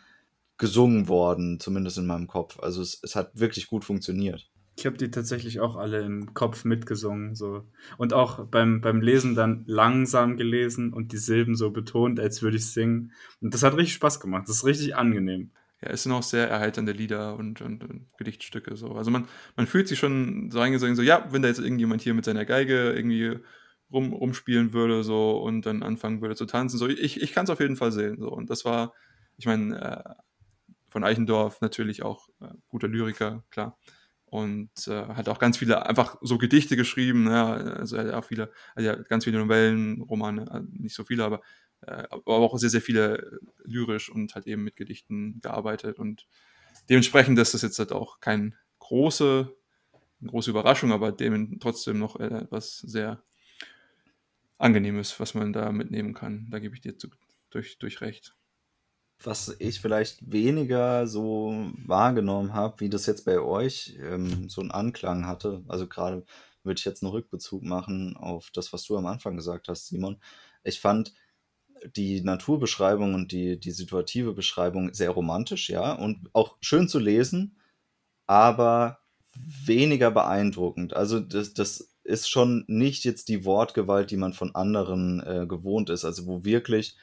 gesungen 0.58 1.08
worden, 1.08 1.58
zumindest 1.58 1.98
in 1.98 2.06
meinem 2.06 2.28
Kopf. 2.28 2.60
Also 2.60 2.82
es, 2.82 3.00
es 3.02 3.16
hat 3.16 3.32
wirklich 3.34 3.66
gut 3.66 3.84
funktioniert. 3.84 4.48
Ich 4.76 4.86
habe 4.86 4.96
die 4.96 5.10
tatsächlich 5.10 5.58
auch 5.58 5.74
alle 5.74 6.02
im 6.02 6.34
Kopf 6.34 6.64
mitgesungen. 6.64 7.34
So. 7.34 7.64
Und 7.98 8.12
auch 8.12 8.46
beim, 8.46 8.80
beim 8.80 9.00
Lesen 9.00 9.34
dann 9.34 9.64
langsam 9.66 10.36
gelesen 10.36 10.92
und 10.92 11.10
die 11.10 11.18
Silben 11.18 11.56
so 11.56 11.70
betont, 11.70 12.20
als 12.20 12.42
würde 12.42 12.58
ich 12.58 12.70
singen. 12.70 13.12
Und 13.40 13.54
das 13.54 13.64
hat 13.64 13.76
richtig 13.76 13.94
Spaß 13.94 14.20
gemacht. 14.20 14.44
Das 14.46 14.58
ist 14.58 14.64
richtig 14.64 14.94
angenehm 14.94 15.50
ja, 15.82 15.90
es 15.90 16.02
sind 16.02 16.12
auch 16.12 16.22
sehr 16.22 16.48
erheiternde 16.48 16.92
Lieder 16.92 17.36
und, 17.36 17.60
und, 17.60 17.84
und, 17.84 18.06
Gedichtstücke. 18.18 18.76
So. 18.76 18.92
Also 18.92 19.10
man, 19.10 19.26
man 19.56 19.66
fühlt 19.66 19.88
sich 19.88 19.98
schon 19.98 20.50
so 20.50 20.60
eingesungen, 20.60 20.96
so, 20.96 21.02
ja, 21.02 21.26
wenn 21.30 21.42
da 21.42 21.48
jetzt 21.48 21.60
irgendjemand 21.60 22.02
hier 22.02 22.14
mit 22.14 22.24
seiner 22.24 22.44
Geige 22.44 22.92
irgendwie 22.92 23.38
rum, 23.90 24.12
rumspielen 24.12 24.72
würde 24.72 25.02
so 25.04 25.38
und 25.38 25.66
dann 25.66 25.82
anfangen 25.82 26.20
würde 26.20 26.36
zu 26.36 26.46
tanzen. 26.46 26.78
So, 26.78 26.88
ich, 26.88 27.20
ich 27.20 27.32
kann 27.32 27.44
es 27.44 27.50
auf 27.50 27.60
jeden 27.60 27.76
Fall 27.76 27.92
sehen. 27.92 28.18
So. 28.18 28.30
Und 28.30 28.50
das 28.50 28.64
war, 28.64 28.92
ich 29.36 29.46
meine, 29.46 29.80
äh, 29.80 30.14
von 30.90 31.04
Eichendorf 31.04 31.60
natürlich 31.60 32.02
auch 32.02 32.28
äh, 32.40 32.48
guter 32.68 32.88
Lyriker, 32.88 33.44
klar. 33.50 33.78
Und 34.26 34.70
äh, 34.86 35.06
hat 35.06 35.28
auch 35.28 35.40
ganz 35.40 35.58
viele 35.58 35.86
einfach 35.86 36.16
so 36.20 36.38
Gedichte 36.38 36.76
geschrieben, 36.76 37.26
ja, 37.26 37.52
also 37.52 37.96
er 37.96 38.06
hat 38.06 38.14
auch 38.14 38.24
viele, 38.24 38.52
also 38.76 39.02
ganz 39.08 39.24
viele 39.24 39.38
Novellen, 39.38 40.02
Romane, 40.02 40.46
äh, 40.52 40.60
nicht 40.80 40.94
so 40.94 41.02
viele, 41.04 41.24
aber 41.24 41.40
aber 41.86 42.36
auch 42.36 42.58
sehr, 42.58 42.70
sehr 42.70 42.82
viele 42.82 43.40
lyrisch 43.64 44.10
und 44.10 44.34
halt 44.34 44.46
eben 44.46 44.64
mit 44.64 44.76
Gedichten 44.76 45.40
gearbeitet. 45.40 45.98
Und 45.98 46.26
dementsprechend 46.88 47.38
ist 47.38 47.54
das 47.54 47.62
jetzt 47.62 47.78
halt 47.78 47.92
auch 47.92 48.20
kein 48.20 48.54
große, 48.78 49.54
große 50.26 50.50
Überraschung, 50.50 50.92
aber 50.92 51.12
dem 51.12 51.58
trotzdem 51.60 51.98
noch 51.98 52.18
etwas 52.18 52.78
sehr 52.78 53.22
Angenehmes, 54.58 55.18
was 55.18 55.34
man 55.34 55.52
da 55.54 55.72
mitnehmen 55.72 56.12
kann. 56.12 56.46
Da 56.50 56.58
gebe 56.58 56.74
ich 56.74 56.82
dir 56.82 56.98
zu, 56.98 57.08
durch, 57.48 57.78
durch 57.78 58.02
recht. 58.02 58.36
Was 59.22 59.54
ich 59.58 59.80
vielleicht 59.80 60.30
weniger 60.30 61.06
so 61.06 61.70
wahrgenommen 61.86 62.52
habe, 62.52 62.80
wie 62.80 62.90
das 62.90 63.06
jetzt 63.06 63.24
bei 63.24 63.40
euch 63.40 63.96
ähm, 64.00 64.48
so 64.48 64.60
einen 64.60 64.70
Anklang 64.70 65.26
hatte, 65.26 65.62
also 65.68 65.86
gerade 65.86 66.24
würde 66.62 66.78
ich 66.78 66.84
jetzt 66.84 67.02
einen 67.02 67.12
Rückbezug 67.12 67.62
machen 67.62 68.16
auf 68.16 68.50
das, 68.52 68.72
was 68.72 68.84
du 68.84 68.96
am 68.96 69.06
Anfang 69.06 69.36
gesagt 69.36 69.68
hast, 69.68 69.88
Simon. 69.88 70.20
Ich 70.62 70.80
fand, 70.80 71.14
die 71.96 72.20
Naturbeschreibung 72.20 73.14
und 73.14 73.32
die, 73.32 73.58
die 73.58 73.70
situative 73.70 74.32
Beschreibung 74.32 74.92
sehr 74.94 75.10
romantisch, 75.10 75.70
ja, 75.70 75.92
und 75.92 76.28
auch 76.32 76.56
schön 76.60 76.88
zu 76.88 76.98
lesen, 76.98 77.56
aber 78.26 79.00
weniger 79.34 80.10
beeindruckend. 80.10 80.94
Also 80.94 81.20
das, 81.20 81.54
das 81.54 81.94
ist 82.04 82.28
schon 82.28 82.64
nicht 82.66 83.04
jetzt 83.04 83.28
die 83.28 83.44
Wortgewalt, 83.44 84.10
die 84.10 84.16
man 84.16 84.32
von 84.32 84.54
anderen 84.54 85.20
äh, 85.20 85.46
gewohnt 85.46 85.90
ist, 85.90 86.04
also 86.04 86.26
wo 86.26 86.44
wirklich 86.44 86.96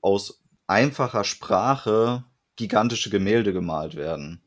aus 0.00 0.42
einfacher 0.66 1.24
Sprache 1.24 2.24
gigantische 2.56 3.10
Gemälde 3.10 3.52
gemalt 3.52 3.94
werden. 3.94 4.42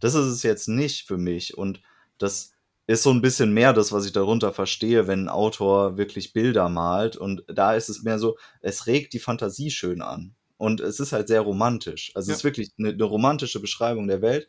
Das 0.00 0.14
ist 0.14 0.26
es 0.26 0.42
jetzt 0.42 0.68
nicht 0.68 1.06
für 1.06 1.18
mich 1.18 1.56
und 1.56 1.80
das 2.18 2.52
ist 2.88 3.02
so 3.02 3.10
ein 3.10 3.20
bisschen 3.20 3.52
mehr 3.52 3.74
das, 3.74 3.92
was 3.92 4.06
ich 4.06 4.12
darunter 4.12 4.50
verstehe, 4.50 5.06
wenn 5.06 5.24
ein 5.24 5.28
Autor 5.28 5.98
wirklich 5.98 6.32
Bilder 6.32 6.70
malt. 6.70 7.18
Und 7.18 7.44
da 7.46 7.74
ist 7.74 7.90
es 7.90 8.02
mehr 8.02 8.18
so, 8.18 8.38
es 8.62 8.86
regt 8.86 9.12
die 9.12 9.18
Fantasie 9.18 9.70
schön 9.70 10.00
an. 10.00 10.34
Und 10.56 10.80
es 10.80 10.98
ist 10.98 11.12
halt 11.12 11.28
sehr 11.28 11.42
romantisch. 11.42 12.10
Also 12.14 12.30
ja. 12.30 12.32
es 12.32 12.38
ist 12.38 12.44
wirklich 12.44 12.72
eine, 12.78 12.88
eine, 12.88 13.04
romantische 13.04 13.60
Beschreibung 13.60 14.08
der 14.08 14.22
Welt. 14.22 14.48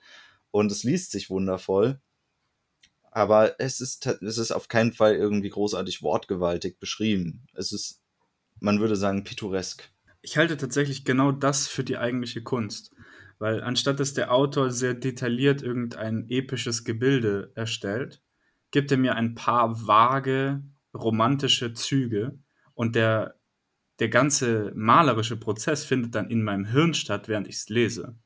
Und 0.51 0.71
es 0.71 0.83
liest 0.83 1.11
sich 1.11 1.29
wundervoll. 1.29 1.99
Aber 3.11 3.59
es 3.59 3.81
ist, 3.81 4.05
es 4.05 4.37
ist 4.37 4.51
auf 4.51 4.69
keinen 4.69 4.93
Fall 4.93 5.15
irgendwie 5.15 5.49
großartig 5.49 6.01
wortgewaltig 6.01 6.79
beschrieben. 6.79 7.45
Es 7.53 7.73
ist, 7.73 7.99
man 8.61 8.79
würde 8.79 8.95
sagen, 8.95 9.25
pittoresk. 9.25 9.91
Ich 10.21 10.37
halte 10.37 10.55
tatsächlich 10.55 11.03
genau 11.03 11.33
das 11.33 11.67
für 11.67 11.83
die 11.83 11.97
eigentliche 11.97 12.41
Kunst. 12.41 12.93
Weil 13.37 13.61
anstatt 13.61 13.99
dass 13.99 14.13
der 14.13 14.31
Autor 14.31 14.71
sehr 14.71 14.93
detailliert 14.93 15.61
irgendein 15.61 16.29
episches 16.29 16.85
Gebilde 16.85 17.51
erstellt, 17.55 18.21
gibt 18.71 18.91
er 18.91 18.97
mir 18.97 19.15
ein 19.15 19.35
paar 19.35 19.87
vage, 19.87 20.63
romantische 20.93 21.73
Züge 21.73 22.39
und 22.73 22.95
der, 22.95 23.35
der 23.99 24.09
ganze 24.09 24.71
malerische 24.75 25.37
Prozess 25.37 25.83
findet 25.83 26.15
dann 26.15 26.29
in 26.29 26.43
meinem 26.43 26.65
Hirn 26.65 26.93
statt, 26.93 27.27
während 27.27 27.47
ich 27.47 27.55
es 27.55 27.69
lese. 27.69 28.17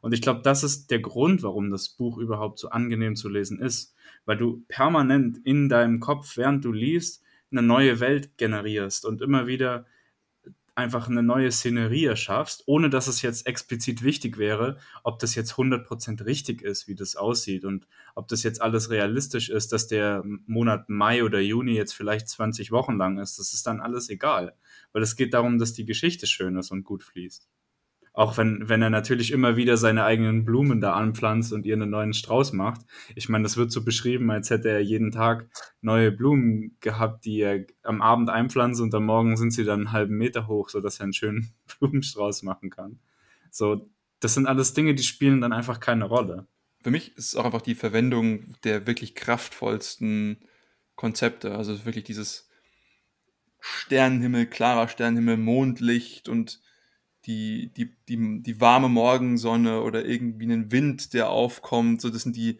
Und 0.00 0.12
ich 0.12 0.20
glaube, 0.20 0.42
das 0.42 0.64
ist 0.64 0.90
der 0.90 0.98
Grund, 0.98 1.42
warum 1.42 1.70
das 1.70 1.90
Buch 1.90 2.18
überhaupt 2.18 2.58
so 2.58 2.70
angenehm 2.70 3.14
zu 3.14 3.28
lesen 3.28 3.60
ist, 3.60 3.94
weil 4.24 4.36
du 4.36 4.64
permanent 4.68 5.38
in 5.44 5.68
deinem 5.68 6.00
Kopf, 6.00 6.36
während 6.36 6.64
du 6.64 6.72
liest, 6.72 7.22
eine 7.52 7.62
neue 7.62 8.00
Welt 8.00 8.36
generierst 8.36 9.04
und 9.04 9.22
immer 9.22 9.46
wieder 9.46 9.86
einfach 10.74 11.08
eine 11.08 11.22
neue 11.22 11.52
Szenerie 11.52 12.06
erschaffst, 12.06 12.62
ohne 12.66 12.88
dass 12.88 13.06
es 13.06 13.20
jetzt 13.22 13.46
explizit 13.46 14.02
wichtig 14.02 14.38
wäre, 14.38 14.78
ob 15.02 15.18
das 15.18 15.34
jetzt 15.34 15.52
100% 15.54 16.24
richtig 16.24 16.62
ist, 16.62 16.88
wie 16.88 16.94
das 16.94 17.14
aussieht 17.14 17.64
und 17.64 17.86
ob 18.14 18.28
das 18.28 18.42
jetzt 18.42 18.62
alles 18.62 18.90
realistisch 18.90 19.50
ist, 19.50 19.72
dass 19.72 19.86
der 19.86 20.22
Monat 20.46 20.88
Mai 20.88 21.24
oder 21.24 21.40
Juni 21.40 21.74
jetzt 21.74 21.92
vielleicht 21.92 22.28
20 22.28 22.72
Wochen 22.72 22.96
lang 22.96 23.18
ist. 23.18 23.38
Das 23.38 23.52
ist 23.52 23.66
dann 23.66 23.80
alles 23.80 24.08
egal, 24.08 24.54
weil 24.92 25.02
es 25.02 25.16
geht 25.16 25.34
darum, 25.34 25.58
dass 25.58 25.74
die 25.74 25.84
Geschichte 25.84 26.26
schön 26.26 26.56
ist 26.56 26.70
und 26.70 26.84
gut 26.84 27.02
fließt. 27.02 27.48
Auch 28.14 28.36
wenn, 28.36 28.68
wenn 28.68 28.82
er 28.82 28.90
natürlich 28.90 29.32
immer 29.32 29.56
wieder 29.56 29.78
seine 29.78 30.04
eigenen 30.04 30.44
Blumen 30.44 30.82
da 30.82 30.92
anpflanzt 30.92 31.52
und 31.52 31.64
ihr 31.64 31.74
einen 31.74 31.88
neuen 31.88 32.12
Strauß 32.12 32.52
macht. 32.52 32.82
Ich 33.14 33.30
meine, 33.30 33.44
das 33.44 33.56
wird 33.56 33.72
so 33.72 33.84
beschrieben, 33.84 34.30
als 34.30 34.50
hätte 34.50 34.68
er 34.68 34.80
jeden 34.80 35.12
Tag 35.12 35.48
neue 35.80 36.12
Blumen 36.12 36.76
gehabt, 36.80 37.24
die 37.24 37.40
er 37.40 37.64
am 37.82 38.02
Abend 38.02 38.28
einpflanzt 38.28 38.82
und 38.82 38.94
am 38.94 39.06
Morgen 39.06 39.38
sind 39.38 39.52
sie 39.52 39.64
dann 39.64 39.80
einen 39.80 39.92
halben 39.92 40.18
Meter 40.18 40.46
hoch, 40.46 40.68
sodass 40.68 41.00
er 41.00 41.04
einen 41.04 41.14
schönen 41.14 41.54
Blumenstrauß 41.78 42.42
machen 42.42 42.68
kann. 42.68 43.00
So, 43.50 43.88
das 44.20 44.34
sind 44.34 44.46
alles 44.46 44.74
Dinge, 44.74 44.94
die 44.94 45.02
spielen 45.02 45.40
dann 45.40 45.54
einfach 45.54 45.80
keine 45.80 46.04
Rolle. 46.04 46.46
Für 46.82 46.90
mich 46.90 47.16
ist 47.16 47.28
es 47.28 47.36
auch 47.36 47.46
einfach 47.46 47.62
die 47.62 47.74
Verwendung 47.74 48.54
der 48.64 48.86
wirklich 48.86 49.14
kraftvollsten 49.14 50.38
Konzepte. 50.96 51.54
Also 51.54 51.84
wirklich 51.86 52.04
dieses 52.04 52.50
Sternenhimmel, 53.60 54.46
klarer 54.46 54.88
Sternenhimmel, 54.88 55.38
Mondlicht 55.38 56.28
und 56.28 56.60
die, 57.26 57.72
die, 57.76 57.94
die, 58.08 58.42
die 58.42 58.60
warme 58.60 58.88
Morgensonne 58.88 59.82
oder 59.82 60.04
irgendwie 60.04 60.44
einen 60.44 60.72
Wind, 60.72 61.14
der 61.14 61.30
aufkommt. 61.30 62.00
So, 62.00 62.10
das 62.10 62.22
sind 62.22 62.36
die 62.36 62.58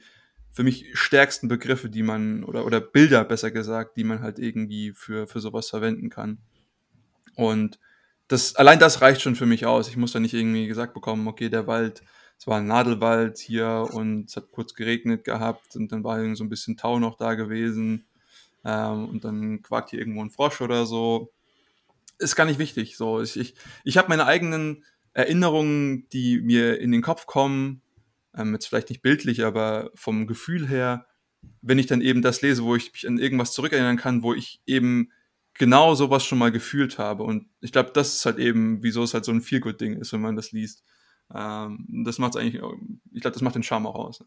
für 0.52 0.62
mich 0.62 0.86
stärksten 0.92 1.48
Begriffe, 1.48 1.88
die 1.88 2.02
man, 2.02 2.44
oder, 2.44 2.66
oder 2.66 2.80
Bilder 2.80 3.24
besser 3.24 3.50
gesagt, 3.50 3.96
die 3.96 4.04
man 4.04 4.20
halt 4.20 4.38
irgendwie 4.38 4.92
für, 4.92 5.26
für 5.26 5.40
sowas 5.40 5.70
verwenden 5.70 6.10
kann. 6.10 6.38
Und 7.34 7.78
das, 8.28 8.54
allein 8.56 8.78
das 8.78 9.00
reicht 9.00 9.22
schon 9.22 9.34
für 9.34 9.46
mich 9.46 9.66
aus. 9.66 9.88
Ich 9.88 9.96
muss 9.96 10.12
da 10.12 10.20
nicht 10.20 10.34
irgendwie 10.34 10.66
gesagt 10.66 10.94
bekommen, 10.94 11.26
okay, 11.26 11.48
der 11.48 11.66
Wald, 11.66 12.02
es 12.38 12.46
war 12.46 12.58
ein 12.58 12.66
Nadelwald 12.66 13.38
hier 13.38 13.88
und 13.92 14.28
es 14.28 14.36
hat 14.36 14.52
kurz 14.52 14.74
geregnet 14.74 15.24
gehabt 15.24 15.74
und 15.76 15.90
dann 15.90 16.04
war 16.04 16.18
irgendwie 16.18 16.36
so 16.36 16.44
ein 16.44 16.50
bisschen 16.50 16.76
Tau 16.76 16.98
noch 16.98 17.16
da 17.16 17.34
gewesen 17.34 18.04
ähm, 18.64 19.08
und 19.08 19.24
dann 19.24 19.62
quakt 19.62 19.90
hier 19.90 20.00
irgendwo 20.00 20.22
ein 20.22 20.30
Frosch 20.30 20.60
oder 20.60 20.86
so 20.86 21.32
ist 22.22 22.36
gar 22.36 22.44
nicht 22.44 22.58
wichtig. 22.58 22.96
So, 22.96 23.20
ich, 23.20 23.36
ich, 23.36 23.54
ich 23.84 23.98
habe 23.98 24.08
meine 24.08 24.26
eigenen 24.26 24.84
Erinnerungen, 25.12 26.08
die 26.10 26.40
mir 26.40 26.80
in 26.80 26.92
den 26.92 27.02
Kopf 27.02 27.26
kommen, 27.26 27.82
ähm, 28.34 28.52
jetzt 28.54 28.66
vielleicht 28.66 28.88
nicht 28.88 29.02
bildlich, 29.02 29.44
aber 29.44 29.90
vom 29.94 30.26
Gefühl 30.26 30.68
her, 30.68 31.06
wenn 31.60 31.78
ich 31.78 31.86
dann 31.86 32.00
eben 32.00 32.22
das 32.22 32.40
lese, 32.42 32.64
wo 32.64 32.76
ich 32.76 32.92
mich 32.92 33.06
an 33.06 33.18
irgendwas 33.18 33.52
zurückerinnern 33.52 33.96
kann, 33.96 34.22
wo 34.22 34.32
ich 34.32 34.62
eben 34.66 35.10
genau 35.54 35.94
sowas 35.94 36.24
schon 36.24 36.38
mal 36.38 36.52
gefühlt 36.52 36.98
habe. 36.98 37.24
Und 37.24 37.48
ich 37.60 37.72
glaube, 37.72 37.90
das 37.92 38.14
ist 38.14 38.26
halt 38.26 38.38
eben, 38.38 38.82
wieso 38.82 39.02
es 39.02 39.14
halt 39.14 39.24
so 39.24 39.32
ein 39.32 39.42
Feel-Good-Ding 39.42 40.00
ist, 40.00 40.12
wenn 40.12 40.20
man 40.20 40.36
das 40.36 40.52
liest. 40.52 40.84
Ähm, 41.34 41.86
das 42.04 42.18
macht 42.18 42.36
eigentlich, 42.36 42.62
ich 43.12 43.20
glaube, 43.20 43.34
das 43.34 43.42
macht 43.42 43.54
den 43.54 43.62
Charme 43.62 43.86
auch 43.86 43.96
aus. 43.96 44.24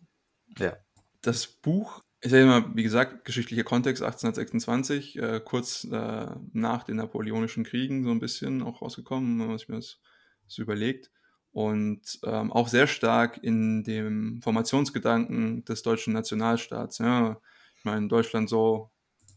Ja. 0.58 0.78
Das 1.22 1.48
Buch 1.48 2.04
ist 2.22 2.32
ja 2.32 2.42
immer, 2.42 2.76
wie 2.76 2.84
gesagt, 2.84 3.26
geschichtlicher 3.26 3.64
Kontext 3.64 4.02
1826, 4.02 5.18
äh, 5.18 5.42
kurz 5.44 5.84
äh, 5.86 6.28
nach 6.54 6.84
den 6.84 6.98
Napoleonischen 6.98 7.64
Kriegen 7.64 8.04
so 8.04 8.12
ein 8.12 8.20
bisschen 8.20 8.64
auch 8.64 8.82
rausgekommen, 8.82 9.40
wenn 9.40 9.48
man 9.48 9.58
sich 9.58 9.68
das 9.68 10.00
so 10.48 10.62
überlegt. 10.62 11.12
Und 11.52 12.20
ähm, 12.24 12.52
auch 12.52 12.68
sehr 12.68 12.88
stark 12.88 13.42
in 13.42 13.84
dem 13.84 14.42
Formationsgedanken 14.42 15.64
des 15.64 15.84
deutschen 15.84 16.14
Nationalstaats. 16.14 16.98
Ja. 16.98 17.40
Ich 17.78 17.86
meine, 17.86 18.08
Deutschland 18.10 18.50
so 18.50 18.92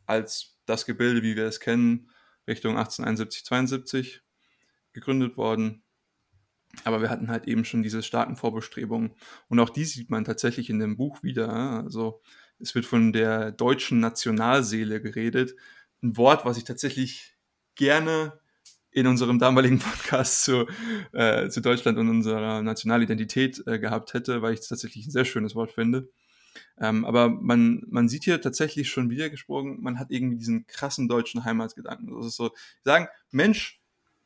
als 0.07 0.57
das 0.67 0.85
Gebilde, 0.85 1.23
wie 1.23 1.37
wir 1.37 1.45
es 1.45 1.61
kennen, 1.61 2.11
Richtung 2.49 2.77
1871, 2.77 3.45
72 3.45 4.23
gegründet 4.93 5.37
worden. 5.37 5.85
Aber 6.85 7.01
wir 7.01 7.11
hatten 7.11 7.29
halt 7.29 7.47
eben 7.47 7.65
schon 7.65 7.83
diese 7.83 8.03
starken 8.03 8.37
Vorbestrebungen. 8.37 9.15
Und 9.49 9.61
auch 9.61 9.71
die 9.71 9.85
sieht 9.85 10.11
man 10.11 10.25
tatsächlich 10.25 10.71
in 10.71 10.79
dem 10.79 10.97
Buch 10.97 11.23
wieder. 11.23 11.51
Also 11.51 12.21
es 12.61 12.75
wird 12.75 12.87
von 12.87 13.13
der 13.13 13.53
deutschen 13.53 14.01
Nationalseele 14.01 15.01
geredet. 15.01 15.55
Ein 16.03 16.17
Wort, 16.17 16.45
was 16.45 16.59
ich 16.59 16.65
tatsächlich 16.65 17.37
gerne 17.75 18.39
in 18.91 19.07
unserem 19.07 19.39
damaligen 19.39 19.79
Podcast 19.79 20.45
zu, 20.45 20.67
äh, 21.13 21.49
zu 21.49 21.61
Deutschland 21.61 21.99
und 21.99 22.09
unserer 22.09 22.63
Nationalidentität 22.63 23.63
äh, 23.67 23.79
gehabt 23.79 24.15
hätte, 24.15 24.43
weil 24.43 24.55
ich 24.55 24.61
es 24.61 24.69
tatsächlich 24.69 25.07
ein 25.07 25.13
sehr 25.13 25.25
schönes 25.25 25.55
Wort 25.55 25.73
finde. 25.73 26.09
Ähm, 26.81 27.05
aber 27.05 27.29
man, 27.29 27.85
man 27.89 28.09
sieht 28.09 28.25
hier 28.25 28.41
tatsächlich 28.41 28.89
schon 28.89 29.11
wieder 29.11 29.31
gesprochen, 29.31 29.79
man 29.81 29.99
hat 29.99 30.11
irgendwie 30.11 30.39
diesen 30.39 30.67
krassen 30.67 31.09
deutschen 31.09 31.45
Heimatsgedanken. 31.45 32.15
Das 32.17 32.27
ist 32.27 32.37
so, 32.37 32.51
sagen, 32.85 33.09
Mensch, 33.31 33.81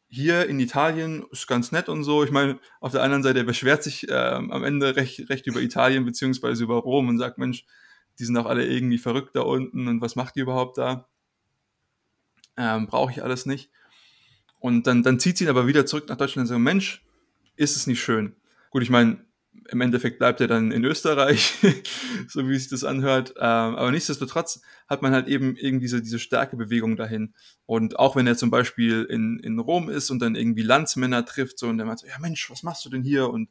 hier 0.08 0.46
in 0.46 0.60
Italien 0.60 1.24
ist 1.30 1.46
ganz 1.46 1.72
nett 1.72 1.88
und 1.88 2.04
so. 2.04 2.22
Ich 2.22 2.30
meine, 2.30 2.58
auf 2.80 2.92
der 2.92 3.02
anderen 3.02 3.22
Seite, 3.22 3.38
er 3.40 3.44
beschwert 3.44 3.82
sich 3.82 4.08
äh, 4.08 4.12
am 4.12 4.62
Ende 4.62 4.94
recht, 4.96 5.30
recht 5.30 5.46
über 5.46 5.60
Italien 5.60 6.04
beziehungsweise 6.04 6.64
über 6.64 6.76
Rom 6.76 7.08
und 7.08 7.18
sagt, 7.18 7.38
Mensch, 7.38 7.64
die 8.18 8.24
sind 8.24 8.36
auch 8.36 8.46
alle 8.46 8.66
irgendwie 8.66 8.98
verrückt 8.98 9.34
da 9.34 9.40
unten 9.40 9.88
und 9.88 10.00
was 10.00 10.16
macht 10.16 10.36
die 10.36 10.40
überhaupt 10.40 10.78
da? 10.78 11.08
Ähm, 12.56 12.86
Brauche 12.86 13.12
ich 13.12 13.22
alles 13.22 13.46
nicht. 13.46 13.70
Und 14.58 14.86
dann, 14.86 15.02
dann 15.02 15.18
zieht 15.18 15.38
sie 15.38 15.44
ihn 15.44 15.50
aber 15.50 15.66
wieder 15.66 15.86
zurück 15.86 16.08
nach 16.08 16.16
Deutschland 16.16 16.44
und 16.44 16.48
sagt, 16.48 16.60
Mensch, 16.60 17.04
ist 17.56 17.76
es 17.76 17.86
nicht 17.86 18.02
schön? 18.02 18.36
Gut, 18.70 18.82
ich 18.82 18.90
meine, 18.90 19.24
im 19.68 19.80
Endeffekt 19.80 20.18
bleibt 20.18 20.40
er 20.40 20.46
dann 20.46 20.72
in 20.72 20.84
Österreich, 20.84 21.54
so 22.28 22.48
wie 22.48 22.56
sich 22.56 22.68
das 22.68 22.84
anhört. 22.84 23.34
Ähm, 23.36 23.74
aber 23.76 23.90
nichtsdestotrotz 23.90 24.62
hat 24.88 25.02
man 25.02 25.12
halt 25.12 25.28
eben 25.28 25.56
irgendwie 25.56 25.84
diese, 25.84 26.02
diese 26.02 26.18
starke 26.18 26.56
Bewegung 26.56 26.96
dahin. 26.96 27.34
Und 27.66 27.98
auch 27.98 28.16
wenn 28.16 28.26
er 28.26 28.36
zum 28.36 28.50
Beispiel 28.50 29.04
in, 29.04 29.38
in 29.40 29.58
Rom 29.58 29.88
ist 29.88 30.10
und 30.10 30.20
dann 30.20 30.34
irgendwie 30.34 30.62
Landsmänner 30.62 31.24
trifft, 31.24 31.58
so 31.58 31.68
und 31.68 31.78
der 31.78 31.86
meint 31.86 32.00
so, 32.00 32.06
ja 32.06 32.18
Mensch, 32.18 32.50
was 32.50 32.62
machst 32.62 32.84
du 32.84 32.90
denn 32.90 33.02
hier? 33.02 33.28
Und 33.28 33.48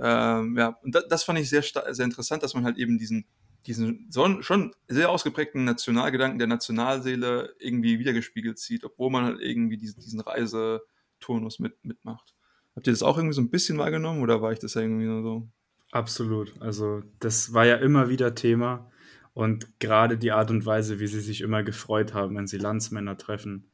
ähm, 0.00 0.56
ja, 0.58 0.78
und 0.82 0.94
das, 0.94 1.08
das 1.08 1.24
fand 1.24 1.38
ich 1.38 1.48
sehr, 1.48 1.62
sehr 1.62 2.04
interessant, 2.04 2.42
dass 2.42 2.54
man 2.54 2.64
halt 2.64 2.76
eben 2.76 2.98
diesen, 2.98 3.26
diesen 3.66 4.10
schon 4.40 4.72
sehr 4.88 5.10
ausgeprägten 5.10 5.64
Nationalgedanken 5.64 6.38
der 6.38 6.48
Nationalseele 6.48 7.54
irgendwie 7.58 7.98
wiedergespiegelt 7.98 8.58
sieht, 8.58 8.84
obwohl 8.84 9.10
man 9.10 9.24
halt 9.24 9.40
irgendwie 9.40 9.76
diesen, 9.76 10.00
diesen 10.00 10.20
Reiseturnus 10.20 11.58
mit, 11.58 11.84
mitmacht. 11.84 12.34
Habt 12.74 12.86
ihr 12.86 12.92
das 12.92 13.02
auch 13.02 13.16
irgendwie 13.16 13.34
so 13.34 13.40
ein 13.40 13.50
bisschen 13.50 13.78
wahrgenommen 13.78 14.22
oder 14.22 14.42
war 14.42 14.52
ich 14.52 14.58
das 14.58 14.76
irgendwie 14.76 15.06
nur 15.06 15.22
so? 15.22 15.48
Absolut. 15.92 16.54
Also 16.60 17.02
das 17.20 17.52
war 17.52 17.64
ja 17.66 17.76
immer 17.76 18.08
wieder 18.08 18.34
Thema 18.34 18.90
und 19.32 19.80
gerade 19.80 20.18
die 20.18 20.32
Art 20.32 20.50
und 20.50 20.64
Weise, 20.64 21.00
wie 21.00 21.06
sie 21.06 21.20
sich 21.20 21.40
immer 21.40 21.62
gefreut 21.62 22.14
haben, 22.14 22.36
wenn 22.36 22.46
sie 22.46 22.58
Landsmänner 22.58 23.16
treffen 23.16 23.70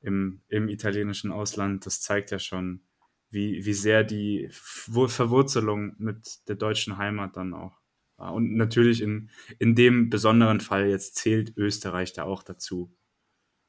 im, 0.00 0.42
im 0.48 0.68
italienischen 0.68 1.32
Ausland, 1.32 1.86
das 1.86 2.00
zeigt 2.00 2.30
ja 2.30 2.38
schon, 2.38 2.82
wie, 3.30 3.64
wie 3.64 3.72
sehr 3.72 4.04
die 4.04 4.48
Verwurzelung 4.50 5.94
mit 5.98 6.48
der 6.48 6.56
deutschen 6.56 6.96
Heimat 6.96 7.36
dann 7.36 7.54
auch. 7.54 7.77
Und 8.18 8.56
natürlich 8.56 9.00
in, 9.00 9.30
in 9.58 9.74
dem 9.74 10.10
besonderen 10.10 10.60
Fall 10.60 10.88
jetzt 10.88 11.16
zählt 11.16 11.56
Österreich 11.56 12.12
da 12.12 12.24
auch 12.24 12.42
dazu. 12.42 12.92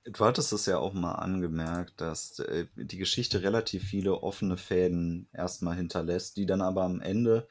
Du 0.06 0.26
hattest 0.26 0.52
es 0.54 0.66
ja 0.66 0.80
auch 0.80 0.94
mal 0.94 1.14
angemerkt, 1.14 2.02
dass 2.02 2.40
äh, 2.40 2.66
die 2.76 2.98
Geschichte 2.98 3.44
relativ 3.44 3.84
viele 3.84 4.24
offene 4.24 4.58
Fäden 4.58 5.28
erstmal 5.34 5.76
hinterlässt, 5.76 6.38
die 6.38 6.48
dann 6.48 6.62
aber 6.62 6.84
am 6.84 7.00
Ende 7.00 7.48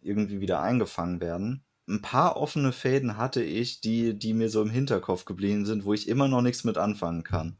irgendwie 0.00 0.40
wieder 0.40 0.60
eingefangen 0.60 1.20
werden. 1.20 1.64
Ein 1.86 2.02
paar 2.02 2.36
offene 2.36 2.72
Fäden 2.72 3.16
hatte 3.16 3.42
ich, 3.44 3.80
die, 3.80 4.18
die 4.18 4.34
mir 4.34 4.48
so 4.48 4.62
im 4.62 4.70
Hinterkopf 4.70 5.24
geblieben 5.26 5.66
sind, 5.66 5.84
wo 5.84 5.92
ich 5.92 6.08
immer 6.08 6.26
noch 6.26 6.42
nichts 6.42 6.64
mit 6.64 6.78
anfangen 6.78 7.22
kann. 7.22 7.58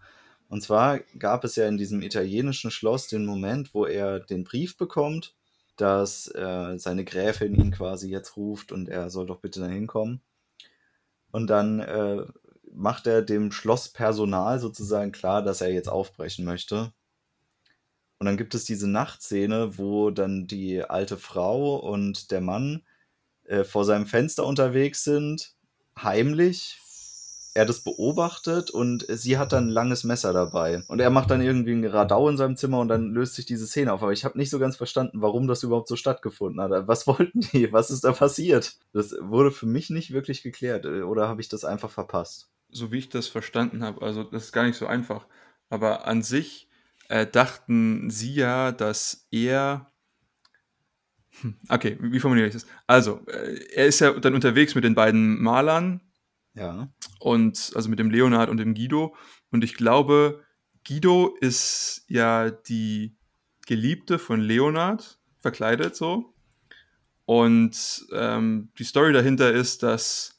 Und 0.48 0.62
zwar 0.62 0.98
gab 1.18 1.44
es 1.44 1.56
ja 1.56 1.68
in 1.68 1.76
diesem 1.76 2.02
italienischen 2.02 2.70
Schloss 2.70 3.06
den 3.06 3.26
Moment, 3.26 3.74
wo 3.74 3.86
er 3.86 4.20
den 4.20 4.44
Brief 4.44 4.76
bekommt, 4.76 5.34
dass 5.76 6.28
äh, 6.28 6.78
seine 6.78 7.04
Gräfin 7.04 7.54
ihn 7.54 7.70
quasi 7.72 8.10
jetzt 8.10 8.36
ruft 8.36 8.72
und 8.72 8.88
er 8.88 9.10
soll 9.10 9.26
doch 9.26 9.40
bitte 9.40 9.60
dahin 9.60 9.86
kommen. 9.86 10.22
Und 11.32 11.48
dann 11.48 11.80
äh, 11.80 12.24
macht 12.72 13.06
er 13.06 13.22
dem 13.22 13.52
Schlosspersonal 13.52 14.58
sozusagen 14.60 15.12
klar, 15.12 15.42
dass 15.42 15.60
er 15.60 15.72
jetzt 15.72 15.88
aufbrechen 15.88 16.44
möchte. 16.44 16.92
Und 18.18 18.26
dann 18.26 18.36
gibt 18.36 18.54
es 18.54 18.64
diese 18.64 18.88
Nachtszene, 18.88 19.76
wo 19.78 20.10
dann 20.10 20.46
die 20.46 20.82
alte 20.82 21.18
Frau 21.18 21.76
und 21.76 22.30
der 22.30 22.40
Mann 22.40 22.84
äh, 23.44 23.64
vor 23.64 23.84
seinem 23.84 24.06
Fenster 24.06 24.46
unterwegs 24.46 25.04
sind, 25.04 25.54
heimlich. 25.98 26.80
Er 27.54 27.64
das 27.64 27.82
beobachtet 27.82 28.70
und 28.70 29.06
sie 29.08 29.38
hat 29.38 29.52
dann 29.52 29.68
ein 29.68 29.70
langes 29.70 30.04
Messer 30.04 30.32
dabei. 30.32 30.82
Und 30.88 31.00
er 31.00 31.10
macht 31.10 31.30
dann 31.30 31.40
irgendwie 31.40 31.72
ein 31.72 31.84
Radau 31.84 32.28
in 32.28 32.36
seinem 32.36 32.56
Zimmer 32.56 32.80
und 32.80 32.88
dann 32.88 33.12
löst 33.12 33.34
sich 33.34 33.46
diese 33.46 33.66
Szene 33.66 33.92
auf. 33.92 34.02
Aber 34.02 34.12
ich 34.12 34.24
habe 34.24 34.36
nicht 34.36 34.50
so 34.50 34.58
ganz 34.58 34.76
verstanden, 34.76 35.22
warum 35.22 35.46
das 35.46 35.62
überhaupt 35.62 35.88
so 35.88 35.96
stattgefunden 35.96 36.60
hat. 36.60 36.88
Was 36.88 37.06
wollten 37.06 37.40
die? 37.40 37.72
Was 37.72 37.90
ist 37.90 38.04
da 38.04 38.12
passiert? 38.12 38.76
Das 38.92 39.14
wurde 39.20 39.50
für 39.52 39.66
mich 39.66 39.90
nicht 39.90 40.12
wirklich 40.12 40.42
geklärt. 40.42 40.84
Oder 40.84 41.28
habe 41.28 41.40
ich 41.40 41.48
das 41.48 41.64
einfach 41.64 41.90
verpasst? 41.90 42.48
so 42.74 42.92
wie 42.92 42.98
ich 42.98 43.08
das 43.08 43.28
verstanden 43.28 43.82
habe, 43.82 44.02
also 44.02 44.24
das 44.24 44.44
ist 44.44 44.52
gar 44.52 44.64
nicht 44.64 44.76
so 44.76 44.86
einfach, 44.86 45.26
aber 45.70 46.06
an 46.06 46.22
sich 46.22 46.68
äh, 47.08 47.26
dachten 47.26 48.10
sie 48.10 48.34
ja, 48.34 48.72
dass 48.72 49.26
er. 49.30 49.90
Hm, 51.40 51.56
okay, 51.68 51.96
wie 52.00 52.20
formuliere 52.20 52.48
ich 52.48 52.54
das? 52.54 52.66
Also, 52.86 53.24
äh, 53.26 53.58
er 53.74 53.86
ist 53.86 54.00
ja 54.00 54.12
dann 54.12 54.34
unterwegs 54.34 54.74
mit 54.74 54.84
den 54.84 54.94
beiden 54.94 55.40
Malern. 55.42 56.00
Ja. 56.54 56.88
Und 57.20 57.72
also 57.74 57.88
mit 57.88 57.98
dem 57.98 58.10
Leonard 58.10 58.48
und 58.48 58.58
dem 58.58 58.74
Guido. 58.74 59.16
Und 59.50 59.64
ich 59.64 59.74
glaube, 59.74 60.44
Guido 60.86 61.36
ist 61.40 62.04
ja 62.08 62.50
die 62.50 63.16
Geliebte 63.66 64.18
von 64.18 64.40
Leonard, 64.40 65.18
verkleidet 65.40 65.96
so. 65.96 66.34
Und 67.24 68.06
ähm, 68.12 68.70
die 68.78 68.84
Story 68.84 69.12
dahinter 69.12 69.52
ist, 69.52 69.82
dass 69.82 70.38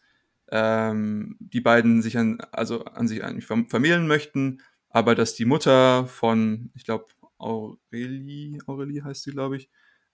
ähm, 0.51 1.35
die 1.39 1.61
beiden 1.61 2.01
sich 2.01 2.17
an, 2.17 2.39
also 2.51 2.85
an 2.85 3.07
sich 3.07 3.23
eigentlich 3.23 3.45
vermählen 3.45 4.07
möchten, 4.07 4.61
aber 4.89 5.15
dass 5.15 5.33
die 5.35 5.45
Mutter 5.45 6.07
von, 6.07 6.71
ich 6.75 6.85
glaube, 6.85 7.05
Aurelie, 7.37 8.59
Aurelie 8.67 9.03
heißt 9.03 9.23
sie, 9.23 9.31
glaube 9.31 9.57
ich, 9.57 9.69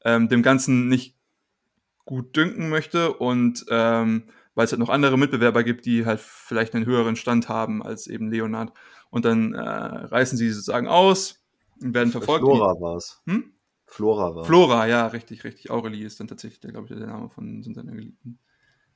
ähm, 0.05 0.29
dem 0.29 0.41
Ganzen 0.41 0.87
nicht 0.87 1.17
gut 2.05 2.35
dünken 2.35 2.69
möchte 2.69 3.13
und 3.13 3.65
ähm, 3.69 4.29
weil 4.55 4.65
es 4.65 4.71
halt 4.71 4.79
noch 4.79 4.89
andere 4.89 5.17
Mitbewerber 5.17 5.63
gibt, 5.63 5.85
die 5.85 6.05
halt 6.05 6.19
vielleicht 6.19 6.75
einen 6.75 6.85
höheren 6.85 7.15
Stand 7.15 7.49
haben 7.49 7.83
als 7.83 8.07
eben 8.07 8.29
Leonard. 8.29 8.73
Und 9.09 9.25
dann 9.25 9.53
äh, 9.53 9.59
reißen 9.59 10.37
sie 10.37 10.49
sozusagen 10.51 10.87
aus 10.87 11.43
und 11.81 11.93
werden 11.93 12.11
verfolgt. 12.11 12.43
Flora 12.43 12.79
war 12.79 12.95
es. 12.97 13.21
Hm? 13.25 13.53
Flora 13.85 14.35
war 14.35 14.45
Flora, 14.45 14.87
ja, 14.87 15.07
richtig, 15.07 15.43
richtig. 15.43 15.69
Aurelie 15.69 16.05
ist 16.05 16.19
dann 16.19 16.27
tatsächlich, 16.27 16.61
glaube 16.61 16.87
ich, 16.87 16.97
der 16.97 17.07
Name 17.07 17.29
von 17.29 17.61
seiner 17.61 17.91
Geliebten. 17.91 18.39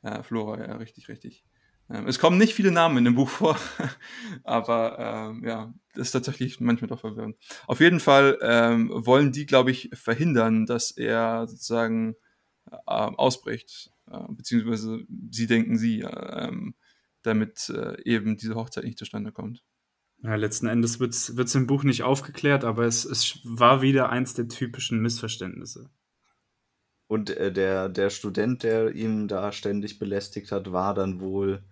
Ja, 0.04 0.24
Flora, 0.24 0.60
ja, 0.60 0.76
richtig, 0.78 1.10
richtig. 1.10 1.44
Ähm, 1.90 2.08
es 2.08 2.18
kommen 2.18 2.38
nicht 2.38 2.54
viele 2.54 2.72
Namen 2.72 2.98
in 2.98 3.06
dem 3.06 3.16
Buch 3.16 3.30
vor, 3.30 3.58
aber 4.44 4.98
ähm, 5.00 5.44
ja, 5.46 5.74
das 5.94 6.08
ist 6.08 6.12
tatsächlich 6.12 6.60
manchmal 6.60 6.88
doch 6.88 7.00
verwirrend. 7.00 7.38
Auf 7.68 7.80
jeden 7.80 8.00
Fall 8.00 8.40
ähm, 8.42 8.90
wollen 8.94 9.32
die, 9.32 9.46
glaube 9.46 9.72
ich, 9.72 9.90
verhindern, 9.94 10.66
dass 10.66 10.92
er 10.92 11.48
sozusagen 11.48 12.16
äh, 12.72 12.76
ausbricht, 12.86 13.92
äh, 13.92 13.95
beziehungsweise 14.30 15.06
sie 15.32 15.48
denken 15.48 15.78
sie, 15.78 16.02
äh, 16.02 16.52
damit 17.24 17.70
äh, 17.70 18.02
eben 18.04 18.38
diese 18.38 18.56
Hochzeit 18.56 18.84
nicht 18.84 19.00
zustande 19.00 19.32
kommt. 19.32 19.64
Ja, 20.24 20.36
letzten 20.36 20.68
Endes 20.68 21.00
wird 21.00 21.14
es 21.14 21.56
im 21.56 21.68
Buch 21.68 21.84
nicht 21.84 22.04
aufgeklärt, 22.04 22.64
aber 22.64 22.86
es, 22.86 23.06
es 23.06 23.40
war 23.44 23.82
wieder 23.82 24.10
eins 24.10 24.34
der 24.34 24.48
typischen 24.48 25.02
Missverständnisse. 25.02 25.90
Und 27.08 27.30
äh, 27.32 27.52
der, 27.52 27.90
der 27.90 28.10
Student, 28.10 28.64
der 28.64 28.96
ihn 28.96 29.28
da 29.28 29.52
ständig 29.52 30.00
belästigt 30.00 30.52
hat, 30.52 30.72
war 30.72 30.94
dann 30.94 31.20
wohl 31.20 31.64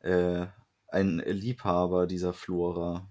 äh, 0.00 0.46
ein 0.88 1.18
Liebhaber 1.18 2.06
dieser 2.06 2.32
Flora. 2.32 3.10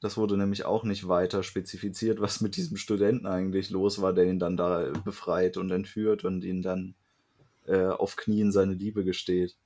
Das 0.00 0.18
wurde 0.18 0.36
nämlich 0.36 0.66
auch 0.66 0.84
nicht 0.84 1.08
weiter 1.08 1.42
spezifiziert, 1.42 2.20
was 2.20 2.42
mit 2.42 2.56
diesem 2.56 2.76
Studenten 2.76 3.26
eigentlich 3.26 3.70
los 3.70 4.02
war, 4.02 4.12
der 4.12 4.26
ihn 4.26 4.38
dann 4.38 4.56
da 4.58 4.92
befreit 5.04 5.56
und 5.56 5.70
entführt 5.70 6.24
und 6.24 6.44
ihn 6.44 6.60
dann 6.60 6.94
äh, 7.66 7.86
auf 7.86 8.16
Knien 8.16 8.52
seine 8.52 8.74
Liebe 8.74 9.04
gesteht. 9.04 9.56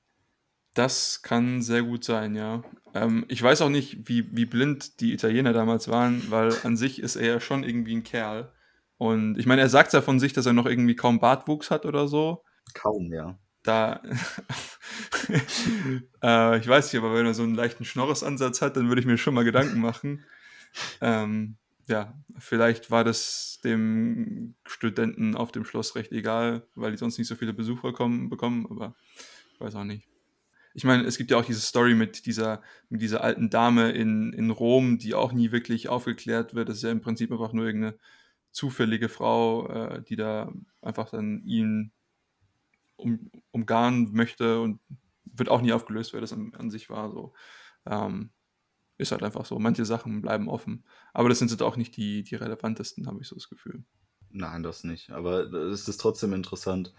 Das 0.74 1.22
kann 1.22 1.62
sehr 1.62 1.82
gut 1.82 2.04
sein, 2.04 2.36
ja. 2.36 2.62
Ähm, 2.94 3.24
ich 3.28 3.42
weiß 3.42 3.62
auch 3.62 3.68
nicht, 3.68 4.08
wie, 4.08 4.34
wie 4.34 4.46
blind 4.46 5.00
die 5.00 5.12
Italiener 5.12 5.52
damals 5.52 5.88
waren, 5.88 6.30
weil 6.30 6.54
an 6.62 6.76
sich 6.76 7.00
ist 7.00 7.16
er 7.16 7.26
ja 7.26 7.40
schon 7.40 7.64
irgendwie 7.64 7.96
ein 7.96 8.04
Kerl. 8.04 8.52
Und 8.96 9.38
ich 9.38 9.46
meine, 9.46 9.62
er 9.62 9.68
sagt 9.68 9.92
ja 9.92 10.02
von 10.02 10.20
sich, 10.20 10.32
dass 10.32 10.46
er 10.46 10.52
noch 10.52 10.66
irgendwie 10.66 10.94
kaum 10.94 11.18
Bartwuchs 11.18 11.70
hat 11.70 11.86
oder 11.86 12.06
so. 12.06 12.44
Kaum, 12.74 13.12
ja. 13.12 13.38
Da, 13.62 14.00
äh, 16.22 16.58
ich 16.58 16.68
weiß 16.68 16.92
nicht, 16.92 17.02
aber 17.02 17.14
wenn 17.14 17.26
er 17.26 17.34
so 17.34 17.42
einen 17.42 17.54
leichten 17.54 17.84
Schnorresansatz 17.84 18.62
hat, 18.62 18.76
dann 18.76 18.88
würde 18.88 19.00
ich 19.00 19.06
mir 19.06 19.18
schon 19.18 19.34
mal 19.34 19.44
Gedanken 19.44 19.80
machen. 19.80 20.24
Ähm, 21.00 21.56
ja, 21.90 22.14
vielleicht 22.38 22.90
war 22.90 23.04
das 23.04 23.60
dem 23.62 24.54
Studenten 24.64 25.36
auf 25.36 25.52
dem 25.52 25.64
Schloss 25.64 25.94
recht 25.96 26.12
egal, 26.12 26.66
weil 26.74 26.92
die 26.92 26.96
sonst 26.96 27.18
nicht 27.18 27.28
so 27.28 27.34
viele 27.34 27.52
Besucher 27.52 27.92
kommen, 27.92 28.30
bekommen, 28.30 28.66
aber 28.70 28.94
ich 29.52 29.60
weiß 29.60 29.74
auch 29.74 29.84
nicht. 29.84 30.08
Ich 30.72 30.84
meine, 30.84 31.02
es 31.02 31.18
gibt 31.18 31.30
ja 31.30 31.36
auch 31.36 31.44
diese 31.44 31.60
Story 31.60 31.94
mit 31.94 32.26
dieser, 32.26 32.62
mit 32.88 33.02
dieser 33.02 33.22
alten 33.22 33.50
Dame 33.50 33.90
in, 33.90 34.32
in 34.32 34.50
Rom, 34.50 34.98
die 34.98 35.14
auch 35.14 35.32
nie 35.32 35.52
wirklich 35.52 35.88
aufgeklärt 35.88 36.54
wird. 36.54 36.68
Das 36.68 36.76
ist 36.76 36.84
ja 36.84 36.92
im 36.92 37.00
Prinzip 37.00 37.32
einfach 37.32 37.52
nur 37.52 37.66
irgendeine 37.66 37.98
zufällige 38.52 39.08
Frau, 39.08 39.68
äh, 39.68 40.02
die 40.02 40.16
da 40.16 40.52
einfach 40.80 41.10
dann 41.10 41.42
ihn 41.44 41.92
um, 42.96 43.30
umgarnen 43.50 44.12
möchte 44.12 44.60
und 44.60 44.80
wird 45.24 45.48
auch 45.48 45.60
nie 45.60 45.72
aufgelöst, 45.72 46.12
wer 46.12 46.20
das 46.20 46.32
an, 46.32 46.52
an 46.56 46.70
sich 46.70 46.88
war. 46.88 47.10
So. 47.10 47.32
Ähm, 47.86 48.30
ist 49.00 49.12
halt 49.12 49.22
einfach 49.22 49.44
so. 49.44 49.58
Manche 49.58 49.84
Sachen 49.84 50.22
bleiben 50.22 50.48
offen. 50.48 50.84
Aber 51.12 51.28
das 51.28 51.38
sind 51.38 51.50
jetzt 51.50 51.62
auch 51.62 51.76
nicht 51.76 51.96
die, 51.96 52.22
die 52.22 52.34
relevantesten, 52.36 53.06
habe 53.06 53.20
ich 53.20 53.28
so 53.28 53.34
das 53.34 53.48
Gefühl. 53.48 53.82
Nein, 54.30 54.62
das 54.62 54.84
nicht. 54.84 55.10
Aber 55.10 55.52
es 55.52 55.88
ist 55.88 56.00
trotzdem 56.00 56.32
interessant, 56.32 56.92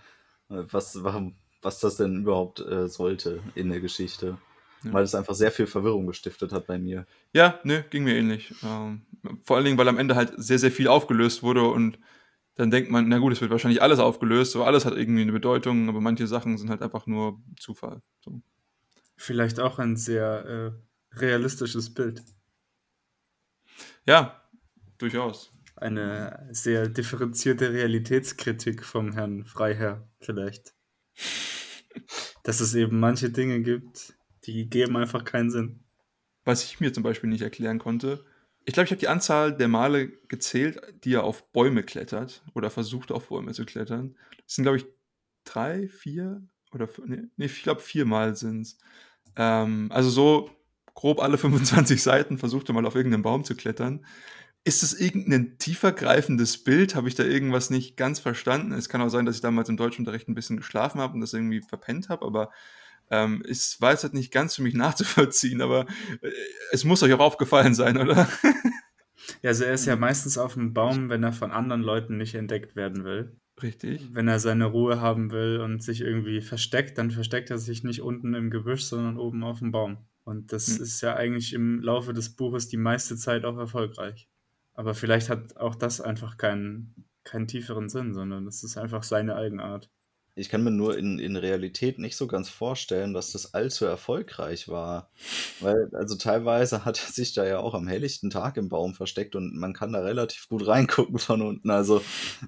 äh, 0.49 0.63
was, 0.69 1.03
warum, 1.03 1.35
was 1.61 1.79
das 1.79 1.97
denn 1.97 2.21
überhaupt 2.21 2.59
äh, 2.59 2.87
sollte 2.87 3.41
in 3.55 3.69
der 3.69 3.79
Geschichte. 3.79 4.37
Ja. 4.83 4.93
Weil 4.93 5.03
es 5.03 5.15
einfach 5.15 5.35
sehr 5.35 5.51
viel 5.51 5.67
Verwirrung 5.67 6.07
gestiftet 6.07 6.51
hat 6.51 6.65
bei 6.67 6.79
mir. 6.79 7.05
Ja, 7.33 7.59
ne, 7.63 7.85
ging 7.89 8.03
mir 8.03 8.15
ähnlich. 8.15 8.53
Ähm, 8.63 9.03
vor 9.43 9.55
allen 9.55 9.65
Dingen, 9.65 9.77
weil 9.77 9.87
am 9.87 9.99
Ende 9.99 10.15
halt 10.15 10.33
sehr, 10.37 10.57
sehr 10.57 10.71
viel 10.71 10.87
aufgelöst 10.87 11.43
wurde 11.43 11.63
und 11.63 11.99
dann 12.55 12.71
denkt 12.71 12.91
man, 12.91 13.07
na 13.07 13.19
gut, 13.19 13.31
es 13.31 13.41
wird 13.41 13.51
wahrscheinlich 13.51 13.81
alles 13.81 13.99
aufgelöst, 13.99 14.51
so 14.51 14.63
alles 14.63 14.85
hat 14.85 14.95
irgendwie 14.95 15.21
eine 15.21 15.31
Bedeutung, 15.31 15.87
aber 15.87 16.01
manche 16.01 16.27
Sachen 16.27 16.57
sind 16.57 16.69
halt 16.69 16.81
einfach 16.81 17.07
nur 17.07 17.41
Zufall. 17.59 18.01
So. 18.19 18.41
Vielleicht 19.15 19.59
auch 19.59 19.79
ein 19.79 19.95
sehr 19.95 20.45
äh, 20.45 20.71
realistisches 21.13 21.93
Bild. 21.93 22.23
Ja, 24.05 24.41
durchaus. 24.97 25.53
Eine 25.75 26.47
sehr 26.51 26.87
differenzierte 26.87 27.73
Realitätskritik 27.73 28.83
vom 28.83 29.13
Herrn 29.13 29.45
Freiherr, 29.45 30.07
vielleicht. 30.19 30.73
Dass 32.43 32.59
es 32.59 32.75
eben 32.75 32.99
manche 32.99 33.29
Dinge 33.29 33.61
gibt, 33.61 34.13
die 34.45 34.69
geben 34.69 34.97
einfach 34.97 35.23
keinen 35.23 35.49
Sinn. 35.49 35.83
Was 36.43 36.63
ich 36.63 36.79
mir 36.79 36.93
zum 36.93 37.03
Beispiel 37.03 37.29
nicht 37.29 37.41
erklären 37.41 37.79
konnte, 37.79 38.25
ich 38.63 38.73
glaube, 38.73 38.85
ich 38.85 38.91
habe 38.91 38.99
die 38.99 39.07
Anzahl 39.07 39.55
der 39.55 39.67
Male 39.67 40.09
gezählt, 40.27 40.79
die 41.03 41.13
er 41.13 41.23
auf 41.23 41.51
Bäume 41.51 41.83
klettert 41.83 42.43
oder 42.53 42.69
versucht 42.69 43.11
auf 43.11 43.29
Bäume 43.29 43.53
zu 43.53 43.65
klettern. 43.65 44.15
Das 44.45 44.55
sind, 44.55 44.63
glaube 44.63 44.77
ich, 44.77 44.85
drei, 45.45 45.87
vier 45.87 46.43
oder 46.71 46.87
nee, 47.05 47.27
ich 47.37 47.63
glaube 47.63 47.81
vier 47.81 48.05
Mal 48.05 48.35
sind 48.35 48.61
es. 48.61 48.77
Ähm, 49.35 49.89
also 49.91 50.09
so 50.09 50.51
grob 51.01 51.19
alle 51.19 51.39
25 51.39 52.01
Seiten 52.03 52.37
versucht 52.37 52.69
er 52.69 52.73
mal 52.73 52.85
auf 52.85 52.95
irgendeinen 52.95 53.23
Baum 53.23 53.43
zu 53.43 53.55
klettern. 53.55 54.05
Ist 54.63 54.83
es 54.83 54.93
irgendein 54.93 55.57
tiefergreifendes 55.57 56.63
Bild? 56.63 56.93
Habe 56.93 57.07
ich 57.07 57.15
da 57.15 57.23
irgendwas 57.23 57.71
nicht 57.71 57.97
ganz 57.97 58.19
verstanden? 58.19 58.73
Es 58.73 58.87
kann 58.87 59.01
auch 59.01 59.09
sein, 59.09 59.25
dass 59.25 59.35
ich 59.35 59.41
damals 59.41 59.67
im 59.69 59.77
Deutschunterricht 59.77 60.29
ein 60.29 60.35
bisschen 60.35 60.57
geschlafen 60.57 61.01
habe 61.01 61.15
und 61.15 61.21
das 61.21 61.33
irgendwie 61.33 61.61
verpennt 61.61 62.09
habe, 62.09 62.23
aber 62.23 62.51
ähm, 63.09 63.43
es 63.49 63.81
war 63.81 63.91
jetzt 63.91 64.03
halt 64.03 64.13
nicht 64.13 64.31
ganz 64.31 64.55
für 64.55 64.61
mich 64.61 64.73
nachzuvollziehen, 64.75 65.61
aber 65.61 65.87
äh, 66.21 66.29
es 66.71 66.83
muss 66.83 67.01
euch 67.01 67.13
auch 67.13 67.19
aufgefallen 67.19 67.73
sein, 67.73 67.97
oder? 67.97 68.29
ja, 69.41 69.49
also 69.49 69.63
er 69.63 69.73
ist 69.73 69.87
ja 69.87 69.95
meistens 69.95 70.37
auf 70.37 70.53
dem 70.53 70.73
Baum, 70.73 71.09
wenn 71.09 71.23
er 71.23 71.33
von 71.33 71.51
anderen 71.51 71.81
Leuten 71.81 72.17
nicht 72.17 72.35
entdeckt 72.35 72.75
werden 72.75 73.03
will. 73.03 73.35
Richtig. 73.63 74.07
Wenn 74.13 74.27
er 74.27 74.39
seine 74.39 74.65
Ruhe 74.65 75.01
haben 75.01 75.31
will 75.31 75.59
und 75.61 75.81
sich 75.81 76.01
irgendwie 76.01 76.41
versteckt, 76.41 76.99
dann 76.99 77.09
versteckt 77.09 77.49
er 77.49 77.57
sich 77.57 77.83
nicht 77.83 78.01
unten 78.03 78.35
im 78.35 78.51
Gebüsch, 78.51 78.83
sondern 78.83 79.17
oben 79.17 79.43
auf 79.43 79.57
dem 79.59 79.71
Baum. 79.71 79.97
Und 80.23 80.53
das 80.53 80.67
hm. 80.67 80.83
ist 80.83 81.01
ja 81.01 81.15
eigentlich 81.15 81.53
im 81.53 81.81
Laufe 81.81 82.13
des 82.13 82.35
Buches 82.35 82.67
die 82.67 82.77
meiste 82.77 83.15
Zeit 83.17 83.45
auch 83.45 83.57
erfolgreich. 83.57 84.27
Aber 84.73 84.93
vielleicht 84.93 85.29
hat 85.29 85.57
auch 85.57 85.75
das 85.75 86.01
einfach 86.01 86.37
keinen, 86.37 87.05
keinen 87.23 87.47
tieferen 87.47 87.89
Sinn, 87.89 88.13
sondern 88.13 88.45
das 88.45 88.63
ist 88.63 88.77
einfach 88.77 89.03
seine 89.03 89.35
Eigenart. 89.35 89.89
Ich 90.33 90.47
kann 90.47 90.63
mir 90.63 90.71
nur 90.71 90.97
in, 90.97 91.19
in 91.19 91.35
Realität 91.35 91.99
nicht 91.99 92.15
so 92.15 92.25
ganz 92.25 92.47
vorstellen, 92.47 93.13
dass 93.13 93.33
das 93.33 93.53
allzu 93.53 93.83
erfolgreich 93.83 94.69
war. 94.69 95.11
Weil, 95.59 95.89
also 95.93 96.15
teilweise 96.15 96.85
hat 96.85 97.03
er 97.05 97.11
sich 97.11 97.33
da 97.33 97.45
ja 97.45 97.59
auch 97.59 97.73
am 97.73 97.87
helllichten 97.87 98.29
Tag 98.29 98.55
im 98.55 98.69
Baum 98.69 98.93
versteckt 98.93 99.35
und 99.35 99.53
man 99.57 99.73
kann 99.73 99.91
da 99.91 99.99
relativ 99.99 100.47
gut 100.47 100.65
reingucken 100.67 101.19
von 101.19 101.41
unten. 101.41 101.69
Also, 101.69 102.01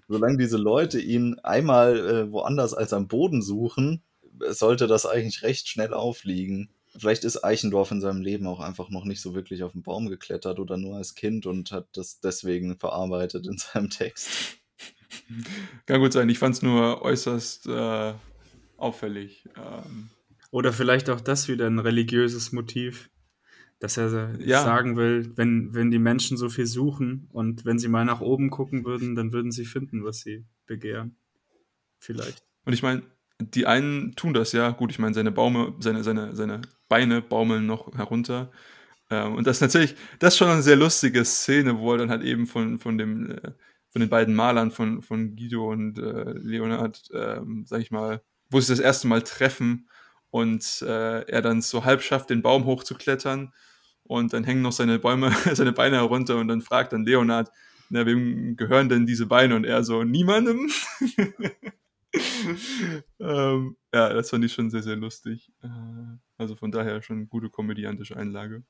solange 0.08 0.38
diese 0.38 0.58
Leute 0.58 1.02
ihn 1.02 1.40
einmal 1.44 1.98
äh, 1.98 2.32
woanders 2.32 2.74
als 2.74 2.94
am 2.94 3.10
Boden 3.10 3.42
suchen, 3.42 4.02
sollte 4.40 4.88
das 4.88 5.06
eigentlich 5.06 5.44
recht 5.44 5.68
schnell 5.68 5.94
aufliegen. 5.94 6.70
Vielleicht 6.98 7.24
ist 7.24 7.44
Eichendorf 7.44 7.92
in 7.92 8.02
seinem 8.02 8.22
Leben 8.22 8.46
auch 8.48 8.60
einfach 8.60 8.90
noch 8.90 9.06
nicht 9.06 9.22
so 9.22 9.34
wirklich 9.34 9.64
auf 9.64 9.72
den 9.72 9.82
Baum 9.82 10.10
geklettert 10.10 10.60
oder 10.60 10.78
nur 10.78 10.98
als 10.98 11.16
Kind 11.16 11.46
und 11.46 11.72
hat 11.72 11.88
das 11.94 12.20
deswegen 12.20 12.78
verarbeitet 12.78 13.48
in 13.48 13.58
seinem 13.58 13.90
Text. 13.90 14.60
Kann 15.86 16.02
gut 16.02 16.14
sein, 16.14 16.30
ich 16.30 16.40
fand 16.40 16.56
es 16.56 16.62
nur 16.62 17.02
äußerst 17.02 17.68
äh, 17.68 18.14
auffällig. 18.78 19.48
Ähm. 19.58 20.10
Oder 20.52 20.74
vielleicht 20.74 21.10
auch 21.10 21.22
das 21.22 21.48
wieder 21.48 21.68
ein 21.68 21.80
religiöses 21.80 22.52
Motiv, 22.52 23.10
dass 23.80 23.98
er 23.98 24.40
ja. 24.40 24.64
sagen 24.64 24.96
will, 24.96 25.32
wenn, 25.36 25.74
wenn 25.74 25.92
die 25.92 26.00
Menschen 26.00 26.38
so 26.38 26.50
viel 26.50 26.68
suchen 26.68 27.28
und 27.32 27.66
wenn 27.66 27.80
sie 27.80 27.88
mal 27.88 28.06
nach 28.06 28.22
oben 28.22 28.50
gucken 28.50 28.86
würden, 28.86 29.16
dann 29.16 29.34
würden 29.34 29.52
sie 29.52 29.66
finden, 29.66 30.04
was 30.04 30.20
sie 30.20 30.46
begehren. 30.68 31.18
Vielleicht. 31.98 32.44
Und 32.66 32.74
ich 32.74 32.84
meine, 32.84 33.04
die 33.52 33.66
einen 33.66 34.16
tun 34.16 34.34
das 34.34 34.52
ja. 34.52 34.70
Gut, 34.72 34.92
ich 34.92 35.00
meine, 35.00 35.14
seine 35.14 35.32
Baume, 35.32 35.74
seine, 35.80 36.04
seine, 36.04 36.36
seine 36.36 36.62
Beine 36.90 37.22
baumeln 37.22 37.66
noch 37.66 37.96
herunter. 37.96 38.52
Ähm, 39.10 39.36
und 39.36 39.48
das 39.48 39.58
ist 39.58 39.62
natürlich, 39.62 39.96
das 40.20 40.34
ist 40.34 40.38
schon 40.38 40.50
eine 40.50 40.62
sehr 40.62 40.76
lustige 40.76 41.26
Szene, 41.26 41.80
wo 41.80 41.92
er 41.94 42.00
dann 42.00 42.10
halt 42.10 42.24
eben 42.24 42.48
von, 42.48 42.80
von 42.80 42.98
dem, 42.98 43.32
äh, 43.32 43.52
von 43.92 44.02
den 44.02 44.10
beiden 44.10 44.36
Malern, 44.36 44.72
von, 44.72 45.02
von 45.02 45.36
Guido 45.36 45.72
und 45.72 46.00
äh, 46.00 46.34
Leonard, 46.34 47.10
ähm, 47.14 47.66
sag 47.68 47.82
ich 47.82 47.92
mal, 47.92 48.22
wo 48.50 48.60
sie 48.60 48.74
das 48.74 48.80
erste 48.80 49.08
Mal 49.08 49.22
treffen 49.22 49.90
und 50.32 50.82
äh, 50.82 51.22
er 51.22 51.42
dann 51.42 51.62
so 51.62 51.86
halb 51.86 52.02
schafft, 52.02 52.30
den 52.30 52.42
Baum 52.42 52.66
hochzuklettern 52.66 53.54
und 54.04 54.34
dann 54.34 54.44
hängen 54.44 54.62
noch 54.62 54.72
seine 54.72 55.00
Bäume, 55.00 55.32
seine 55.54 55.74
Beine 55.74 55.98
herunter 55.98 56.38
und 56.38 56.48
dann 56.48 56.62
fragt 56.62 56.94
dann 56.94 57.06
Leonard, 57.06 57.52
na, 57.90 58.06
wem 58.06 58.56
gehören 58.56 58.90
denn 58.90 59.06
diese 59.06 59.28
Beine? 59.28 59.56
Und 59.56 59.66
er 59.66 59.84
so, 59.84 60.04
niemandem. 60.04 60.70
ähm, 63.20 63.78
ja, 63.94 64.14
das 64.14 64.30
fand 64.30 64.46
ich 64.46 64.54
schon 64.54 64.70
sehr, 64.70 64.84
sehr 64.84 64.96
lustig. 64.96 65.52
Äh, 65.62 65.68
also 66.38 66.56
von 66.56 66.72
daher 66.72 67.02
schon 67.02 67.18
eine 67.18 67.26
gute 67.28 67.50
komödiantische 67.50 68.16
Einlage. 68.16 68.64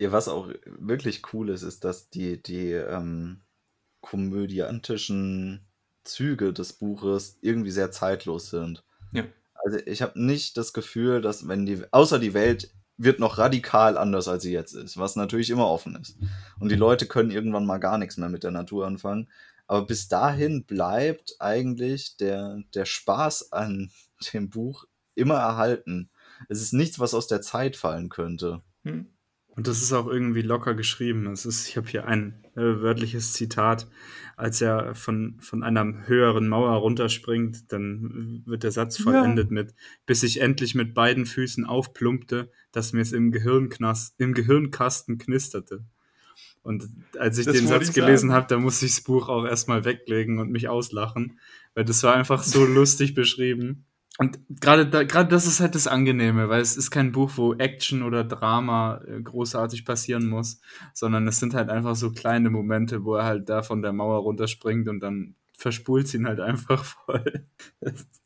Ja, 0.00 0.12
was 0.12 0.28
auch 0.28 0.48
wirklich 0.64 1.32
cool 1.32 1.48
ist, 1.50 1.62
ist, 1.62 1.84
dass 1.84 2.10
die, 2.10 2.42
die 2.42 2.72
ähm, 2.72 3.42
komödiantischen 4.00 5.66
Züge 6.04 6.52
des 6.52 6.72
Buches 6.72 7.38
irgendwie 7.40 7.70
sehr 7.70 7.90
zeitlos 7.90 8.50
sind. 8.50 8.84
Ja. 9.12 9.24
Also 9.54 9.78
ich 9.86 10.02
habe 10.02 10.20
nicht 10.20 10.56
das 10.56 10.72
Gefühl, 10.72 11.20
dass 11.20 11.48
wenn 11.48 11.66
die, 11.66 11.82
außer 11.90 12.18
die 12.18 12.34
Welt 12.34 12.72
wird 12.96 13.20
noch 13.20 13.38
radikal 13.38 13.96
anders, 13.96 14.26
als 14.26 14.42
sie 14.42 14.52
jetzt 14.52 14.74
ist, 14.74 14.98
was 14.98 15.16
natürlich 15.16 15.50
immer 15.50 15.68
offen 15.68 15.96
ist. 15.96 16.18
Und 16.58 16.70
die 16.70 16.76
Leute 16.76 17.06
können 17.06 17.30
irgendwann 17.30 17.64
mal 17.64 17.78
gar 17.78 17.96
nichts 17.96 18.16
mehr 18.16 18.28
mit 18.28 18.42
der 18.42 18.50
Natur 18.50 18.86
anfangen. 18.86 19.28
Aber 19.68 19.86
bis 19.86 20.08
dahin 20.08 20.64
bleibt 20.64 21.36
eigentlich 21.38 22.16
der, 22.16 22.62
der 22.74 22.86
Spaß 22.86 23.52
an 23.52 23.90
dem 24.32 24.50
Buch 24.50 24.86
immer 25.14 25.36
erhalten. 25.36 26.10
Es 26.48 26.60
ist 26.60 26.72
nichts, 26.72 26.98
was 26.98 27.14
aus 27.14 27.28
der 27.28 27.42
Zeit 27.42 27.76
fallen 27.76 28.08
könnte. 28.08 28.62
Hm. 28.84 29.06
Und 29.58 29.66
das 29.66 29.82
ist 29.82 29.92
auch 29.92 30.06
irgendwie 30.06 30.42
locker 30.42 30.74
geschrieben. 30.74 31.26
Es 31.26 31.44
ist, 31.44 31.68
ich 31.68 31.76
habe 31.76 31.88
hier 31.88 32.06
ein 32.06 32.44
äh, 32.54 32.60
wörtliches 32.60 33.32
Zitat. 33.32 33.88
Als 34.36 34.60
er 34.60 34.94
von, 34.94 35.36
von 35.40 35.64
einer 35.64 36.06
höheren 36.06 36.46
Mauer 36.46 36.76
runterspringt, 36.76 37.72
dann 37.72 38.44
wird 38.46 38.62
der 38.62 38.70
Satz 38.70 38.98
vollendet 38.98 39.48
ja. 39.48 39.54
mit, 39.54 39.74
bis 40.06 40.22
ich 40.22 40.40
endlich 40.40 40.76
mit 40.76 40.94
beiden 40.94 41.26
Füßen 41.26 41.66
aufplumpte, 41.66 42.52
dass 42.70 42.92
mir 42.92 43.00
es 43.00 43.10
im, 43.10 43.32
Gehirnknast, 43.32 44.14
im 44.18 44.32
Gehirnkasten 44.32 45.18
knisterte. 45.18 45.84
Und 46.62 46.88
als 47.18 47.38
ich 47.38 47.46
das 47.46 47.56
den 47.56 47.66
Satz 47.66 47.88
ich 47.88 47.94
gelesen 47.94 48.32
habe, 48.32 48.46
da 48.48 48.58
musste 48.58 48.86
ich 48.86 48.94
das 48.94 49.04
Buch 49.04 49.28
auch 49.28 49.44
erstmal 49.44 49.84
weglegen 49.84 50.38
und 50.38 50.50
mich 50.50 50.68
auslachen, 50.68 51.38
weil 51.74 51.84
das 51.84 52.02
war 52.02 52.14
einfach 52.14 52.42
so 52.42 52.64
lustig 52.66 53.14
beschrieben. 53.14 53.86
Und 54.18 54.40
gerade 54.48 54.84
da, 54.84 55.04
gerade 55.04 55.28
das 55.28 55.46
ist 55.46 55.60
halt 55.60 55.76
das 55.76 55.86
Angenehme, 55.86 56.48
weil 56.48 56.60
es 56.60 56.76
ist 56.76 56.90
kein 56.90 57.12
Buch, 57.12 57.32
wo 57.36 57.54
Action 57.54 58.02
oder 58.02 58.24
Drama 58.24 59.00
äh, 59.06 59.22
großartig 59.22 59.84
passieren 59.84 60.28
muss, 60.28 60.60
sondern 60.92 61.28
es 61.28 61.38
sind 61.38 61.54
halt 61.54 61.70
einfach 61.70 61.94
so 61.94 62.10
kleine 62.10 62.50
Momente, 62.50 63.04
wo 63.04 63.14
er 63.14 63.24
halt 63.24 63.48
da 63.48 63.62
von 63.62 63.80
der 63.80 63.92
Mauer 63.92 64.18
runterspringt 64.18 64.88
und 64.88 64.98
dann 65.00 65.36
verspult 65.56 66.12
ihn 66.14 66.26
halt 66.26 66.40
einfach 66.40 66.84
voll. 67.06 67.46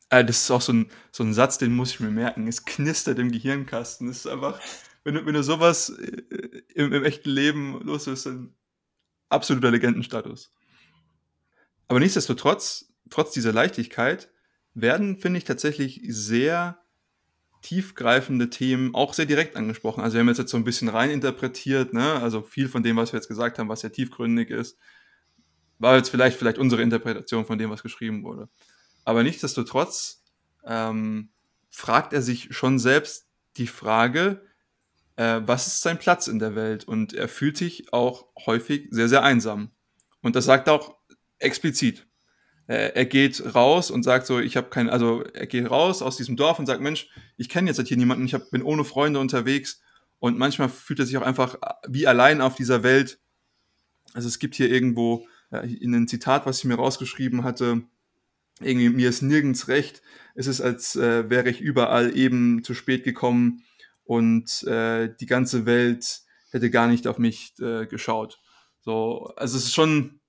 Äh, 0.09 0.25
das 0.25 0.41
ist 0.43 0.51
auch 0.51 0.61
so 0.61 0.73
ein, 0.73 0.87
so 1.11 1.23
ein 1.23 1.33
Satz, 1.35 1.59
den 1.59 1.75
muss 1.75 1.91
ich 1.91 1.99
mir 1.99 2.11
merken. 2.11 2.47
Es 2.47 2.65
knistert 2.65 3.19
im 3.19 3.31
Gehirnkasten. 3.31 4.07
Das 4.07 4.17
ist 4.17 4.27
einfach, 4.27 4.59
wenn 5.03 5.15
du, 5.15 5.25
wenn 5.25 5.33
du 5.33 5.43
sowas 5.43 5.89
äh, 5.89 6.63
im, 6.75 6.93
im 6.93 7.03
echten 7.03 7.29
Leben 7.29 7.81
los 7.83 8.07
ist, 8.07 8.25
dann 8.25 8.53
absoluter 9.29 9.71
Legendenstatus. 9.71 10.51
Aber 11.87 11.99
nichtsdestotrotz, 11.99 12.93
trotz 13.09 13.31
dieser 13.31 13.53
Leichtigkeit, 13.53 14.29
werden, 14.73 15.17
finde 15.17 15.37
ich, 15.37 15.43
tatsächlich 15.43 16.01
sehr 16.07 16.79
tiefgreifende 17.61 18.49
Themen 18.49 18.93
auch 18.93 19.13
sehr 19.13 19.25
direkt 19.25 19.55
angesprochen. 19.55 20.01
Also 20.03 20.15
wir 20.15 20.19
haben 20.19 20.27
jetzt, 20.27 20.49
so 20.49 20.57
ein 20.57 20.63
bisschen 20.63 20.89
reininterpretiert, 20.89 21.93
ne? 21.93 22.13
also 22.21 22.41
viel 22.41 22.67
von 22.67 22.83
dem, 22.83 22.97
was 22.97 23.13
wir 23.13 23.17
jetzt 23.17 23.29
gesagt 23.29 23.57
haben, 23.57 23.69
was 23.69 23.81
sehr 23.81 23.91
tiefgründig 23.91 24.49
ist, 24.49 24.77
war 25.79 25.95
jetzt 25.95 26.09
vielleicht, 26.09 26.37
vielleicht 26.37 26.57
unsere 26.57 26.81
Interpretation 26.81 27.45
von 27.45 27.57
dem, 27.57 27.69
was 27.69 27.81
geschrieben 27.81 28.23
wurde. 28.23 28.49
Aber 29.05 29.23
nichtsdestotrotz 29.23 30.23
ähm, 30.65 31.29
fragt 31.69 32.13
er 32.13 32.21
sich 32.21 32.55
schon 32.55 32.79
selbst 32.79 33.27
die 33.57 33.67
Frage, 33.67 34.41
äh, 35.15 35.41
was 35.45 35.67
ist 35.67 35.81
sein 35.81 35.99
Platz 35.99 36.27
in 36.27 36.39
der 36.39 36.55
Welt? 36.55 36.85
Und 36.85 37.13
er 37.13 37.27
fühlt 37.27 37.57
sich 37.57 37.93
auch 37.93 38.27
häufig 38.45 38.87
sehr, 38.91 39.09
sehr 39.09 39.23
einsam. 39.23 39.71
Und 40.21 40.35
das 40.35 40.45
sagt 40.45 40.67
er 40.67 40.73
auch 40.73 40.95
explizit. 41.39 42.07
Äh, 42.67 42.93
er 42.93 43.05
geht 43.05 43.55
raus 43.55 43.91
und 43.91 44.03
sagt 44.03 44.25
so, 44.25 44.39
ich 44.39 44.55
habe 44.55 44.69
kein, 44.69 44.89
also 44.89 45.23
er 45.33 45.47
geht 45.47 45.69
raus 45.69 46.01
aus 46.01 46.17
diesem 46.17 46.37
Dorf 46.37 46.59
und 46.59 46.65
sagt, 46.65 46.81
Mensch, 46.81 47.09
ich 47.37 47.49
kenne 47.49 47.69
jetzt 47.69 47.77
halt 47.77 47.89
hier 47.89 47.97
niemanden, 47.97 48.25
ich 48.25 48.33
hab, 48.33 48.49
bin 48.51 48.63
ohne 48.63 48.85
Freunde 48.85 49.19
unterwegs 49.19 49.81
und 50.19 50.37
manchmal 50.37 50.69
fühlt 50.69 50.99
er 50.99 51.05
sich 51.05 51.17
auch 51.17 51.23
einfach 51.23 51.57
wie 51.87 52.07
allein 52.07 52.39
auf 52.39 52.55
dieser 52.55 52.83
Welt. 52.83 53.19
Also 54.13 54.29
es 54.29 54.39
gibt 54.39 54.55
hier 54.55 54.71
irgendwo 54.71 55.27
in 55.61 55.93
einem 55.93 56.07
Zitat, 56.07 56.45
was 56.45 56.59
ich 56.59 56.65
mir 56.65 56.75
rausgeschrieben 56.75 57.43
hatte, 57.43 57.83
irgendwie 58.61 58.89
mir 58.89 59.09
ist 59.09 59.21
nirgends 59.21 59.67
recht. 59.67 60.01
Es 60.35 60.47
ist, 60.47 60.61
als 60.61 60.95
äh, 60.95 61.29
wäre 61.29 61.49
ich 61.49 61.61
überall 61.61 62.15
eben 62.15 62.63
zu 62.63 62.73
spät 62.73 63.03
gekommen 63.03 63.63
und 64.03 64.63
äh, 64.63 65.13
die 65.19 65.25
ganze 65.25 65.65
Welt 65.65 66.21
hätte 66.51 66.69
gar 66.69 66.87
nicht 66.87 67.07
auf 67.07 67.17
mich 67.17 67.53
äh, 67.59 67.85
geschaut. 67.85 68.39
So, 68.81 69.33
also 69.37 69.57
es 69.57 69.65
ist 69.65 69.73
schon, 69.73 70.19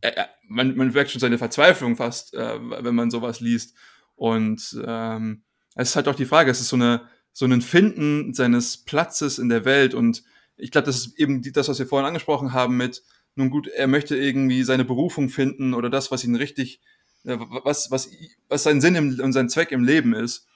äh, 0.00 0.08
äh, 0.08 0.26
man, 0.48 0.76
man 0.76 0.92
merkt 0.92 1.10
schon 1.10 1.20
seine 1.20 1.38
Verzweiflung 1.38 1.96
fast, 1.96 2.34
äh, 2.34 2.58
wenn 2.60 2.94
man 2.94 3.10
sowas 3.10 3.40
liest. 3.40 3.76
Und 4.16 4.76
ähm, 4.86 5.44
es 5.74 5.90
ist 5.90 5.96
halt 5.96 6.08
auch 6.08 6.14
die 6.14 6.26
Frage, 6.26 6.50
es 6.50 6.60
ist 6.60 6.68
so 6.68 6.76
eine 6.76 7.08
so 7.34 7.44
ein 7.46 7.60
Finden 7.60 8.32
seines 8.32 8.78
Platzes 8.78 9.38
in 9.38 9.48
der 9.48 9.64
Welt 9.64 9.92
und 9.92 10.22
ich 10.56 10.70
glaube, 10.70 10.86
das 10.86 10.98
ist 10.98 11.18
eben 11.18 11.42
das, 11.52 11.68
was 11.68 11.80
wir 11.80 11.86
vorhin 11.86 12.06
angesprochen 12.06 12.52
haben 12.52 12.76
mit, 12.76 13.02
nun 13.34 13.50
gut, 13.50 13.66
er 13.66 13.88
möchte 13.88 14.16
irgendwie 14.16 14.62
seine 14.62 14.84
Berufung 14.84 15.28
finden 15.28 15.74
oder 15.74 15.90
das, 15.90 16.12
was 16.12 16.22
ihn 16.22 16.36
richtig, 16.36 16.80
äh, 17.24 17.36
was, 17.64 17.90
was, 17.90 18.08
was 18.48 18.62
sein 18.62 18.80
Sinn 18.80 18.94
im, 18.94 19.20
und 19.20 19.32
sein 19.32 19.48
Zweck 19.48 19.72
im 19.72 19.82
Leben 19.82 20.14
ist. 20.14 20.46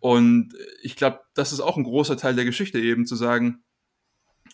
Und 0.00 0.52
ich 0.82 0.96
glaube, 0.96 1.20
das 1.34 1.52
ist 1.52 1.60
auch 1.60 1.76
ein 1.76 1.84
großer 1.84 2.16
Teil 2.16 2.34
der 2.34 2.44
Geschichte 2.44 2.80
eben, 2.80 3.06
zu 3.06 3.16
sagen, 3.16 3.62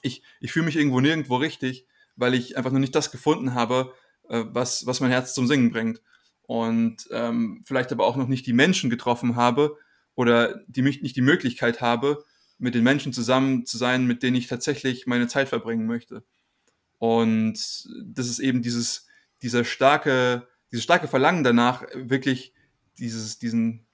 ich, 0.03 0.23
ich 0.41 0.53
fühle 0.53 0.67
mich 0.67 0.77
irgendwo 0.77 1.01
nirgendwo 1.01 1.37
richtig, 1.37 1.87
weil 2.17 2.35
ich 2.35 2.57
einfach 2.57 2.71
noch 2.71 2.79
nicht 2.79 2.95
das 2.95 3.11
gefunden 3.11 3.55
habe, 3.55 3.93
äh, 4.29 4.45
was, 4.49 4.87
was 4.87 5.01
mein 5.01 5.11
Herz 5.11 5.35
zum 5.35 5.47
Singen 5.47 5.71
bringt. 5.71 6.03
Und 6.43 7.09
ähm, 7.11 7.63
vielleicht 7.65 7.93
aber 7.93 8.07
auch 8.07 8.17
noch 8.17 8.29
nicht 8.29 8.47
die 8.47 8.53
Menschen 8.53 8.91
getroffen 8.91 9.37
habe 9.37 9.77
oder 10.15 10.61
die 10.67 10.83
mich 10.83 11.03
nicht 11.03 11.17
die 11.17 11.23
Möglichkeit 11.23 11.81
habe, 11.81 12.25
mit 12.59 12.75
den 12.75 12.85
Menschen 12.85 13.13
zusammen 13.13 13.67
zu 13.67 13.79
sein, 13.79 14.07
mit 14.07 14.23
denen 14.23 14.37
ich 14.37 14.49
tatsächlich 14.49 15.07
meine 15.07 15.29
Zeit 15.29 15.49
verbringen 15.49 15.87
möchte. 15.87 16.25
Und 16.99 17.55
das 18.05 18.27
ist 18.27 18.41
eben 18.41 18.63
dieses, 18.63 19.07
dieser 19.43 19.65
starke, 19.65 20.49
dieses 20.73 20.85
starke 20.85 21.07
Verlangen 21.07 21.45
danach, 21.45 21.85
wirklich 21.95 22.53
dieses, 22.99 23.39
diesen, 23.39 23.87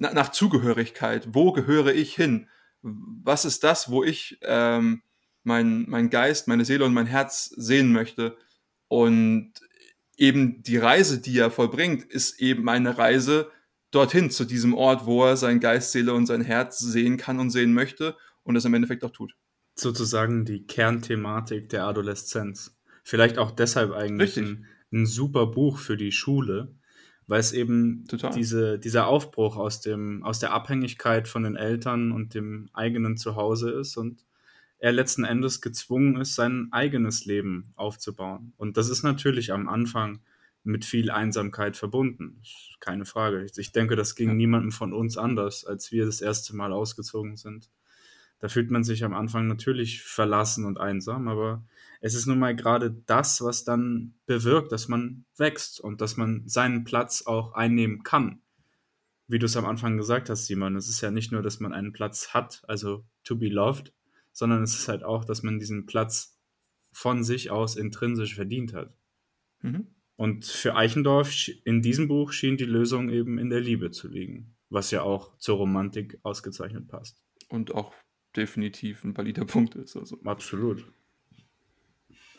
nach, 0.00 0.12
nach 0.12 0.30
Zugehörigkeit. 0.30 1.28
Wo 1.32 1.52
gehöre 1.52 1.94
ich 1.94 2.14
hin? 2.14 2.48
Was 2.82 3.44
ist 3.44 3.62
das, 3.62 3.90
wo 3.90 4.02
ich 4.02 4.38
ähm, 4.42 5.02
mein, 5.42 5.84
mein 5.88 6.10
Geist, 6.10 6.48
meine 6.48 6.64
Seele 6.64 6.84
und 6.84 6.94
mein 6.94 7.06
Herz 7.06 7.46
sehen 7.56 7.92
möchte? 7.92 8.36
Und 8.88 9.52
eben 10.16 10.62
die 10.62 10.78
Reise, 10.78 11.20
die 11.20 11.38
er 11.38 11.50
vollbringt, 11.50 12.04
ist 12.04 12.40
eben 12.40 12.68
eine 12.68 12.98
Reise 12.98 13.50
dorthin, 13.92 14.30
zu 14.30 14.44
diesem 14.44 14.74
Ort, 14.74 15.06
wo 15.06 15.24
er 15.24 15.36
sein 15.36 15.60
Geist, 15.60 15.92
Seele 15.92 16.14
und 16.14 16.26
sein 16.26 16.42
Herz 16.42 16.78
sehen 16.78 17.16
kann 17.16 17.38
und 17.38 17.50
sehen 17.50 17.72
möchte 17.72 18.16
und 18.42 18.54
das 18.54 18.64
im 18.64 18.74
Endeffekt 18.74 19.04
auch 19.04 19.10
tut 19.10 19.34
sozusagen 19.80 20.44
die 20.44 20.66
Kernthematik 20.66 21.68
der 21.68 21.86
Adoleszenz. 21.86 22.76
Vielleicht 23.02 23.38
auch 23.38 23.50
deshalb 23.50 23.92
eigentlich 23.92 24.36
ein, 24.36 24.66
ein, 24.92 25.06
super 25.06 25.46
Buch 25.46 25.78
für 25.78 25.96
die 25.96 26.12
Schule, 26.12 26.74
weil 27.30 27.38
es 27.38 27.52
eben 27.52 28.08
diese, 28.34 28.76
dieser 28.80 29.06
Aufbruch 29.06 29.56
aus, 29.56 29.80
dem, 29.80 30.24
aus 30.24 30.40
der 30.40 30.52
Abhängigkeit 30.52 31.28
von 31.28 31.44
den 31.44 31.54
Eltern 31.54 32.10
und 32.10 32.34
dem 32.34 32.68
eigenen 32.72 33.16
Zuhause 33.16 33.70
ist 33.70 33.96
und 33.96 34.26
er 34.80 34.90
letzten 34.90 35.22
Endes 35.22 35.60
gezwungen 35.60 36.20
ist, 36.20 36.34
sein 36.34 36.70
eigenes 36.72 37.26
Leben 37.26 37.72
aufzubauen. 37.76 38.52
Und 38.56 38.76
das 38.76 38.88
ist 38.88 39.04
natürlich 39.04 39.52
am 39.52 39.68
Anfang 39.68 40.18
mit 40.64 40.84
viel 40.84 41.08
Einsamkeit 41.08 41.76
verbunden. 41.76 42.42
Keine 42.80 43.04
Frage. 43.04 43.46
Ich 43.56 43.70
denke, 43.70 43.94
das 43.94 44.16
ging 44.16 44.30
ja. 44.30 44.34
niemandem 44.34 44.72
von 44.72 44.92
uns 44.92 45.16
anders, 45.16 45.64
als 45.64 45.92
wir 45.92 46.06
das 46.06 46.20
erste 46.20 46.56
Mal 46.56 46.72
ausgezogen 46.72 47.36
sind. 47.36 47.70
Da 48.40 48.48
fühlt 48.48 48.72
man 48.72 48.82
sich 48.82 49.04
am 49.04 49.14
Anfang 49.14 49.46
natürlich 49.46 50.02
verlassen 50.02 50.64
und 50.64 50.80
einsam, 50.80 51.28
aber 51.28 51.62
es 52.00 52.14
ist 52.14 52.26
nun 52.26 52.38
mal 52.38 52.56
gerade 52.56 52.90
das, 52.90 53.42
was 53.42 53.64
dann 53.64 54.14
bewirkt, 54.26 54.72
dass 54.72 54.88
man 54.88 55.26
wächst 55.36 55.80
und 55.80 56.00
dass 56.00 56.16
man 56.16 56.48
seinen 56.48 56.84
Platz 56.84 57.22
auch 57.26 57.52
einnehmen 57.52 58.02
kann. 58.02 58.42
Wie 59.28 59.38
du 59.38 59.46
es 59.46 59.56
am 59.56 59.66
Anfang 59.66 59.96
gesagt 59.96 60.30
hast, 60.30 60.46
Simon, 60.46 60.76
es 60.76 60.88
ist 60.88 61.02
ja 61.02 61.10
nicht 61.10 61.30
nur, 61.30 61.42
dass 61.42 61.60
man 61.60 61.72
einen 61.72 61.92
Platz 61.92 62.34
hat, 62.34 62.62
also 62.66 63.04
to 63.22 63.36
be 63.36 63.48
loved, 63.48 63.92
sondern 64.32 64.62
es 64.62 64.74
ist 64.74 64.88
halt 64.88 65.04
auch, 65.04 65.24
dass 65.24 65.42
man 65.42 65.58
diesen 65.58 65.86
Platz 65.86 66.40
von 66.92 67.22
sich 67.22 67.50
aus 67.50 67.76
intrinsisch 67.76 68.34
verdient 68.34 68.72
hat. 68.72 68.96
Mhm. 69.60 69.86
Und 70.16 70.44
für 70.44 70.76
Eichendorff 70.76 71.32
in 71.64 71.82
diesem 71.82 72.08
Buch 72.08 72.32
schien 72.32 72.56
die 72.56 72.64
Lösung 72.64 73.10
eben 73.10 73.38
in 73.38 73.50
der 73.50 73.60
Liebe 73.60 73.90
zu 73.90 74.08
liegen, 74.08 74.56
was 74.68 74.90
ja 74.90 75.02
auch 75.02 75.36
zur 75.38 75.58
Romantik 75.58 76.18
ausgezeichnet 76.22 76.88
passt. 76.88 77.22
Und 77.48 77.74
auch 77.74 77.94
definitiv 78.36 79.04
ein 79.04 79.16
valider 79.16 79.44
Punkt 79.44 79.76
ist. 79.76 79.96
Also. 79.96 80.18
Absolut. 80.24 80.92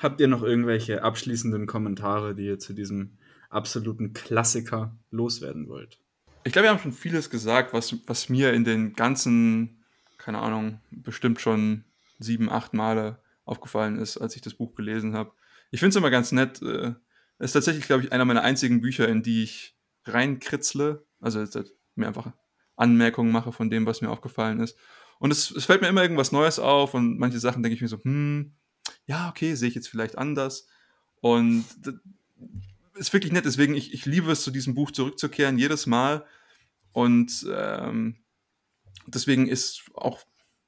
Habt 0.02 0.20
ihr 0.20 0.28
noch 0.28 0.42
irgendwelche 0.42 1.04
abschließenden 1.04 1.68
Kommentare, 1.68 2.34
die 2.34 2.48
ihr 2.48 2.58
zu 2.58 2.74
diesem 2.74 3.20
absoluten 3.52 4.14
Klassiker 4.14 4.98
loswerden 5.12 5.68
wollt? 5.68 6.00
Ich 6.44 6.54
glaube, 6.54 6.66
wir 6.66 6.72
haben 6.72 6.80
schon 6.80 6.92
vieles 6.92 7.30
gesagt, 7.30 7.72
was, 7.72 7.96
was 8.08 8.28
mir 8.28 8.52
in 8.54 8.64
den 8.64 8.94
ganzen, 8.94 9.84
keine 10.18 10.40
Ahnung, 10.40 10.82
bestimmt 10.90 11.40
schon 11.40 11.84
sieben, 12.18 12.50
acht 12.50 12.74
Male 12.74 13.20
aufgefallen 13.46 14.00
ist, 14.00 14.18
als 14.18 14.36
ich 14.36 14.42
das 14.42 14.56
Buch 14.56 14.74
gelesen 14.74 15.14
habe. 15.14 15.34
Ich 15.70 15.80
finde 15.80 15.92
es 15.92 15.96
immer 15.98 16.10
ganz 16.10 16.32
nett. 16.32 16.64
Äh, 16.64 16.96
es 17.38 17.50
ist 17.50 17.54
tatsächlich, 17.54 17.86
glaube 17.86 18.04
ich, 18.04 18.12
einer 18.12 18.26
meiner 18.26 18.42
einzigen 18.42 18.82
Bücher, 18.82 19.08
in 19.08 19.22
die 19.22 19.44
ich 19.44 19.76
reinkritzle. 20.06 21.06
Also 21.20 21.46
mir 21.94 22.08
einfach 22.08 22.32
Anmerkungen 22.76 23.32
mache 23.32 23.52
von 23.52 23.70
dem, 23.70 23.86
was 23.86 24.02
mir 24.02 24.10
aufgefallen 24.10 24.62
ist. 24.62 24.76
Und 25.20 25.30
es, 25.30 25.52
es 25.52 25.66
fällt 25.66 25.82
mir 25.82 25.90
immer 25.90 26.02
irgendwas 26.02 26.32
Neues 26.32 26.58
auf 26.58 26.96
und 26.96 27.20
manche 27.20 27.38
Sachen 27.40 27.62
denke 27.62 27.76
ich 27.76 27.82
mir 27.82 27.88
so, 27.88 28.04
hm, 28.04 28.56
ja, 29.12 29.28
okay, 29.28 29.56
sehe 29.56 29.68
ich 29.68 29.76
jetzt 29.76 29.90
vielleicht 29.90 30.18
anders. 30.18 30.68
Und 31.20 31.66
ist 32.96 33.12
wirklich 33.12 33.34
nett, 33.34 33.44
deswegen, 33.44 33.76
ich, 33.76 33.94
ich 33.94 34.06
liebe 34.06 34.32
es, 34.32 34.44
zu 34.44 34.52
diesem 34.52 34.74
Buch 34.74 34.92
zurückzukehren, 34.92 35.58
jedes 35.58 35.86
Mal. 35.86 36.26
Und 36.94 37.46
ähm, 37.54 38.24
deswegen 39.08 39.50
ist 39.50 39.84
auch 39.96 40.20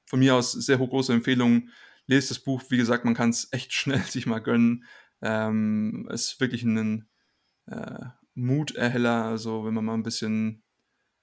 von 0.04 0.18
mir 0.18 0.34
aus 0.34 0.52
sehr 0.52 0.76
große 0.76 1.12
Empfehlung, 1.12 1.70
lest 2.06 2.30
das 2.30 2.38
Buch. 2.38 2.62
Wie 2.68 2.76
gesagt, 2.76 3.06
man 3.06 3.14
kann 3.14 3.30
es 3.30 3.48
echt 3.50 3.72
schnell 3.80 4.02
sich 4.02 4.26
mal 4.26 4.40
gönnen. 4.40 4.84
Ähm, 5.22 6.06
es 6.12 6.32
ist 6.32 6.40
wirklich 6.40 6.64
ein 6.64 7.08
äh, 7.66 8.04
Muterheller, 8.34 9.24
also 9.24 9.64
wenn 9.64 9.72
man 9.72 9.86
mal 9.86 9.94
ein 9.94 10.02
bisschen, 10.02 10.62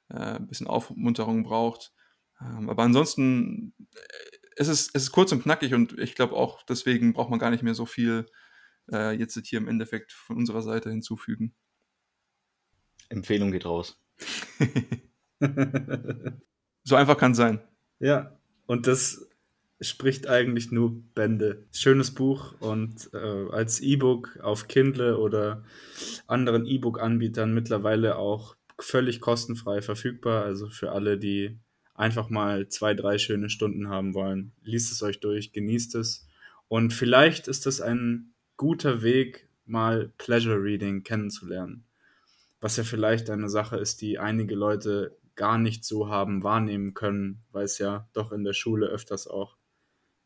äh, 0.09 0.37
ein 0.37 0.47
bisschen 0.47 0.65
Aufmunterung 0.65 1.43
braucht. 1.43 1.93
Ähm, 2.41 2.67
aber 2.67 2.81
ansonsten, 2.81 3.75
äh, 3.93 4.40
es 4.61 4.67
ist, 4.67 4.91
es 4.93 5.03
ist 5.03 5.11
kurz 5.11 5.31
und 5.31 5.41
knackig 5.41 5.73
und 5.73 5.97
ich 5.97 6.13
glaube 6.15 6.35
auch, 6.35 6.61
deswegen 6.63 7.13
braucht 7.13 7.31
man 7.31 7.39
gar 7.39 7.49
nicht 7.49 7.63
mehr 7.63 7.73
so 7.73 7.87
viel 7.87 8.27
äh, 8.91 9.15
jetzt 9.17 9.39
hier 9.45 9.57
im 9.57 9.67
Endeffekt 9.67 10.11
von 10.11 10.37
unserer 10.37 10.61
Seite 10.61 10.89
hinzufügen. 10.89 11.55
Empfehlung 13.09 13.51
geht 13.51 13.65
raus. 13.65 13.99
so 16.83 16.95
einfach 16.95 17.17
kann 17.17 17.31
es 17.31 17.37
sein. 17.37 17.59
Ja, 17.99 18.37
und 18.67 18.85
das 18.85 19.27
spricht 19.81 20.27
eigentlich 20.27 20.71
nur 20.71 21.01
Bände. 21.15 21.65
Schönes 21.71 22.13
Buch 22.13 22.53
und 22.59 23.09
äh, 23.13 23.49
als 23.51 23.79
E-Book 23.79 24.39
auf 24.43 24.67
Kindle 24.67 25.17
oder 25.17 25.63
anderen 26.27 26.67
E-Book-Anbietern 26.67 27.51
mittlerweile 27.51 28.17
auch 28.17 28.55
völlig 28.79 29.21
kostenfrei 29.21 29.81
verfügbar. 29.81 30.43
Also 30.43 30.69
für 30.69 30.91
alle, 30.91 31.17
die 31.17 31.59
einfach 31.93 32.29
mal 32.29 32.67
zwei, 32.69 32.93
drei 32.93 33.17
schöne 33.17 33.49
Stunden 33.49 33.89
haben 33.89 34.13
wollen. 34.13 34.53
Liest 34.63 34.91
es 34.91 35.03
euch 35.03 35.19
durch, 35.19 35.51
genießt 35.51 35.95
es. 35.95 36.27
Und 36.67 36.93
vielleicht 36.93 37.47
ist 37.47 37.65
das 37.65 37.81
ein 37.81 38.33
guter 38.57 39.01
Weg, 39.01 39.49
mal 39.65 40.11
Pleasure 40.17 40.61
Reading 40.61 41.03
kennenzulernen. 41.03 41.85
Was 42.59 42.77
ja 42.77 42.83
vielleicht 42.83 43.29
eine 43.29 43.49
Sache 43.49 43.77
ist, 43.77 44.01
die 44.01 44.19
einige 44.19 44.55
Leute 44.55 45.17
gar 45.35 45.57
nicht 45.57 45.83
so 45.85 46.09
haben 46.09 46.43
wahrnehmen 46.43 46.93
können, 46.93 47.43
weil 47.51 47.65
es 47.65 47.77
ja 47.77 48.07
doch 48.13 48.31
in 48.31 48.43
der 48.43 48.53
Schule 48.53 48.87
öfters 48.87 49.27
auch 49.27 49.57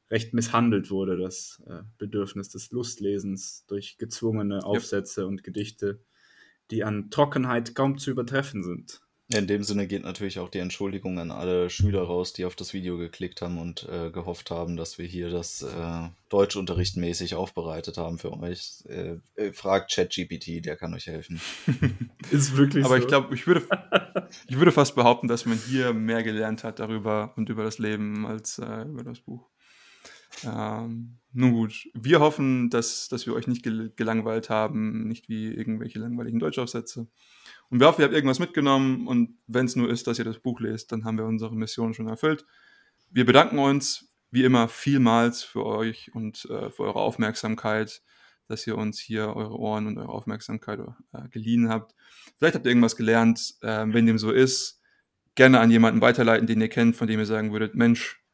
recht 0.09 0.34
misshandelt 0.34 0.91
wurde, 0.91 1.18
das 1.18 1.63
äh, 1.68 1.82
Bedürfnis 1.97 2.49
des 2.49 2.72
Lustlesens 2.72 3.66
durch 3.68 3.97
gezwungene 3.97 4.63
Aufsätze 4.63 5.22
ja. 5.22 5.28
und 5.28 5.43
Gedichte, 5.43 6.01
die 6.72 6.84
an 6.84 7.09
Trockenheit 7.09 7.76
kaum 7.76 7.97
zu 7.97 8.11
übertreffen 8.11 8.63
sind. 8.63 9.01
In 9.34 9.47
dem 9.47 9.63
Sinne 9.63 9.88
geht 9.88 10.03
natürlich 10.03 10.38
auch 10.38 10.49
die 10.49 10.59
Entschuldigung 10.59 11.17
an 11.17 11.32
alle 11.32 11.71
Schüler 11.71 12.03
raus, 12.03 12.32
die 12.34 12.45
auf 12.45 12.55
das 12.55 12.73
Video 12.73 12.97
geklickt 12.97 13.41
haben 13.41 13.57
und 13.57 13.89
äh, 13.89 14.11
gehofft 14.11 14.51
haben, 14.51 14.78
dass 14.78 14.99
wir 14.99 15.07
hier 15.07 15.32
das 15.32 15.63
äh, 15.63 16.09
Deutschunterricht 16.30 16.95
mäßig 16.95 17.34
aufbereitet 17.34 17.97
haben 17.97 18.19
für 18.19 18.32
euch. 18.34 18.84
Äh, 18.88 19.17
äh 19.36 19.51
fragt 19.51 19.91
ChatGPT, 19.91 20.63
der 20.63 20.76
kann 20.76 20.93
euch 20.93 21.07
helfen. 21.07 21.41
Ist 22.30 22.55
wirklich 22.55 22.86
Aber 22.86 22.97
so. 22.97 23.01
ich 23.01 23.07
glaube, 23.07 23.34
ich 23.34 23.47
würde, 23.47 23.67
ich 24.47 24.59
würde 24.59 24.71
fast 24.71 24.93
behaupten, 24.93 25.28
dass 25.28 25.47
man 25.47 25.57
hier 25.57 25.91
mehr 25.93 26.21
gelernt 26.21 26.63
hat 26.63 26.78
darüber 26.78 27.34
und 27.36 27.49
über 27.49 27.63
das 27.63 27.80
Leben 27.80 28.28
als 28.28 28.59
äh, 28.59 28.84
über 28.84 29.03
das 29.03 29.21
Buch. 29.21 29.49
Ähm, 30.43 31.17
nun 31.33 31.51
gut, 31.51 31.88
wir 31.93 32.19
hoffen, 32.19 32.69
dass, 32.69 33.07
dass 33.09 33.25
wir 33.25 33.33
euch 33.33 33.47
nicht 33.47 33.63
gel 33.63 33.91
gelangweilt 33.95 34.49
haben, 34.49 35.07
nicht 35.07 35.29
wie 35.29 35.53
irgendwelche 35.53 35.99
langweiligen 35.99 36.39
Deutschaufsätze. 36.39 37.07
Und 37.69 37.79
wir 37.79 37.88
hoffen, 37.88 38.01
ihr 38.01 38.05
habt 38.05 38.13
irgendwas 38.13 38.39
mitgenommen 38.39 39.07
und 39.07 39.38
wenn 39.47 39.65
es 39.65 39.75
nur 39.75 39.89
ist, 39.89 40.07
dass 40.07 40.19
ihr 40.19 40.25
das 40.25 40.39
Buch 40.39 40.59
lest, 40.59 40.91
dann 40.91 41.03
haben 41.03 41.17
wir 41.17 41.25
unsere 41.25 41.55
Mission 41.55 41.93
schon 41.93 42.07
erfüllt. 42.07 42.45
Wir 43.09 43.25
bedanken 43.25 43.59
uns 43.59 44.11
wie 44.31 44.43
immer 44.43 44.67
vielmals 44.67 45.43
für 45.43 45.65
euch 45.65 46.13
und 46.13 46.45
äh, 46.45 46.69
für 46.69 46.83
eure 46.83 46.99
Aufmerksamkeit, 46.99 48.01
dass 48.47 48.67
ihr 48.67 48.77
uns 48.77 48.99
hier 48.99 49.36
eure 49.36 49.57
Ohren 49.57 49.88
und 49.88 49.97
eure 49.97 50.09
Aufmerksamkeit 50.09 50.79
äh, 51.13 51.29
geliehen 51.29 51.69
habt. 51.69 51.95
Vielleicht 52.38 52.55
habt 52.55 52.65
ihr 52.65 52.69
irgendwas 52.69 52.95
gelernt. 52.95 53.55
Äh, 53.61 53.86
wenn 53.88 54.05
dem 54.05 54.17
so 54.17 54.31
ist, 54.31 54.81
gerne 55.36 55.59
an 55.59 55.71
jemanden 55.71 56.01
weiterleiten, 56.01 56.47
den 56.47 56.61
ihr 56.61 56.69
kennt, 56.69 56.95
von 56.95 57.07
dem 57.07 57.19
ihr 57.19 57.25
sagen 57.25 57.51
würdet, 57.51 57.75
Mensch, 57.75 58.24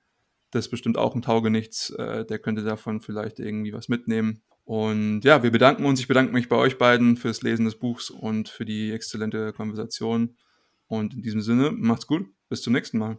das 0.51 0.65
ist 0.65 0.71
bestimmt 0.71 0.97
auch 0.97 1.15
ein 1.15 1.21
Taugenichts, 1.21 1.89
äh, 1.91 2.25
der 2.25 2.39
könnte 2.39 2.63
davon 2.63 3.01
vielleicht 3.01 3.39
irgendwie 3.39 3.73
was 3.73 3.89
mitnehmen. 3.89 4.43
Und 4.63 5.21
ja, 5.23 5.43
wir 5.43 5.51
bedanken 5.51 5.85
uns. 5.85 5.99
Ich 5.99 6.07
bedanke 6.07 6.33
mich 6.33 6.47
bei 6.47 6.55
euch 6.55 6.77
beiden 6.77 7.17
fürs 7.17 7.41
Lesen 7.41 7.65
des 7.65 7.79
Buchs 7.79 8.09
und 8.09 8.49
für 8.49 8.65
die 8.65 8.91
exzellente 8.91 9.53
Konversation. 9.53 10.37
Und 10.87 11.13
in 11.13 11.21
diesem 11.21 11.41
Sinne, 11.41 11.71
macht's 11.71 12.07
gut. 12.07 12.27
Bis 12.49 12.61
zum 12.61 12.73
nächsten 12.73 12.97
Mal. 12.97 13.17